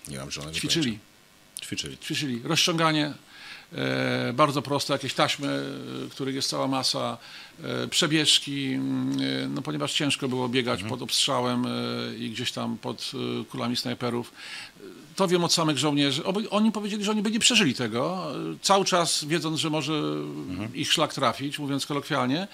Nie 0.07 0.17
mam 0.17 0.31
żadnego 0.31 0.57
Ćwiczyli. 0.57 0.99
Ćwiczyli. 1.61 1.97
ćwiczyli 1.97 2.41
rozciąganie, 2.43 3.05
e, 3.05 3.13
bardzo 4.33 4.61
proste, 4.61 4.93
jakieś 4.93 5.13
taśmy, 5.13 5.47
e, 5.47 6.09
których 6.09 6.35
jest 6.35 6.49
cała 6.49 6.67
masa, 6.67 7.17
e, 7.63 7.87
przebieżki, 7.87 8.73
mm, 8.73 9.17
e, 9.21 9.47
no 9.47 9.61
ponieważ 9.61 9.93
ciężko 9.93 10.27
było 10.27 10.49
biegać 10.49 10.83
pod 10.83 11.01
obstrzałem 11.01 11.65
e, 11.65 11.69
i 12.17 12.29
gdzieś 12.29 12.51
tam 12.51 12.77
pod 12.77 13.11
e, 13.41 13.45
kulami 13.45 13.75
snajperów. 13.75 14.33
To 15.15 15.27
wiem 15.27 15.43
od 15.43 15.53
samych 15.53 15.77
żołnierzy. 15.77 16.23
Oni 16.49 16.71
powiedzieli, 16.71 17.03
że 17.03 17.11
oni 17.11 17.21
by 17.21 17.31
nie 17.31 17.39
przeżyli 17.39 17.73
tego, 17.75 18.27
cały 18.61 18.85
czas 18.85 19.25
wiedząc, 19.25 19.59
że 19.59 19.69
może 19.69 19.93
ich 20.73 20.93
szlak 20.93 21.13
trafić, 21.13 21.59
mówiąc 21.59 21.85
kolokwialnie. 21.85 22.47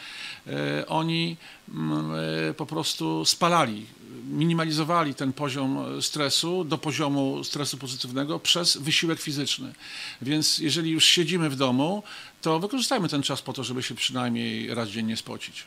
E, 0.48 0.88
Oni 0.88 1.38
mm, 1.70 2.12
e, 2.50 2.54
po 2.54 2.66
prostu 2.66 3.26
spalali 3.26 3.86
minimalizowali 4.30 5.16
ten 5.16 5.34
poziom 5.34 6.02
stresu 6.02 6.64
do 6.64 6.78
poziomu 6.78 7.44
stresu 7.44 7.78
pozytywnego 7.78 8.40
przez 8.40 8.78
wysiłek 8.78 9.20
fizyczny. 9.20 9.74
Więc 10.22 10.58
jeżeli 10.58 10.92
już 10.92 11.06
siedzimy 11.06 11.50
w 11.50 11.56
domu, 11.56 12.04
to 12.42 12.60
wykorzystajmy 12.60 13.10
ten 13.10 13.24
czas 13.24 13.42
po 13.42 13.54
to, 13.54 13.64
żeby 13.64 13.84
się 13.84 13.96
przynajmniej 13.96 14.74
raz 14.74 14.90
dziennie 14.90 15.18
spocić. 15.18 15.64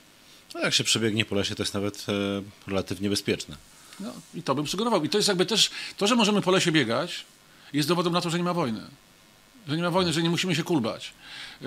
No 0.55 0.61
jak 0.61 0.75
się 0.75 0.85
przebiegnie 0.85 1.25
po 1.25 1.35
lesie, 1.35 1.55
to 1.55 1.63
jest 1.63 1.75
nawet 1.75 2.07
e, 2.09 2.43
relatywnie 2.67 3.11
bezpieczne. 3.11 3.57
No, 4.01 4.13
I 4.35 4.43
to 4.43 4.55
bym 4.55 4.67
sugerował. 4.67 5.05
I 5.05 5.09
to 5.09 5.19
jest 5.19 5.29
jakby 5.29 5.47
też, 5.47 5.71
to, 5.97 6.07
że 6.07 6.17
możemy 6.17 6.43
po 6.43 6.51
lesie 6.51 6.73
biegać, 6.73 7.25
jest 7.73 7.89
dowodem 7.89 8.13
na 8.13 8.21
to, 8.21 8.31
że 8.31 8.39
nie 8.39 8.45
ma 8.45 8.55
wojny. 8.55 8.81
Że 9.69 9.77
nie 9.77 9.83
ma 9.83 9.91
wojny, 9.91 10.13
że 10.13 10.23
nie 10.23 10.31
musimy 10.31 10.55
się 10.55 10.63
kulbać. 10.63 11.13
E, 11.63 11.67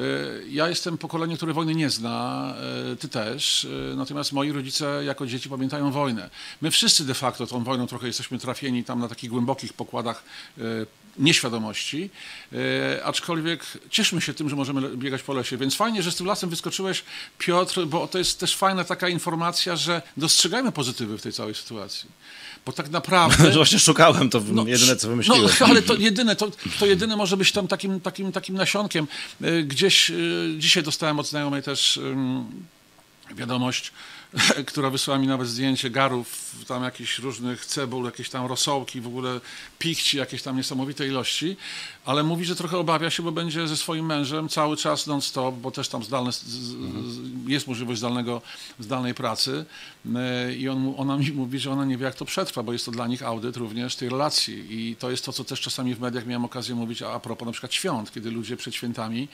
Ja 0.50 0.70
jestem 0.70 0.98
pokoleniem, 0.98 1.38
które 1.38 1.54
wojny 1.54 1.76
nie 1.76 1.90
zna, 1.90 2.54
e, 2.92 2.96
ty 2.96 3.10
też, 3.10 3.66
e, 3.92 3.96
natomiast 3.96 4.32
moi 4.34 4.52
rodzice 4.52 5.02
jako 5.06 5.28
dzieci 5.28 5.50
pamiętają 5.50 5.92
wojnę. 5.92 6.30
My 6.62 6.72
wszyscy 6.72 7.06
de 7.06 7.14
facto 7.14 7.48
tą 7.48 7.64
wojną 7.64 7.88
trochę 7.88 8.08
jesteśmy 8.08 8.40
trafieni 8.40 8.84
tam 8.84 9.00
na 9.00 9.08
takich 9.08 9.30
głębokich 9.30 9.74
pokładach 9.74 10.24
nieświadomości, 11.18 12.10
e, 12.54 13.06
aczkolwiek 13.06 13.66
cieszmy 13.90 14.22
się 14.22 14.34
tym, 14.34 14.50
że 14.50 14.56
możemy 14.56 14.98
biegać 14.98 15.24
po 15.24 15.34
lesie. 15.34 15.58
Więc 15.58 15.76
fajnie, 15.76 16.04
że 16.04 16.12
z 16.12 16.16
tym 16.16 16.28
lasem 16.28 16.50
wyskoczyłeś, 16.50 17.04
Piotr, 17.38 17.86
bo 17.86 18.08
to 18.08 18.18
jest 18.18 18.40
też 18.40 18.56
fajna 18.56 18.84
taka 18.84 19.10
informacja, 19.10 19.76
że 19.76 20.02
dostrzegajmy 20.18 20.72
pozytywy 20.72 21.18
w 21.18 21.22
tej 21.22 21.34
całej 21.34 21.56
sytuacji. 21.56 22.10
Bo 22.66 22.72
tak 22.72 22.90
naprawdę... 22.90 23.46
Że 23.52 23.58
właśnie 23.58 23.80
szukałem, 23.80 24.30
to 24.30 24.42
jedyne 24.66 24.96
co 24.96 25.08
wymyśliłem. 25.08 25.50
No, 25.60 25.66
ale 25.66 25.82
to 25.82 25.96
jedyne, 25.96 26.36
to, 26.36 26.52
to 26.80 26.86
jedyne 26.86 27.16
może 27.16 27.38
być 27.38 27.52
tam 27.52 27.68
takim, 27.68 28.02
takim, 28.02 28.32
takim 28.32 28.56
nasionkiem. 28.56 29.08
Y, 29.42 29.64
Gdzieś 29.64 30.10
y, 30.10 30.56
dzisiaj 30.58 30.84
dostałem 30.84 31.20
od 31.20 31.28
znajomej 31.28 31.64
też 31.64 32.00
wiadomość, 33.36 33.92
która 34.68 34.90
wysłała 34.90 35.20
mi 35.20 35.28
nawet 35.28 35.48
zdjęcie 35.48 35.90
garów, 35.90 36.56
tam 36.68 36.84
jakichś 36.84 37.20
różnych 37.20 37.66
cebul, 37.66 38.06
jakieś 38.06 38.30
tam 38.30 38.46
rosołki, 38.46 39.02
w 39.02 39.08
ogóle 39.08 39.42
pichci, 39.80 40.18
jakieś 40.18 40.42
tam 40.42 40.58
niesamowite 40.58 41.08
ilości, 41.08 41.58
ale 42.06 42.24
mówi, 42.24 42.46
że 42.46 42.56
trochę 42.56 42.78
obawia 42.78 43.10
się, 43.10 43.24
bo 43.24 43.32
będzie 43.32 43.68
ze 43.68 43.78
swoim 43.78 44.06
mężem 44.06 44.50
cały 44.50 44.78
czas 44.78 45.08
non-stop, 45.08 45.56
bo 45.56 45.72
też 45.72 45.88
tam 45.90 46.04
zdalne, 46.04 46.32
z, 46.32 46.44
z, 46.44 46.76
jest 47.48 47.68
możliwość 47.68 48.00
zdalnego, 48.00 48.42
zdalnej 48.80 49.14
pracy. 49.14 49.66
Y, 50.50 50.56
i 50.56 50.70
on, 50.70 50.94
ona 50.98 51.18
mi 51.18 51.32
mówi, 51.32 51.60
że 51.60 51.72
ona 51.72 51.86
nie 51.86 51.98
wie, 51.98 52.06
jak 52.06 52.16
to 52.16 52.26
przetrwa, 52.26 52.64
bo 52.64 52.74
jest 52.74 52.86
to 52.86 52.92
dla 52.92 53.08
nich 53.08 53.24
audyt 53.24 53.58
również 53.58 53.96
tej 53.96 54.10
relacji. 54.10 54.66
I 54.70 54.96
to 54.96 55.12
jest 55.12 55.26
to, 55.26 55.34
co 55.34 55.44
też 55.44 55.62
czasami 55.62 55.96
w 55.96 56.00
mediach 56.00 56.26
miałem 56.26 56.46
okazję 56.46 56.76
mówić 56.76 57.02
a, 57.02 57.12
a 57.14 57.20
propos 57.20 57.46
na 57.46 57.52
przykład 57.52 57.74
świąt, 57.74 58.12
kiedy 58.14 58.32
ludzie 58.32 58.58
przed 58.58 58.76
świętami, 58.76 59.28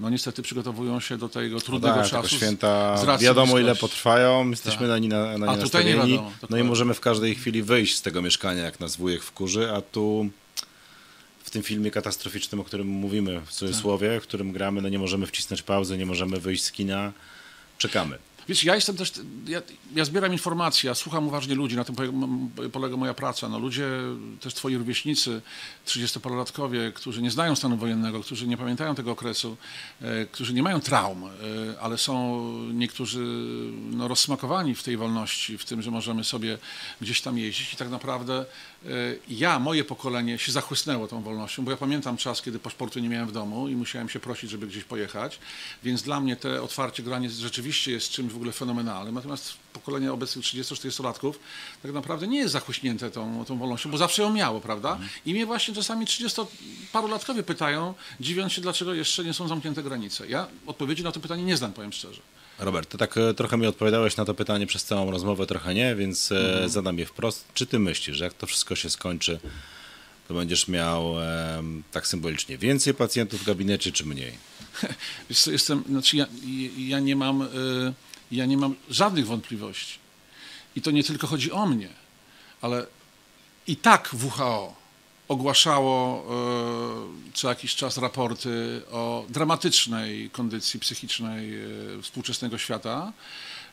no 0.00 0.10
niestety 0.10 0.42
przygotowują 0.42 1.00
się 1.00 1.18
do 1.18 1.28
tego 1.28 1.60
trudnego 1.60 1.94
Tak, 1.96 2.08
czasu. 2.10 2.28
z- 2.28 2.32
święta 2.32 2.96
z 2.96 3.04
racji 3.04 3.24
wiadomo 3.26 3.58
ile 3.58 3.74
potrwają, 3.76 4.50
jesteśmy 4.50 4.80
Tak. 4.80 4.88
na 4.88 4.98
nie, 4.98 5.08
na, 5.08 5.38
na 5.38 5.46
A 5.52 5.56
nie 5.56 5.62
tutaj 5.62 5.84
nie 5.84 5.94
wiadomo, 5.94 6.30
no 6.50 6.56
i 6.56 6.62
możemy 6.64 6.94
w 6.94 7.00
każdej 7.00 7.34
chwili 7.34 7.62
wyjść 7.62 7.96
z 7.96 8.02
tego 8.02 8.22
mieszkania, 8.22 8.62
jak 8.62 8.80
nas 8.80 8.96
wujek 8.96 9.22
wkurzy, 9.22 9.72
a 9.72 9.80
tu 9.80 10.30
w 11.48 11.50
tym 11.50 11.62
filmie 11.62 11.90
katastroficznym, 11.90 12.60
o 12.60 12.64
którym 12.64 12.86
mówimy 12.86 13.40
w 13.46 13.52
cudzysłowie, 13.52 14.14
Tak. 14.14 14.22
w 14.22 14.26
którym 14.26 14.52
gramy, 14.52 14.82
no 14.82 14.88
nie 14.88 14.98
możemy 14.98 15.26
wcisnąć 15.26 15.62
pauzy, 15.62 15.98
nie 15.98 16.06
możemy 16.06 16.40
wyjść 16.40 16.64
z 16.64 16.72
kina, 16.72 17.12
czekamy. 17.78 18.18
Wiesz, 18.48 18.64
ja 18.64 18.74
jestem 18.74 18.96
też, 18.96 19.12
ja, 19.46 19.62
ja 19.94 20.04
zbieram 20.04 20.32
informacje, 20.32 20.88
ja 20.88 20.94
słucham 20.94 21.28
uważnie 21.28 21.54
ludzi, 21.54 21.76
na 21.76 21.84
tym 21.84 21.96
polega, 22.72 22.96
moja 22.96 23.14
praca. 23.14 23.48
No, 23.48 23.58
ludzie, 23.58 23.88
też 24.40 24.54
twoi 24.54 24.76
rówieśnicy, 24.76 25.42
30-parolatkowie, 25.86 26.92
którzy 26.92 27.22
nie 27.22 27.30
znają 27.30 27.56
stanu 27.56 27.76
wojennego, 27.76 28.20
którzy 28.20 28.46
nie 28.46 28.56
pamiętają 28.56 28.94
tego 28.94 29.10
okresu, 29.10 29.56
e, 30.00 30.26
którzy 30.26 30.54
nie 30.54 30.62
mają 30.62 30.80
traum, 30.80 31.24
e, 31.24 31.30
ale 31.80 31.98
są 31.98 32.42
niektórzy 32.72 33.24
no, 33.90 34.08
rozsmakowani 34.08 34.74
w 34.74 34.82
tej 34.82 34.96
wolności, 34.96 35.58
w 35.58 35.64
tym, 35.64 35.82
że 35.82 35.90
możemy 35.90 36.24
sobie 36.24 36.58
gdzieś 37.00 37.20
tam 37.20 37.38
jeździć 37.38 37.72
i 37.72 37.76
tak 37.76 37.90
naprawdę 37.90 38.44
ja, 39.28 39.58
moje 39.58 39.84
pokolenie 39.84 40.38
się 40.38 40.52
zachłysnęło 40.52 41.08
tą 41.08 41.22
wolnością, 41.22 41.64
bo 41.64 41.70
ja 41.70 41.76
pamiętam 41.76 42.16
czas, 42.16 42.42
kiedy 42.42 42.58
paszportu 42.58 43.00
nie 43.00 43.08
miałem 43.08 43.28
w 43.28 43.32
domu 43.32 43.68
i 43.68 43.76
musiałem 43.76 44.08
się 44.08 44.20
prosić, 44.20 44.50
żeby 44.50 44.66
gdzieś 44.66 44.84
pojechać, 44.84 45.38
więc 45.82 46.02
dla 46.02 46.20
mnie 46.20 46.36
te 46.36 46.62
otwarcie 46.62 47.02
granic 47.02 47.32
rzeczywiście 47.32 47.92
jest 47.92 48.10
czymś 48.10 48.32
w 48.32 48.36
ogóle 48.36 48.52
fenomenalnym, 48.52 49.14
natomiast 49.14 49.54
pokolenie 49.72 50.12
obecnych 50.12 50.44
30-40-latków 50.44 51.32
tak 51.82 51.92
naprawdę 51.92 52.26
nie 52.26 52.38
jest 52.38 52.52
zachłyśnięte 52.52 53.10
tą, 53.10 53.44
tą 53.44 53.58
wolnością, 53.58 53.90
bo 53.90 53.98
zawsze 53.98 54.22
ją 54.22 54.32
miało, 54.32 54.60
prawda? 54.60 54.98
I 55.26 55.34
mnie 55.34 55.46
właśnie 55.46 55.74
czasami 55.74 56.06
30-parolatkowie 56.06 57.42
pytają, 57.42 57.94
dziwiąc 58.20 58.52
się, 58.52 58.62
dlaczego 58.62 58.94
jeszcze 58.94 59.24
nie 59.24 59.34
są 59.34 59.48
zamknięte 59.48 59.82
granice. 59.82 60.28
Ja 60.28 60.46
odpowiedzi 60.66 61.02
na 61.02 61.12
to 61.12 61.20
pytanie 61.20 61.42
nie 61.42 61.56
znam, 61.56 61.72
powiem 61.72 61.92
szczerze. 61.92 62.20
Robert, 62.58 62.88
ty 62.88 62.98
tak 62.98 63.16
e, 63.16 63.34
trochę 63.34 63.56
mi 63.56 63.66
odpowiadałeś 63.66 64.16
na 64.16 64.24
to 64.24 64.34
pytanie 64.34 64.66
przez 64.66 64.84
całą 64.84 65.10
rozmowę, 65.10 65.46
trochę 65.46 65.74
nie, 65.74 65.94
więc 65.94 66.32
mhm. 66.32 66.68
zadam 66.68 66.98
je 66.98 67.06
wprost. 67.06 67.44
Czy 67.54 67.66
ty 67.66 67.78
myślisz, 67.78 68.16
że 68.16 68.24
jak 68.24 68.34
to 68.34 68.46
wszystko 68.46 68.76
się 68.76 68.90
skończy, 68.90 69.40
to 70.28 70.34
będziesz 70.34 70.68
miał 70.68 71.22
e, 71.22 71.62
tak 71.92 72.06
symbolicznie 72.06 72.58
więcej 72.58 72.94
pacjentów 72.94 73.40
w 73.40 73.44
gabinecie, 73.44 73.92
czy 73.92 74.06
mniej? 74.06 74.32
Wiesz 75.30 75.40
co, 75.40 75.50
jestem, 75.50 75.84
znaczy 75.88 76.16
ja, 76.16 76.26
ja, 76.78 77.00
nie 77.00 77.16
mam, 77.16 77.42
y, 77.42 77.48
ja 78.32 78.46
nie 78.46 78.56
mam 78.56 78.74
żadnych 78.90 79.26
wątpliwości. 79.26 79.98
I 80.76 80.82
to 80.82 80.90
nie 80.90 81.04
tylko 81.04 81.26
chodzi 81.26 81.52
o 81.52 81.66
mnie, 81.66 81.88
ale 82.60 82.86
i 83.66 83.76
tak 83.76 84.10
WHO 84.12 84.76
ogłaszało 85.28 86.24
y, 87.30 87.32
co 87.34 87.48
jakiś 87.48 87.74
czas 87.74 87.98
raporty 87.98 88.82
o 88.92 89.24
dramatycznej 89.28 90.30
kondycji 90.30 90.80
psychicznej 90.80 91.64
y, 91.98 92.02
współczesnego 92.02 92.58
świata. 92.58 93.12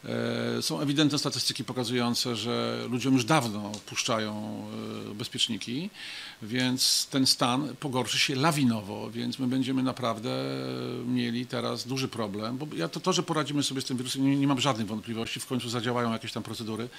E, 0.09 0.61
są 0.61 0.79
ewidentne 0.79 1.19
statystyki 1.19 1.63
pokazujące, 1.63 2.35
że 2.35 2.85
ludziom 2.89 3.13
już 3.13 3.25
dawno 3.25 3.71
puszczają 3.85 4.63
e, 5.11 5.15
bezpieczniki, 5.15 5.89
więc 6.41 7.07
ten 7.11 7.27
stan 7.27 7.75
pogorszy 7.79 8.19
się 8.19 8.35
lawinowo, 8.35 9.11
więc 9.11 9.39
my 9.39 9.47
będziemy 9.47 9.83
naprawdę 9.83 10.29
mieli 11.07 11.45
teraz 11.45 11.87
duży 11.87 12.07
problem. 12.07 12.57
Bo 12.57 12.67
ja 12.75 12.87
to, 12.87 12.99
to 12.99 13.13
że 13.13 13.23
poradzimy 13.23 13.63
sobie 13.63 13.81
z 13.81 13.85
tym 13.85 13.97
wirusem, 13.97 14.25
nie, 14.25 14.35
nie 14.35 14.47
mam 14.47 14.61
żadnych 14.61 14.87
wątpliwości. 14.87 15.39
W 15.39 15.45
końcu 15.45 15.69
zadziałają 15.69 16.13
jakieś 16.13 16.31
tam 16.31 16.43
procedury. 16.43 16.89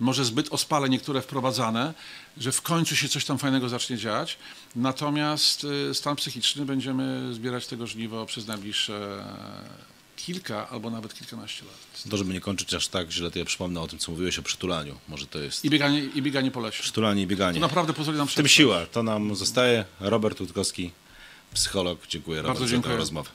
Może 0.00 0.24
zbyt 0.24 0.52
ospale 0.52 0.88
niektóre 0.88 1.22
wprowadzane, 1.22 1.94
że 2.36 2.52
w 2.52 2.62
końcu 2.62 2.96
się 2.96 3.08
coś 3.08 3.24
tam 3.24 3.38
fajnego 3.38 3.68
zacznie 3.68 3.96
dziać. 3.96 4.38
Natomiast 4.76 5.66
e, 5.90 5.94
stan 5.94 6.16
psychiczny 6.16 6.64
będziemy 6.64 7.34
zbierać 7.34 7.66
tego 7.66 7.86
żniwo 7.86 8.26
przez 8.26 8.46
najbliższe 8.46 9.24
kilka 10.26 10.68
albo 10.68 10.90
nawet 10.90 11.14
kilkanaście 11.14 11.64
lat. 11.64 12.02
To, 12.10 12.16
żeby 12.16 12.32
nie 12.32 12.40
kończyć 12.40 12.74
aż 12.74 12.88
tak 12.88 13.10
źle, 13.10 13.30
to 13.30 13.38
ja 13.38 13.44
przypomnę 13.44 13.80
o 13.80 13.86
tym, 13.88 13.98
co 13.98 14.12
mówiłeś 14.12 14.38
o 14.38 14.42
przytulaniu. 14.42 14.98
Może 15.08 15.26
to 15.26 15.38
jest... 15.38 15.64
I 15.64 15.70
bieganie, 15.70 16.04
i 16.04 16.22
bieganie 16.22 16.50
po 16.50 16.60
lesie. 16.60 16.82
Przytulanie 16.82 17.22
i 17.22 17.26
bieganie. 17.26 17.54
To 17.54 17.66
naprawdę 17.66 17.92
pozwoli 17.92 18.18
nam 18.18 18.28
W 18.28 18.34
tym 18.34 18.48
siła. 18.48 18.86
To 18.86 19.02
nam 19.02 19.36
zostaje. 19.36 19.84
Robert 20.00 20.40
Utkowski, 20.40 20.90
psycholog. 21.54 21.98
Dziękuję 22.08 22.42
Robert, 22.42 22.58
Bardzo 22.58 22.72
dziękuję. 22.72 22.92
za 22.92 22.96
tę 22.96 22.98
rozmowę. 22.98 23.30